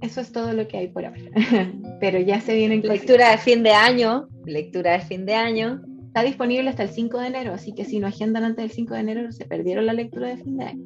Eso 0.00 0.20
es 0.20 0.32
todo 0.32 0.52
lo 0.52 0.66
que 0.66 0.78
hay 0.78 0.88
por 0.88 1.04
ahora. 1.04 1.20
Pero 2.00 2.18
ya 2.18 2.40
se 2.40 2.54
viene 2.54 2.78
lectura 2.78 3.30
de 3.30 3.38
fin 3.38 3.62
de 3.62 3.70
año, 3.70 4.28
lectura 4.44 4.92
de 4.92 5.00
fin 5.00 5.24
de 5.24 5.34
año. 5.34 5.80
Está 6.08 6.22
disponible 6.24 6.68
hasta 6.68 6.82
el 6.82 6.90
5 6.90 7.20
de 7.20 7.26
enero, 7.28 7.54
así 7.54 7.72
que 7.72 7.86
si 7.86 7.98
no 7.98 8.06
agendan 8.06 8.44
antes 8.44 8.64
del 8.64 8.70
5 8.70 8.94
de 8.94 9.00
enero 9.00 9.32
se 9.32 9.46
perdieron 9.46 9.86
la 9.86 9.94
lectura 9.94 10.28
de 10.28 10.36
fin 10.36 10.58
de 10.58 10.64
año. 10.64 10.84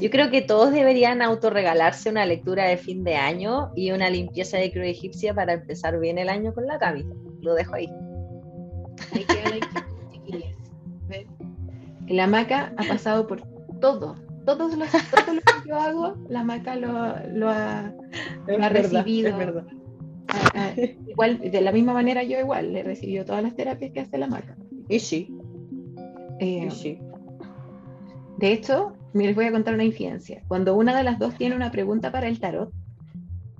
Yo 0.00 0.10
creo 0.10 0.30
que 0.30 0.42
todos 0.42 0.72
deberían 0.72 1.22
autorregalarse 1.22 2.10
una 2.10 2.24
lectura 2.26 2.66
de 2.66 2.76
fin 2.76 3.02
de 3.04 3.16
año 3.16 3.70
y 3.74 3.90
una 3.90 4.10
limpieza 4.10 4.58
de 4.58 4.70
cruz 4.70 4.86
egipcia 4.86 5.34
para 5.34 5.54
empezar 5.54 5.98
bien 5.98 6.18
el 6.18 6.28
año 6.28 6.54
con 6.54 6.66
la 6.66 6.78
Cami. 6.78 7.04
Lo 7.40 7.54
dejo 7.54 7.74
ahí. 7.74 7.88
Ahí 9.12 9.24
queda 9.24 9.50
la 9.50 10.46
La 12.08 12.24
hamaca 12.24 12.72
ha 12.76 12.84
pasado 12.84 13.26
por 13.26 13.42
todo, 13.80 14.16
todos 14.46 14.76
los, 14.76 14.88
todo 14.90 15.34
lo 15.34 15.40
que 15.40 15.68
yo 15.68 15.76
hago, 15.76 16.14
la 16.28 16.42
maca 16.44 16.76
lo, 16.76 16.90
lo 17.32 17.48
ha, 17.48 17.92
lo 18.46 18.64
ha 18.64 18.68
recibido. 18.68 19.30
Es 19.30 19.36
verdad. 19.36 19.64
Ah, 20.28 20.50
ah, 20.54 20.72
igual, 21.06 21.38
de 21.38 21.60
la 21.60 21.72
misma 21.72 21.94
manera 21.94 22.22
yo 22.22 22.38
igual 22.38 22.72
le 22.72 22.80
he 22.80 22.82
recibido 22.82 23.24
todas 23.24 23.42
las 23.42 23.56
terapias 23.56 23.92
que 23.92 24.00
hace 24.00 24.18
la 24.18 24.26
maca. 24.26 24.56
Y 24.88 25.00
sí, 25.00 25.34
Eh, 26.38 26.66
y 26.66 26.70
sí. 26.70 26.98
De 28.38 28.52
hecho, 28.52 28.92
les 29.26 29.34
voy 29.34 29.46
a 29.46 29.52
contar 29.52 29.74
una 29.74 29.84
infidencia. 29.84 30.42
Cuando 30.48 30.74
una 30.76 30.96
de 30.96 31.02
las 31.04 31.18
dos 31.18 31.34
tiene 31.36 31.56
una 31.56 31.70
pregunta 31.70 32.10
para 32.12 32.28
el 32.28 32.38
tarot, 32.40 32.72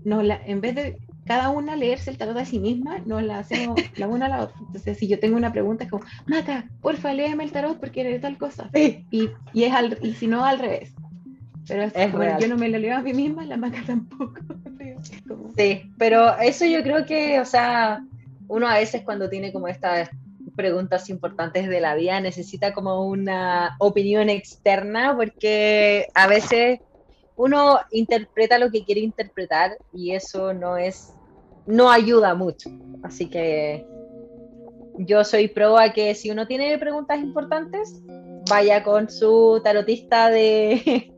nos 0.04 0.24
la, 0.24 0.40
en 0.46 0.60
vez 0.60 0.74
de 0.74 0.98
cada 1.26 1.50
una 1.50 1.76
leerse 1.76 2.10
el 2.10 2.16
tarot 2.18 2.36
a 2.38 2.44
sí 2.46 2.58
misma, 2.58 2.98
nos 3.04 3.22
la 3.22 3.38
hacemos 3.40 3.78
la 3.96 4.08
una 4.08 4.26
a 4.26 4.28
la 4.30 4.42
otra. 4.44 4.56
Entonces, 4.60 4.96
si 4.98 5.08
yo 5.08 5.18
tengo 5.20 5.36
una 5.36 5.52
pregunta, 5.52 5.84
es 5.84 5.90
como, 5.90 6.04
Maca, 6.26 6.64
porfa, 6.80 7.12
léeme 7.12 7.44
el 7.44 7.52
tarot 7.52 7.78
porque 7.78 8.00
eres 8.00 8.20
tal 8.22 8.38
cosa. 8.38 8.70
Sí. 8.74 9.04
Y, 9.10 9.28
y, 9.52 9.64
es 9.64 9.72
al, 9.72 9.98
y 10.02 10.14
si 10.14 10.26
no, 10.26 10.44
al 10.44 10.58
revés. 10.58 10.94
Pero 11.66 11.82
es, 11.82 11.94
Es 11.94 12.10
como 12.10 12.22
real. 12.22 12.40
yo 12.40 12.48
no 12.48 12.56
me 12.56 12.70
lo 12.70 12.78
leo 12.78 12.96
a 12.96 13.02
mí 13.02 13.12
misma, 13.12 13.44
la 13.44 13.58
Maca 13.58 13.82
tampoco. 13.86 14.34
Como- 15.28 15.52
Sí, 15.56 15.82
pero 15.98 16.38
eso 16.38 16.64
yo 16.64 16.82
creo 16.82 17.04
que, 17.04 17.40
o 17.40 17.44
sea, 17.44 18.02
uno 18.48 18.66
a 18.66 18.78
veces 18.78 19.02
cuando 19.02 19.28
tiene 19.28 19.52
como 19.52 19.68
estas 19.68 20.08
preguntas 20.54 21.08
importantes 21.10 21.68
de 21.68 21.80
la 21.80 21.94
vida 21.94 22.20
necesita 22.20 22.72
como 22.72 23.06
una 23.06 23.76
opinión 23.78 24.28
externa 24.30 25.14
porque 25.16 26.06
a 26.14 26.26
veces 26.26 26.80
uno 27.36 27.78
interpreta 27.92 28.58
lo 28.58 28.70
que 28.70 28.84
quiere 28.84 29.00
interpretar 29.00 29.76
y 29.92 30.12
eso 30.12 30.52
no 30.54 30.76
es, 30.76 31.12
no 31.66 31.90
ayuda 31.90 32.34
mucho. 32.34 32.68
Así 33.02 33.28
que 33.30 33.86
yo 34.98 35.22
soy 35.24 35.48
pro 35.48 35.78
a 35.78 35.92
que 35.92 36.14
si 36.16 36.30
uno 36.30 36.46
tiene 36.48 36.76
preguntas 36.78 37.18
importantes, 37.20 38.02
vaya 38.50 38.82
con 38.82 39.08
su 39.10 39.60
tarotista 39.62 40.30
de, 40.30 41.12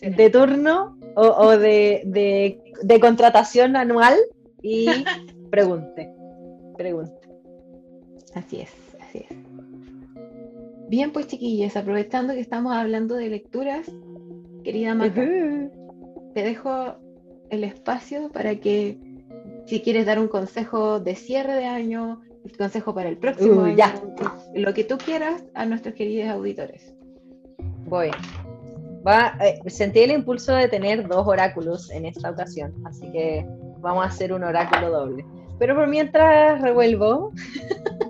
de 0.00 0.30
turno 0.30 0.96
o, 1.16 1.22
o 1.26 1.58
de, 1.58 2.02
de- 2.06 2.60
de 2.82 3.00
contratación 3.00 3.76
anual 3.76 4.16
y 4.62 4.86
pregunte, 5.50 6.10
pregunte. 6.76 7.23
Así 8.34 8.60
es, 8.60 8.70
así 9.00 9.24
es. 9.30 9.36
Bien, 10.88 11.12
pues 11.12 11.26
chiquillas, 11.28 11.76
aprovechando 11.76 12.34
que 12.34 12.40
estamos 12.40 12.74
hablando 12.74 13.14
de 13.14 13.28
lecturas, 13.28 13.86
querida 14.62 14.94
Maca, 14.94 15.22
te 16.34 16.42
dejo 16.42 16.96
el 17.50 17.64
espacio 17.64 18.30
para 18.30 18.56
que 18.56 18.98
si 19.66 19.80
quieres 19.80 20.06
dar 20.06 20.18
un 20.18 20.28
consejo 20.28 21.00
de 21.00 21.14
cierre 21.14 21.54
de 21.54 21.64
año, 21.64 22.20
el 22.44 22.56
consejo 22.56 22.94
para 22.94 23.08
el 23.08 23.16
próximo 23.16 23.62
Uh, 23.62 23.64
año, 23.64 23.76
ya. 23.76 23.94
lo 24.54 24.74
que 24.74 24.84
tú 24.84 24.98
quieras 24.98 25.44
a 25.54 25.64
nuestros 25.64 25.94
queridos 25.94 26.28
auditores. 26.30 26.94
Voy. 27.86 28.10
Va, 29.06 29.36
eh, 29.40 29.58
sentí 29.70 30.00
el 30.00 30.10
impulso 30.12 30.54
de 30.54 30.68
tener 30.68 31.06
dos 31.08 31.26
oráculos 31.26 31.90
en 31.90 32.06
esta 32.06 32.30
ocasión, 32.30 32.74
así 32.84 33.10
que 33.12 33.46
vamos 33.80 34.04
a 34.04 34.08
hacer 34.08 34.32
un 34.32 34.44
oráculo 34.44 34.90
doble. 34.90 35.24
Pero 35.58 35.74
por 35.74 35.88
mientras 35.88 36.60
revuelvo, 36.60 37.32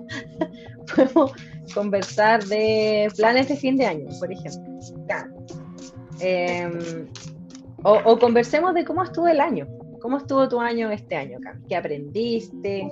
podemos 0.93 1.31
conversar 1.73 2.43
de 2.45 3.11
planes 3.15 3.47
de 3.47 3.55
fin 3.55 3.77
de 3.77 3.85
año, 3.85 4.07
por 4.19 4.31
ejemplo. 4.31 4.63
Em, 6.19 7.07
o, 7.83 7.99
o 8.05 8.19
conversemos 8.19 8.73
de 8.73 8.85
cómo 8.85 9.03
estuvo 9.03 9.27
el 9.27 9.39
año. 9.39 9.67
¿Cómo 10.05 10.17
estuvo 10.17 10.47
tu 10.47 10.59
año 10.59 10.91
este 10.91 11.15
año, 11.15 11.39
Cam? 11.41 11.63
¿Qué 11.67 11.75
aprendiste? 11.75 12.91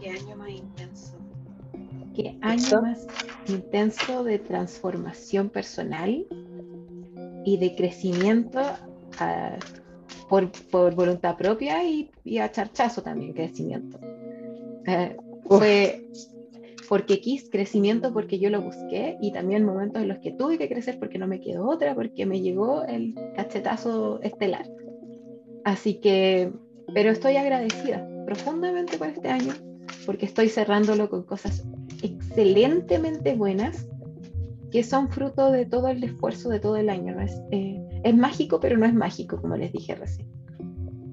Qué 0.00 0.10
año 0.10 0.36
más 0.36 0.50
intenso. 0.50 1.16
Qué 2.14 2.38
año 2.40 2.82
más 2.82 3.06
intenso 3.48 4.22
de 4.22 4.38
transformación 4.38 5.48
personal 5.50 6.24
y 7.44 7.56
de 7.56 7.74
crecimiento 7.74 8.60
ah, 9.18 9.56
por, 10.28 10.52
por 10.70 10.94
voluntad 10.94 11.36
propia 11.36 11.82
y, 11.84 12.10
y 12.22 12.38
a 12.38 12.52
charchazo 12.52 13.02
también 13.02 13.32
crecimiento. 13.32 13.98
Eh, 14.86 15.16
fue 15.48 16.06
porque 16.88 17.20
quis 17.20 17.48
crecimiento 17.50 18.12
porque 18.12 18.38
yo 18.38 18.50
lo 18.50 18.62
busqué 18.62 19.16
y 19.20 19.32
también 19.32 19.64
momentos 19.64 20.02
en 20.02 20.08
los 20.08 20.18
que 20.18 20.32
tuve 20.32 20.58
que 20.58 20.68
crecer 20.68 20.98
porque 20.98 21.18
no 21.18 21.26
me 21.26 21.40
quedó 21.40 21.68
otra, 21.68 21.94
porque 21.94 22.26
me 22.26 22.40
llegó 22.40 22.84
el 22.84 23.14
cachetazo 23.34 24.20
estelar. 24.22 24.66
Así 25.64 25.94
que, 25.94 26.52
pero 26.94 27.10
estoy 27.10 27.36
agradecida 27.36 28.06
profundamente 28.24 28.98
por 28.98 29.08
este 29.08 29.28
año 29.28 29.52
porque 30.04 30.26
estoy 30.26 30.48
cerrándolo 30.48 31.10
con 31.10 31.24
cosas 31.24 31.64
excelentemente 32.02 33.34
buenas 33.34 33.88
que 34.70 34.82
son 34.82 35.08
fruto 35.08 35.50
de 35.50 35.66
todo 35.66 35.88
el 35.88 36.02
esfuerzo 36.04 36.48
de 36.48 36.60
todo 36.60 36.76
el 36.76 36.88
año. 36.88 37.14
¿no? 37.14 37.22
Es, 37.22 37.40
eh, 37.50 37.80
es 38.04 38.16
mágico, 38.16 38.60
pero 38.60 38.76
no 38.76 38.86
es 38.86 38.94
mágico, 38.94 39.40
como 39.40 39.56
les 39.56 39.72
dije 39.72 39.94
recién. 39.94 40.28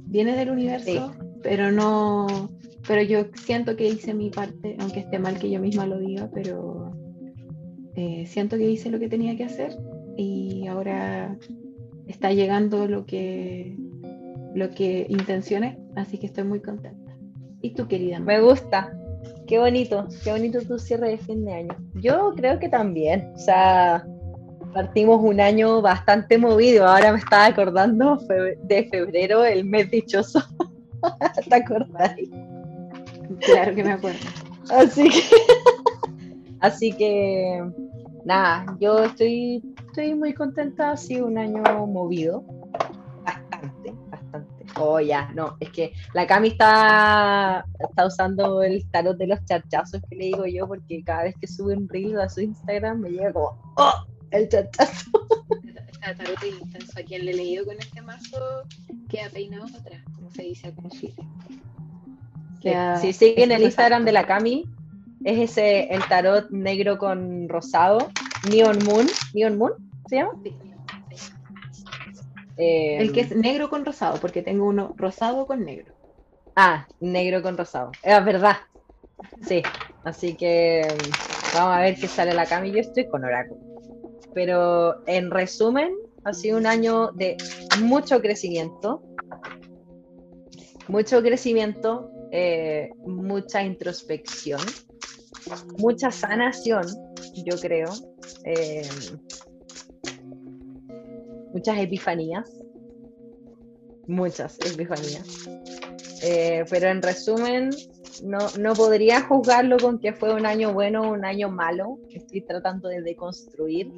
Viene 0.05 0.35
del 0.35 0.51
universo, 0.51 1.11
pero 1.41 1.71
no, 1.71 2.27
pero 2.87 3.01
yo 3.01 3.25
siento 3.35 3.75
que 3.75 3.87
hice 3.87 4.13
mi 4.13 4.29
parte, 4.29 4.75
aunque 4.79 5.01
esté 5.01 5.19
mal 5.19 5.39
que 5.39 5.49
yo 5.49 5.59
misma 5.59 5.85
lo 5.85 5.99
diga, 5.99 6.29
pero 6.33 6.91
eh, 7.95 8.25
siento 8.27 8.57
que 8.57 8.69
hice 8.69 8.89
lo 8.89 8.99
que 8.99 9.09
tenía 9.09 9.35
que 9.37 9.45
hacer 9.45 9.75
y 10.17 10.67
ahora 10.67 11.37
está 12.07 12.31
llegando 12.31 12.87
lo 12.87 13.05
que 13.05 13.77
lo 14.53 14.69
que 14.69 15.07
intencioné, 15.09 15.79
así 15.95 16.17
que 16.19 16.27
estoy 16.27 16.43
muy 16.43 16.59
contenta. 16.59 17.11
¿Y 17.61 17.73
tú, 17.73 17.87
querida? 17.87 18.19
Me 18.19 18.39
gusta. 18.39 18.95
Qué 19.47 19.57
bonito, 19.57 20.07
qué 20.23 20.31
bonito 20.31 20.61
tu 20.61 20.77
cierre 20.77 21.09
de 21.09 21.17
fin 21.17 21.43
de 21.45 21.53
año. 21.53 21.75
Yo 21.95 22.33
creo 22.35 22.59
que 22.59 22.69
también. 22.69 23.31
O 23.33 23.37
sea, 23.39 24.05
partimos 24.73 25.21
un 25.23 25.39
año 25.39 25.81
bastante 25.81 26.37
movido. 26.37 26.85
Ahora 26.85 27.13
me 27.13 27.19
estaba 27.19 27.45
acordando 27.45 28.19
de 28.63 28.87
febrero, 28.91 29.43
el 29.43 29.65
mes 29.65 29.89
dichoso. 29.89 30.39
¿Te 31.49 31.55
acordás? 31.55 32.15
Claro 33.39 33.75
que 33.75 33.83
me 33.83 33.91
acuerdo. 33.91 34.19
Así 34.69 35.09
que, 35.09 35.21
así 36.59 36.91
que, 36.93 37.63
nada, 38.25 38.65
yo 38.79 39.03
estoy, 39.03 39.63
estoy 39.87 40.15
muy 40.15 40.33
contenta. 40.33 40.91
Ha 40.91 40.97
sido 40.97 41.27
un 41.27 41.37
año 41.37 41.61
movido. 41.87 42.43
Bastante, 43.23 43.93
bastante. 44.09 44.65
Oh, 44.79 44.99
ya, 44.99 45.29
no, 45.35 45.55
es 45.59 45.69
que 45.69 45.93
la 46.13 46.25
Cami 46.25 46.49
está, 46.49 47.63
está 47.79 48.07
usando 48.07 48.63
el 48.63 48.89
tarot 48.89 49.17
de 49.17 49.27
los 49.27 49.45
charchazos 49.45 50.01
que 50.09 50.15
le 50.15 50.25
digo 50.25 50.45
yo, 50.45 50.67
porque 50.67 51.03
cada 51.03 51.23
vez 51.23 51.35
que 51.39 51.47
sube 51.47 51.75
un 51.75 51.87
reel 51.87 52.19
a 52.19 52.29
su 52.29 52.41
Instagram 52.41 52.99
me 52.99 53.09
llega 53.09 53.33
como, 53.33 53.57
¡oh! 53.77 54.05
El 54.31 54.49
charchazo. 54.49 55.11
Está 55.91 56.15
tarot 56.15 56.43
intenso. 56.43 56.99
A 56.99 57.03
quien 57.03 57.25
le 57.25 57.31
he 57.31 57.35
leído 57.35 57.65
con 57.65 57.77
este 57.77 58.01
mazo 58.01 58.63
queda 59.09 59.29
peinado 59.29 59.65
para 59.67 59.77
atrás, 59.79 60.01
como 60.15 60.31
se 60.31 60.41
dice 60.41 60.67
acá 60.67 60.81
en 60.83 60.89
Chile. 60.89 61.15
Si 63.01 63.13
siguen 63.13 63.51
el 63.51 63.63
Instagram 63.63 64.05
de 64.05 64.11
la 64.11 64.25
Cami, 64.25 64.65
es 65.23 65.51
ese 65.51 65.93
el 65.93 66.05
tarot 66.07 66.49
negro 66.49 66.97
con 66.97 67.49
rosado, 67.49 68.09
Neon 68.49 68.79
Moon, 68.85 69.07
Neon 69.33 69.57
Moon, 69.57 69.73
¿se 70.07 70.17
llama? 70.17 70.33
Sí. 70.43 70.55
Eh, 72.57 72.97
El 72.99 73.11
que 73.11 73.21
es 73.21 73.35
negro 73.35 73.69
con 73.69 73.83
rosado, 73.83 74.19
porque 74.19 74.41
tengo 74.41 74.67
uno 74.67 74.93
rosado 74.95 75.47
con 75.47 75.65
negro. 75.65 75.93
Ah, 76.55 76.87
negro 76.99 77.41
con 77.41 77.57
rosado. 77.57 77.91
Es 78.03 78.23
verdad. 78.23 78.57
Sí, 79.41 79.63
así 80.03 80.35
que 80.35 80.87
vamos 81.53 81.77
a 81.77 81.79
ver 81.79 81.95
qué 81.95 82.07
sale 82.07 82.33
la 82.33 82.45
Cami. 82.45 82.71
Yo 82.71 82.79
estoy 82.79 83.07
con 83.07 83.23
Oráculo. 83.23 83.59
Pero 84.33 85.07
en 85.07 85.31
resumen, 85.31 85.93
ha 86.23 86.33
sido 86.33 86.57
un 86.57 86.67
año 86.67 87.11
de 87.11 87.37
mucho 87.81 88.21
crecimiento. 88.21 89.03
Mucho 90.87 91.21
crecimiento, 91.21 92.11
eh, 92.35 92.89
mucha 93.05 93.61
introspección, 93.63 94.59
mucha 95.77 96.09
sanación, 96.09 96.83
yo 97.45 97.55
creo. 97.61 97.89
eh, 98.43 98.89
muchas 101.53 101.77
epifanías. 101.77 102.51
Muchas 104.07 104.57
epifanías. 104.65 105.47
Eh, 106.23 106.65
pero 106.71 106.87
en 106.87 107.03
resumen, 107.03 107.69
no, 108.23 108.39
no 108.59 108.73
podría 108.73 109.21
juzgarlo 109.21 109.77
con 109.77 109.99
que 109.99 110.11
fue 110.11 110.33
un 110.33 110.47
año 110.47 110.73
bueno 110.73 111.03
o 111.03 111.13
un 111.13 111.25
año 111.25 111.49
malo. 111.49 111.99
Estoy 112.09 112.41
tratando 112.41 112.89
de 112.89 113.03
deconstruir 113.03 113.91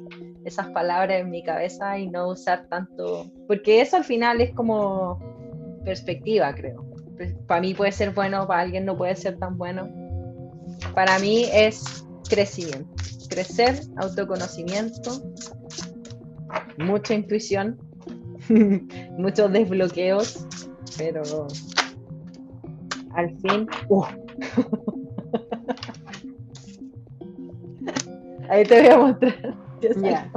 esas 0.44 0.68
palabras 0.72 1.20
en 1.20 1.30
mi 1.30 1.42
cabeza 1.42 1.98
y 1.98 2.08
no 2.08 2.28
usar 2.28 2.68
tanto, 2.68 3.30
porque 3.46 3.80
eso 3.80 3.96
al 3.96 4.04
final 4.04 4.42
es 4.42 4.52
como 4.54 5.18
perspectiva, 5.86 6.54
creo. 6.54 6.85
Para 7.46 7.60
mí 7.60 7.74
puede 7.74 7.92
ser 7.92 8.12
bueno, 8.12 8.46
para 8.46 8.62
alguien 8.62 8.84
no 8.84 8.96
puede 8.96 9.14
ser 9.16 9.38
tan 9.38 9.56
bueno. 9.56 9.88
Para 10.94 11.18
mí 11.18 11.46
es 11.52 12.04
crecimiento, 12.28 12.88
crecer, 13.28 13.80
autoconocimiento, 13.96 15.22
mucha 16.78 17.14
intuición, 17.14 17.78
muchos 19.18 19.52
desbloqueos, 19.52 20.46
pero 20.96 21.22
al 23.14 23.30
fin, 23.40 23.68
¡uh! 23.88 24.04
ahí 28.48 28.64
te 28.64 28.82
voy 28.82 28.90
a 28.90 28.98
mostrar. 28.98 29.56
Ya. 30.02 30.32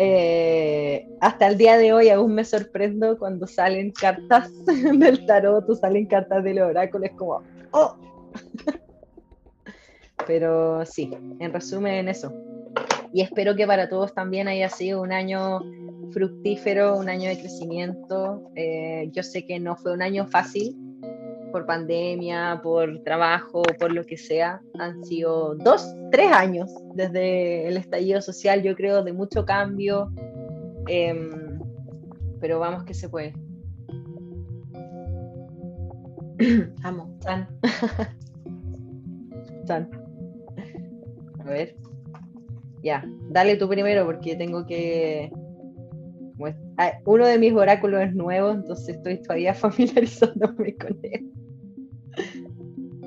Eh, 0.00 1.08
hasta 1.20 1.48
el 1.48 1.58
día 1.58 1.76
de 1.76 1.92
hoy 1.92 2.08
aún 2.08 2.32
me 2.32 2.44
sorprendo 2.44 3.18
cuando 3.18 3.48
salen 3.48 3.90
cartas 3.90 4.48
del 4.66 5.26
tarot 5.26 5.68
o 5.68 5.74
salen 5.74 6.06
cartas 6.06 6.44
del 6.44 6.60
oráculo, 6.60 7.04
es 7.04 7.12
como, 7.12 7.42
¡oh! 7.72 7.96
Pero 10.26 10.86
sí, 10.86 11.10
en 11.40 11.52
resumen 11.52 12.08
eso. 12.08 12.32
Y 13.12 13.22
espero 13.22 13.56
que 13.56 13.66
para 13.66 13.88
todos 13.88 14.14
también 14.14 14.46
haya 14.46 14.68
sido 14.68 15.02
un 15.02 15.12
año 15.12 15.62
fructífero, 16.12 16.96
un 16.96 17.08
año 17.08 17.28
de 17.30 17.40
crecimiento. 17.40 18.52
Eh, 18.54 19.10
yo 19.12 19.24
sé 19.24 19.46
que 19.46 19.58
no 19.58 19.74
fue 19.76 19.94
un 19.94 20.02
año 20.02 20.28
fácil 20.28 20.87
por 21.50 21.66
pandemia, 21.66 22.60
por 22.62 23.02
trabajo, 23.02 23.62
por 23.78 23.92
lo 23.92 24.04
que 24.04 24.16
sea. 24.16 24.60
Han 24.78 25.04
sido 25.04 25.54
dos, 25.56 25.94
tres 26.10 26.32
años 26.32 26.70
desde 26.94 27.68
el 27.68 27.76
estallido 27.76 28.20
social, 28.20 28.62
yo 28.62 28.74
creo, 28.74 29.02
de 29.02 29.12
mucho 29.12 29.44
cambio. 29.44 30.10
Em, 30.86 31.58
pero 32.40 32.58
vamos 32.58 32.84
que 32.84 32.94
se 32.94 33.08
puede. 33.08 33.34
Amo. 36.82 37.16
Chan. 37.20 37.48
Chan. 39.66 39.90
A 41.40 41.44
ver. 41.44 41.76
Ya, 42.82 43.04
dale 43.30 43.56
tú 43.56 43.68
primero 43.68 44.06
porque 44.06 44.36
tengo 44.36 44.64
que 44.64 45.32
uno 47.04 47.26
de 47.26 47.38
mis 47.38 47.52
oráculos 47.52 48.02
es 48.02 48.14
nuevo, 48.14 48.50
entonces 48.50 48.96
estoy 48.96 49.20
todavía 49.22 49.54
familiarizándome 49.54 50.76
con 50.76 50.98
él. 51.02 51.32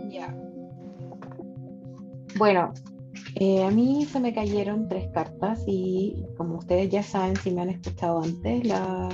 Ya. 0.10 0.36
Bueno, 2.38 2.74
eh, 3.36 3.64
a 3.64 3.72
mí 3.72 4.06
se 4.06 4.20
me 4.20 4.34
cayeron 4.34 4.88
tres 4.88 5.08
cartas 5.14 5.64
y 5.66 6.26
como 6.38 6.58
ustedes 6.58 6.90
ya 6.90 7.04
saben, 7.04 7.36
si 7.38 7.52
me 7.52 7.62
han 7.62 7.70
escuchado 7.70 8.22
antes, 8.22 8.66
las 8.66 9.14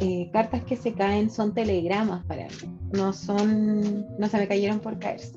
eh, 0.00 0.30
cartas 0.32 0.64
que 0.64 0.76
se 0.76 0.92
caen 0.92 1.30
son 1.30 1.52
telegramas 1.52 2.24
para 2.26 2.46
mí, 2.46 2.78
no 2.92 3.12
son, 3.12 4.06
no 4.18 4.28
se 4.28 4.38
me 4.38 4.48
cayeron 4.48 4.80
por 4.80 4.98
caerse. 4.98 5.36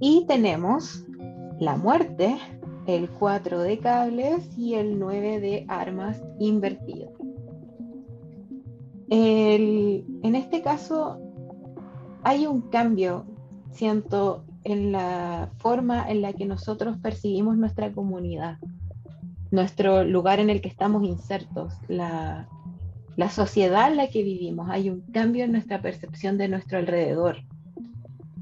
Y 0.00 0.24
tenemos 0.26 1.04
la 1.58 1.76
muerte, 1.76 2.36
el 2.86 3.08
4 3.10 3.60
de 3.60 3.78
cables 3.78 4.56
y 4.56 4.74
el 4.74 4.98
9 4.98 5.40
de 5.40 5.64
armas 5.68 6.22
invertido. 6.38 7.12
en 9.08 10.34
este 10.34 10.62
caso 10.62 11.18
hay 12.22 12.46
un 12.46 12.62
cambio, 12.62 13.24
siento, 13.70 14.44
en 14.64 14.90
la 14.90 15.48
forma 15.58 16.10
en 16.10 16.22
la 16.22 16.32
que 16.32 16.44
nosotros 16.44 16.98
percibimos 16.98 17.56
nuestra 17.56 17.92
comunidad, 17.92 18.58
nuestro 19.52 20.02
lugar 20.02 20.40
en 20.40 20.50
el 20.50 20.60
que 20.60 20.68
estamos 20.68 21.04
insertos, 21.04 21.74
la, 21.86 22.48
sociedad 23.30 23.92
en 23.92 23.96
la 23.96 24.08
que 24.08 24.24
vivimos. 24.24 24.68
Hay 24.70 24.90
un 24.90 25.02
cambio 25.12 25.44
en 25.44 25.52
nuestra 25.52 25.80
percepción 25.80 26.36
de 26.36 26.48
nuestro 26.48 26.78
alrededor. 26.78 27.44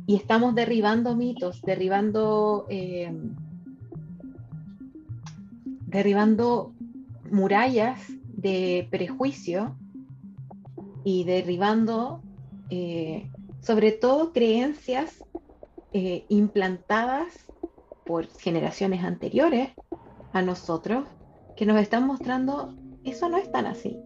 Y 0.06 0.16
estamos 0.16 0.54
derribando 0.54 1.14
mitos, 1.14 1.60
derribando 1.60 2.64
eh, 2.70 3.12
derribando 5.94 6.74
murallas 7.30 8.00
de 8.26 8.88
prejuicio 8.90 9.76
y 11.04 11.22
derribando 11.22 12.20
eh, 12.68 13.30
sobre 13.60 13.92
todo 13.92 14.32
creencias 14.32 15.22
eh, 15.92 16.24
implantadas 16.28 17.32
por 18.04 18.26
generaciones 18.26 19.04
anteriores 19.04 19.70
a 20.32 20.42
nosotros 20.42 21.06
que 21.56 21.64
nos 21.64 21.80
están 21.80 22.08
mostrando 22.08 22.74
eso 23.04 23.28
no 23.28 23.36
es 23.36 23.52
tan 23.52 23.66
así. 23.66 23.96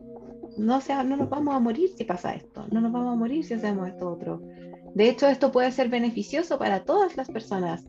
No, 0.58 0.82
sea, 0.82 1.02
no 1.04 1.16
nos 1.16 1.30
vamos 1.30 1.54
a 1.54 1.58
morir 1.58 1.88
si 1.96 2.04
pasa 2.04 2.34
esto, 2.34 2.66
no 2.70 2.82
nos 2.82 2.92
vamos 2.92 3.14
a 3.14 3.16
morir 3.16 3.46
si 3.46 3.54
hacemos 3.54 3.88
esto 3.88 4.10
otro. 4.10 4.42
De 4.94 5.08
hecho, 5.08 5.26
esto 5.26 5.50
puede 5.52 5.72
ser 5.72 5.88
beneficioso 5.88 6.58
para 6.58 6.84
todas 6.84 7.16
las 7.16 7.30
personas, 7.30 7.86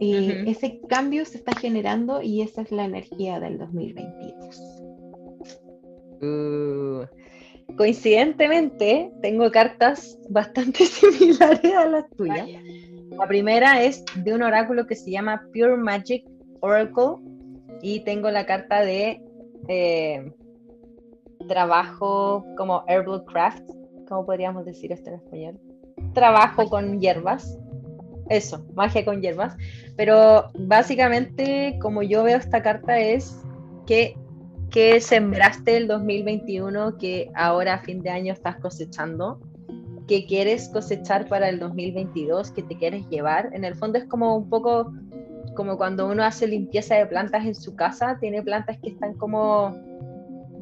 y 0.00 0.48
ese 0.50 0.80
cambio 0.88 1.24
se 1.24 1.38
está 1.38 1.54
generando 1.54 2.20
y 2.20 2.42
esa 2.42 2.62
es 2.62 2.72
la 2.72 2.84
energía 2.84 3.40
del 3.40 3.58
2022. 3.58 4.60
Uh, 6.20 7.04
coincidentemente, 7.76 9.12
tengo 9.22 9.50
cartas 9.50 10.18
bastante 10.28 10.84
similares 10.86 11.74
a 11.74 11.86
las 11.86 12.10
tuyas. 12.10 12.48
La 13.10 13.26
primera 13.28 13.82
es 13.82 14.04
de 14.16 14.34
un 14.34 14.42
oráculo 14.42 14.86
que 14.86 14.96
se 14.96 15.10
llama 15.10 15.42
Pure 15.52 15.76
Magic 15.76 16.24
Oracle 16.60 17.22
y 17.80 18.00
tengo 18.00 18.30
la 18.30 18.46
carta 18.46 18.80
de 18.80 19.22
eh, 19.68 20.32
trabajo 21.46 22.44
como 22.56 22.84
herbal 22.88 23.24
craft, 23.24 23.62
¿cómo 24.08 24.26
podríamos 24.26 24.64
decir 24.64 24.92
esto 24.92 25.10
en 25.10 25.16
español? 25.16 25.60
Trabajo 26.12 26.68
con 26.68 27.00
hierbas 27.00 27.58
eso, 28.28 28.64
magia 28.74 29.04
con 29.04 29.20
hierbas. 29.20 29.56
Pero 29.96 30.50
básicamente, 30.58 31.78
como 31.80 32.02
yo 32.02 32.24
veo 32.24 32.38
esta 32.38 32.62
carta, 32.62 32.98
es 32.98 33.40
que, 33.86 34.16
que 34.70 35.00
sembraste 35.00 35.76
el 35.76 35.88
2021 35.88 36.98
que 36.98 37.30
ahora 37.34 37.74
a 37.74 37.78
fin 37.78 38.02
de 38.02 38.10
año 38.10 38.32
estás 38.32 38.56
cosechando, 38.56 39.40
que 40.08 40.26
quieres 40.26 40.68
cosechar 40.68 41.28
para 41.28 41.48
el 41.48 41.58
2022, 41.58 42.50
que 42.50 42.62
te 42.62 42.76
quieres 42.76 43.08
llevar. 43.08 43.50
En 43.52 43.64
el 43.64 43.74
fondo 43.74 43.98
es 43.98 44.04
como 44.04 44.36
un 44.36 44.48
poco 44.48 44.92
como 45.54 45.76
cuando 45.76 46.08
uno 46.08 46.24
hace 46.24 46.46
limpieza 46.46 46.96
de 46.96 47.06
plantas 47.06 47.46
en 47.46 47.54
su 47.54 47.76
casa, 47.76 48.18
tiene 48.20 48.42
plantas 48.42 48.78
que 48.78 48.90
están 48.90 49.14
como 49.14 49.74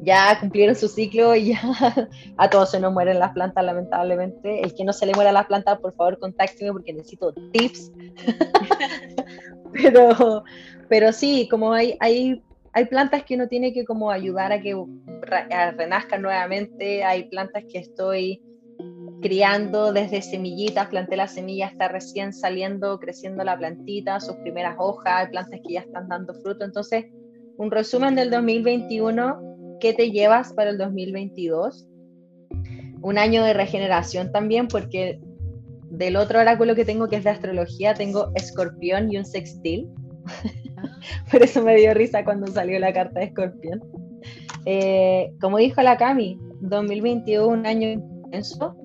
ya 0.03 0.37
cumplieron 0.39 0.75
su 0.75 0.87
ciclo 0.87 1.35
y 1.35 1.53
ya 1.53 1.61
a 2.37 2.49
todos 2.49 2.71
se 2.71 2.79
nos 2.79 2.93
mueren 2.93 3.19
las 3.19 3.31
plantas, 3.31 3.63
lamentablemente. 3.63 4.61
El 4.61 4.73
que 4.73 4.83
no 4.83 4.93
se 4.93 5.05
le 5.05 5.13
muera 5.13 5.31
las 5.31 5.47
plantas, 5.47 5.79
por 5.79 5.93
favor, 5.95 6.19
contácteme 6.19 6.71
porque 6.71 6.93
necesito 6.93 7.33
tips. 7.51 7.91
pero, 9.73 10.43
pero 10.89 11.11
sí, 11.11 11.47
como 11.49 11.73
hay, 11.73 11.97
hay, 11.99 12.43
hay 12.73 12.85
plantas 12.85 13.23
que 13.23 13.35
uno 13.35 13.47
tiene 13.47 13.73
que 13.73 13.85
como 13.85 14.11
ayudar 14.11 14.51
a 14.51 14.61
que 14.61 14.75
renazcan 15.77 16.21
nuevamente, 16.21 17.03
hay 17.03 17.23
plantas 17.29 17.63
que 17.71 17.79
estoy 17.79 18.41
criando 19.21 19.93
desde 19.93 20.21
semillitas, 20.21 20.87
planté 20.87 21.15
la 21.15 21.29
semilla, 21.29 21.67
está 21.67 21.87
recién 21.87 22.33
saliendo, 22.33 22.99
creciendo 22.99 23.43
la 23.45 23.57
plantita, 23.57 24.19
sus 24.19 24.35
primeras 24.37 24.75
hojas, 24.77 25.13
hay 25.15 25.27
plantas 25.27 25.61
que 25.65 25.75
ya 25.75 25.79
están 25.79 26.09
dando 26.09 26.33
fruto. 26.33 26.65
Entonces, 26.65 27.05
un 27.57 27.71
resumen 27.71 28.15
del 28.15 28.29
2021 28.29 29.52
qué 29.83 29.93
te 29.93 30.11
llevas 30.11 30.53
para 30.53 30.69
el 30.69 30.77
2022. 30.77 31.85
Un 33.01 33.17
año 33.17 33.43
de 33.43 33.53
regeneración 33.53 34.31
también, 34.31 34.69
porque 34.69 35.19
del 35.89 36.15
otro 36.15 36.39
oráculo 36.39 36.73
que 36.73 36.85
tengo, 36.85 37.09
que 37.09 37.17
es 37.17 37.25
de 37.25 37.31
astrología, 37.31 37.93
tengo 37.93 38.31
escorpión 38.33 39.11
y 39.11 39.17
un 39.17 39.25
sextil. 39.25 39.89
Por 41.31 41.43
eso 41.43 41.61
me 41.61 41.75
dio 41.75 41.93
risa 41.93 42.23
cuando 42.23 42.47
salió 42.47 42.79
la 42.79 42.93
carta 42.93 43.19
de 43.19 43.25
escorpión. 43.25 43.83
Eh, 44.65 45.33
como 45.41 45.57
dijo 45.57 45.81
la 45.81 45.97
Cami, 45.97 46.39
2021 46.61 47.45
un 47.45 47.65
año 47.65 47.89
intenso 47.89 48.77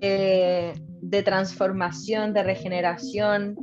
de, 0.00 0.72
transformación, 1.22 2.32
de 2.32 2.42
regeneración. 2.42 3.54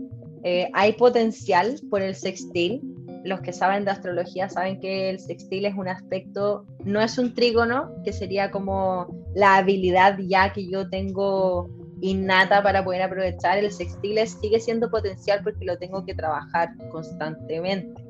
Eh, 0.43 0.70
hay 0.74 0.93
potencial 0.93 1.80
por 1.89 2.03
el 2.03 2.13
sextil, 2.13 2.80
los 3.24 3.41
que 3.41 3.53
saben 3.53 3.86
de 3.86 3.91
astrología 3.91 4.49
saben 4.49 4.80
que 4.80 5.09
el 5.09 5.20
sextil 5.20 5.65
es 5.65 5.76
un 5.76 5.88
aspecto, 5.88 6.65
no 6.86 7.01
es 7.01 7.17
un 7.17 7.34
trígono, 7.34 7.91
que 8.03 8.13
sería 8.13 8.51
como 8.51 9.07
la 9.36 9.57
habilidad 9.57 10.17
ya 10.20 10.53
que 10.53 10.70
yo 10.70 10.89
tengo 10.89 11.70
innata 12.01 12.63
para 12.63 12.84
poder 12.84 13.01
aprovechar. 13.01 13.57
El 13.57 13.72
sextil 13.72 14.20
sigue 14.28 14.59
siendo 14.59 14.89
potencial 14.89 15.41
porque 15.43 15.65
lo 15.65 15.78
tengo 15.78 16.05
que 16.05 16.13
trabajar 16.13 16.70
constantemente, 16.91 18.01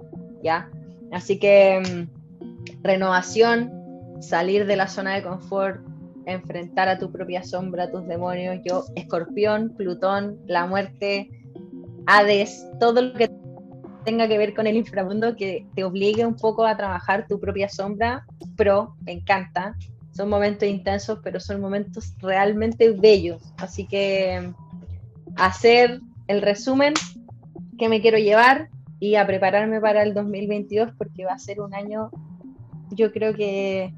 ¿ya? 0.44 0.70
Así 1.12 1.40
que 1.40 1.82
mm, 1.82 2.84
renovación, 2.84 3.72
salir 4.22 4.66
de 4.66 4.76
la 4.76 4.88
zona 4.88 5.16
de 5.16 5.24
confort, 5.24 5.82
enfrentar 6.26 6.88
a 6.88 7.00
tu 7.00 7.12
propia 7.12 7.44
sombra, 7.44 7.90
tus 7.90 8.08
demonios. 8.08 8.60
Yo, 8.64 8.86
escorpión, 8.96 9.74
Plutón, 9.76 10.40
la 10.46 10.68
muerte, 10.68 11.30
Hades, 12.06 12.66
todo 12.80 13.02
lo 13.02 13.14
que 13.14 13.30
tenga 14.04 14.28
que 14.28 14.38
ver 14.38 14.54
con 14.54 14.68
el 14.68 14.76
inframundo 14.76 15.36
que 15.36 15.66
te 15.76 15.84
obligue 15.84 16.26
un 16.26 16.36
poco 16.36 16.66
a 16.66 16.78
trabajar 16.78 17.28
tu 17.28 17.40
propia 17.40 17.70
sombra, 17.70 18.26
pero 18.56 18.96
me 19.02 19.14
encanta. 19.14 19.76
Son 20.12 20.30
momentos 20.30 20.68
intensos, 20.68 21.20
pero 21.24 21.40
son 21.40 21.62
momentos 21.62 22.14
realmente 22.20 22.92
bellos. 22.92 23.54
Así 23.58 23.88
que 23.88 24.52
hacer 25.36 26.02
el 26.28 26.42
resumen 26.42 26.94
que 27.78 27.90
me 27.90 28.02
quiero 28.02 28.18
llevar 28.18 28.70
y 29.00 29.16
a 29.16 29.26
prepararme 29.26 29.80
para 29.80 30.04
el 30.04 30.14
2022 30.14 30.92
porque 30.98 31.26
va 31.26 31.34
a 31.34 31.40
ser 31.40 31.62
un 31.62 31.74
año, 31.74 32.12
yo 32.92 33.12
creo 33.12 33.34
que 33.34 33.94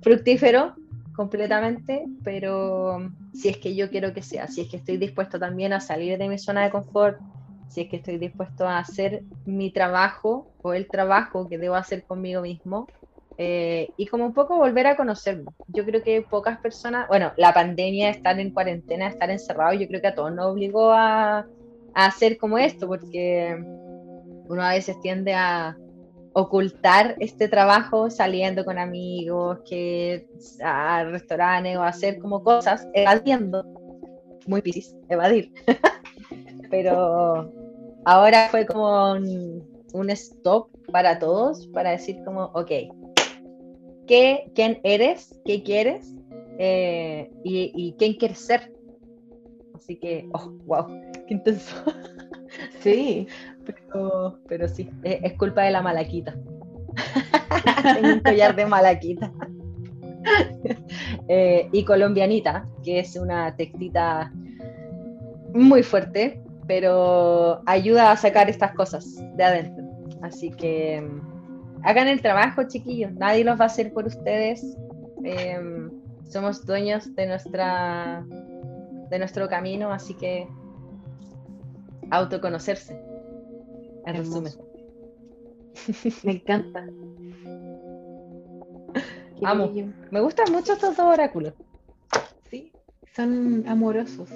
fructífero 0.00 0.74
completamente, 1.14 2.04
pero 2.24 3.10
si 3.34 3.48
es 3.48 3.58
que 3.58 3.74
yo 3.74 3.90
quiero 3.90 4.14
que 4.14 4.22
sea, 4.22 4.48
si 4.48 4.62
es 4.62 4.68
que 4.68 4.78
estoy 4.78 4.96
dispuesto 4.96 5.38
también 5.38 5.72
a 5.72 5.80
salir 5.80 6.18
de 6.18 6.28
mi 6.28 6.38
zona 6.38 6.64
de 6.64 6.70
confort, 6.70 7.20
si 7.72 7.82
es 7.82 7.88
que 7.88 7.96
estoy 7.96 8.18
dispuesto 8.18 8.68
a 8.68 8.78
hacer 8.78 9.22
mi 9.46 9.70
trabajo 9.70 10.48
o 10.60 10.74
el 10.74 10.86
trabajo 10.88 11.48
que 11.48 11.56
debo 11.56 11.74
hacer 11.74 12.04
conmigo 12.04 12.42
mismo 12.42 12.86
eh, 13.38 13.88
y 13.96 14.06
como 14.06 14.26
un 14.26 14.34
poco 14.34 14.58
volver 14.58 14.86
a 14.86 14.96
conocerme. 14.96 15.50
Yo 15.68 15.84
creo 15.86 16.02
que 16.02 16.20
pocas 16.20 16.58
personas, 16.58 17.08
bueno, 17.08 17.32
la 17.38 17.54
pandemia, 17.54 18.10
estar 18.10 18.38
en 18.38 18.50
cuarentena, 18.50 19.08
estar 19.08 19.30
encerrado, 19.30 19.72
yo 19.72 19.88
creo 19.88 20.02
que 20.02 20.08
a 20.08 20.14
todos 20.14 20.34
nos 20.34 20.52
obligó 20.52 20.92
a, 20.92 21.38
a 21.38 22.06
hacer 22.06 22.36
como 22.36 22.58
esto, 22.58 22.86
porque 22.86 23.56
uno 24.48 24.62
a 24.62 24.74
veces 24.74 25.00
tiende 25.00 25.32
a 25.32 25.74
ocultar 26.34 27.16
este 27.20 27.48
trabajo 27.48 28.10
saliendo 28.10 28.66
con 28.66 28.78
amigos, 28.78 29.60
que 29.66 30.26
a 30.62 31.04
restaurantes 31.04 31.78
o 31.78 31.82
hacer 31.82 32.18
como 32.18 32.42
cosas, 32.42 32.86
evadiendo, 32.92 33.64
muy 34.46 34.60
piscis, 34.60 34.94
evadir. 35.08 35.52
Pero 36.70 37.61
ahora 38.04 38.48
fue 38.50 38.66
como 38.66 39.12
un, 39.12 40.10
stop 40.10 40.68
para 40.90 41.18
todos, 41.18 41.66
para 41.68 41.90
decir 41.90 42.18
como, 42.24 42.44
ok, 42.54 42.70
¿qué, 44.06 44.50
¿quién 44.54 44.80
eres? 44.82 45.40
¿Qué 45.44 45.62
quieres? 45.62 46.14
Eh, 46.58 47.30
y, 47.44 47.72
y, 47.74 47.94
quién 47.98 48.14
quieres 48.14 48.38
ser? 48.38 48.72
Así 49.74 49.96
que, 49.96 50.28
oh, 50.32 50.52
wow, 50.66 50.86
qué 51.26 51.34
intenso. 51.34 51.74
Sí, 52.80 53.26
pero, 53.64 54.38
pero 54.48 54.68
sí, 54.68 54.88
es, 55.02 55.32
culpa 55.34 55.62
de 55.62 55.70
la 55.70 55.82
malaquita. 55.82 56.34
Tengo 57.82 58.14
un 58.14 58.20
collar 58.20 58.54
de 58.54 58.66
malaquita. 58.66 59.32
Eh, 61.28 61.68
y 61.72 61.84
colombianita, 61.84 62.66
que 62.84 63.00
es 63.00 63.16
una 63.16 63.56
textita 63.56 64.32
muy 65.54 65.82
fuerte, 65.82 66.40
pero 66.66 67.62
ayuda 67.66 68.12
a 68.12 68.16
sacar 68.16 68.48
estas 68.48 68.74
cosas 68.74 69.04
de 69.36 69.44
adentro. 69.44 69.84
Así 70.22 70.50
que 70.50 71.00
mm, 71.00 71.82
hagan 71.84 72.08
el 72.08 72.22
trabajo, 72.22 72.62
chiquillos. 72.68 73.12
Nadie 73.12 73.44
los 73.44 73.58
va 73.58 73.64
a 73.64 73.66
hacer 73.66 73.92
por 73.92 74.06
ustedes. 74.06 74.64
Em, 75.24 75.90
somos 76.24 76.64
dueños 76.64 77.14
de 77.14 77.26
nuestra 77.26 78.24
de 79.10 79.18
nuestro 79.18 79.48
camino, 79.48 79.92
así 79.92 80.14
que 80.14 80.48
autoconocerse. 82.10 82.98
En 84.06 84.16
resumen. 84.16 84.52
Me 86.22 86.32
encanta. 86.32 86.86
Amo. 89.44 89.70
Me 90.10 90.20
gustan 90.20 90.52
mucho 90.52 90.72
estos 90.74 90.96
dos 90.96 91.06
oráculos. 91.06 91.52
Sí, 92.48 92.72
son 93.14 93.64
amorosos. 93.66 94.30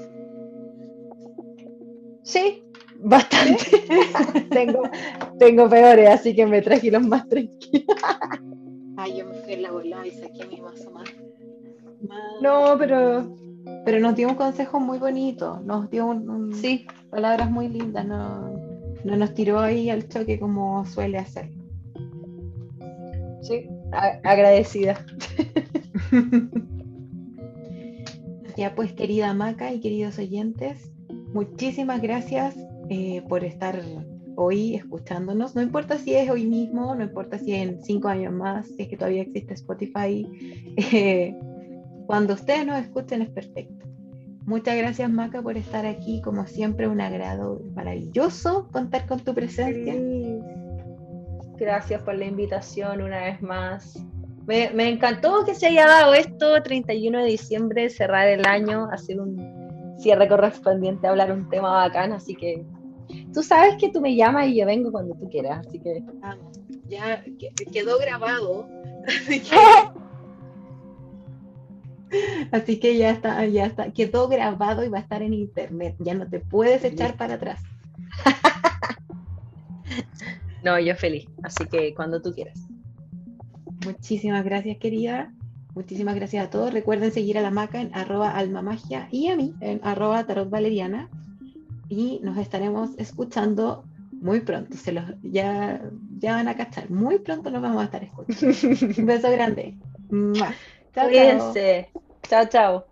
Sí, 2.26 2.64
bastante. 2.98 3.64
tengo, 4.50 4.82
tengo 5.38 5.68
peores, 5.68 6.10
así 6.10 6.34
que 6.34 6.44
me 6.44 6.60
traje 6.60 6.90
los 6.90 7.06
más 7.06 7.28
tranquilos. 7.28 7.96
Ay, 8.96 9.18
yo 9.18 9.26
me 9.26 9.34
fui 9.34 9.52
en 9.54 9.62
la 9.62 9.70
bola 9.70 10.04
y 10.04 10.10
saqué 10.10 10.44
mi 10.46 10.60
mazo 10.60 10.90
más. 10.90 11.08
No, 12.40 12.76
pero 12.78 13.32
pero 13.84 14.00
nos 14.00 14.16
dio 14.16 14.28
un 14.28 14.34
consejo 14.34 14.80
muy 14.80 14.98
bonito, 14.98 15.60
nos 15.64 15.88
dio 15.88 16.06
un, 16.06 16.52
sí. 16.54 16.88
palabras 17.10 17.48
muy 17.48 17.68
lindas, 17.68 18.04
no, 18.04 18.52
no, 19.04 19.16
nos 19.16 19.32
tiró 19.34 19.60
ahí 19.60 19.90
al 19.90 20.08
choque 20.08 20.40
como 20.40 20.84
suele 20.86 21.18
hacer. 21.18 21.50
Sí, 23.42 23.68
agradecida. 23.92 25.04
ya 28.56 28.74
pues, 28.74 28.92
querida 28.92 29.32
Maca 29.34 29.72
y 29.72 29.80
queridos 29.80 30.18
oyentes, 30.18 30.90
muchísimas 31.32 32.00
gracias 32.00 32.56
eh, 32.88 33.22
por 33.28 33.44
estar 33.44 33.82
hoy 34.36 34.74
escuchándonos. 34.74 35.54
No 35.54 35.62
importa 35.62 35.98
si 35.98 36.14
es 36.14 36.30
hoy 36.30 36.46
mismo, 36.46 36.94
no 36.94 37.02
importa 37.02 37.38
si 37.38 37.54
en 37.54 37.82
cinco 37.82 38.08
años 38.08 38.32
más, 38.32 38.66
si 38.68 38.82
es 38.82 38.88
que 38.88 38.96
todavía 38.96 39.22
existe 39.22 39.54
Spotify. 39.54 40.26
Eh, 40.92 41.34
cuando 42.06 42.34
ustedes 42.34 42.66
nos 42.66 42.78
escuchen 42.78 43.22
es 43.22 43.30
perfecto. 43.30 43.86
Muchas 44.44 44.76
gracias 44.76 45.10
Maca 45.10 45.42
por 45.42 45.56
estar 45.56 45.86
aquí, 45.86 46.20
como 46.20 46.46
siempre 46.46 46.86
un 46.86 47.00
agrado 47.00 47.60
maravilloso 47.74 48.68
contar 48.70 49.06
con 49.06 49.18
tu 49.20 49.34
presencia. 49.34 49.94
Gracias 51.56 52.02
por 52.02 52.14
la 52.14 52.26
invitación 52.26 53.02
una 53.02 53.24
vez 53.24 53.42
más. 53.42 53.98
Me, 54.46 54.88
encantó 54.88 55.44
que 55.44 55.56
se 55.56 55.66
haya 55.66 55.86
dado 55.86 56.14
esto, 56.14 56.62
31 56.62 57.18
de 57.18 57.24
diciembre, 57.24 57.90
cerrar 57.90 58.28
el 58.28 58.46
año, 58.46 58.88
hacer 58.92 59.20
un 59.20 59.55
cierre 59.98 60.28
correspondiente, 60.28 61.06
hablar 61.06 61.32
un 61.32 61.48
tema 61.48 61.72
bacán, 61.72 62.12
así 62.12 62.34
que 62.34 62.64
tú 63.32 63.42
sabes 63.42 63.76
que 63.76 63.90
tú 63.90 64.00
me 64.00 64.14
llamas 64.14 64.48
y 64.48 64.56
yo 64.56 64.66
vengo 64.66 64.92
cuando 64.92 65.14
tú 65.14 65.28
quieras, 65.28 65.66
así 65.66 65.78
que... 65.78 66.02
ya 66.88 67.24
quedó 67.72 67.98
grabado. 67.98 68.68
Así 72.52 72.78
que 72.78 72.96
ya 72.96 73.10
está, 73.10 73.44
ya 73.46 73.66
está, 73.66 73.92
quedó 73.92 74.28
grabado 74.28 74.84
y 74.84 74.88
va 74.88 74.98
a 74.98 75.00
estar 75.00 75.22
en 75.22 75.34
internet. 75.34 75.96
Ya 75.98 76.14
no 76.14 76.28
te 76.28 76.38
puedes 76.40 76.84
echar 76.84 77.16
para 77.16 77.34
atrás. 77.34 77.60
No, 80.62 80.80
yo 80.80 80.96
feliz. 80.96 81.28
Así 81.44 81.64
que 81.66 81.94
cuando 81.94 82.20
tú 82.20 82.32
quieras. 82.34 82.58
Muchísimas 83.84 84.44
gracias, 84.44 84.78
querida. 84.78 85.32
Muchísimas 85.76 86.14
gracias 86.14 86.46
a 86.46 86.48
todos. 86.48 86.72
Recuerden 86.72 87.12
seguir 87.12 87.36
a 87.36 87.42
la 87.42 87.50
maca 87.50 87.82
en 87.82 87.94
arroba 87.94 88.30
almamagia 88.30 89.08
y 89.12 89.28
a 89.28 89.36
mí 89.36 89.54
en 89.60 89.78
arroba 89.84 90.24
tarot 90.24 90.48
valeriana. 90.48 91.10
Y 91.90 92.18
nos 92.22 92.38
estaremos 92.38 92.92
escuchando 92.96 93.84
muy 94.10 94.40
pronto. 94.40 94.74
Se 94.74 94.92
los, 94.92 95.04
ya, 95.22 95.82
ya 96.18 96.32
van 96.32 96.48
a 96.48 96.56
cachar. 96.56 96.88
Muy 96.90 97.18
pronto 97.18 97.50
nos 97.50 97.60
vamos 97.60 97.82
a 97.82 97.84
estar 97.84 98.02
escuchando. 98.02 98.96
Un 98.98 99.06
beso 99.06 99.30
grande. 99.30 99.76
Chao, 100.94 101.08
Cuídense. 101.08 101.90
Chao, 102.22 102.46
chao. 102.48 102.86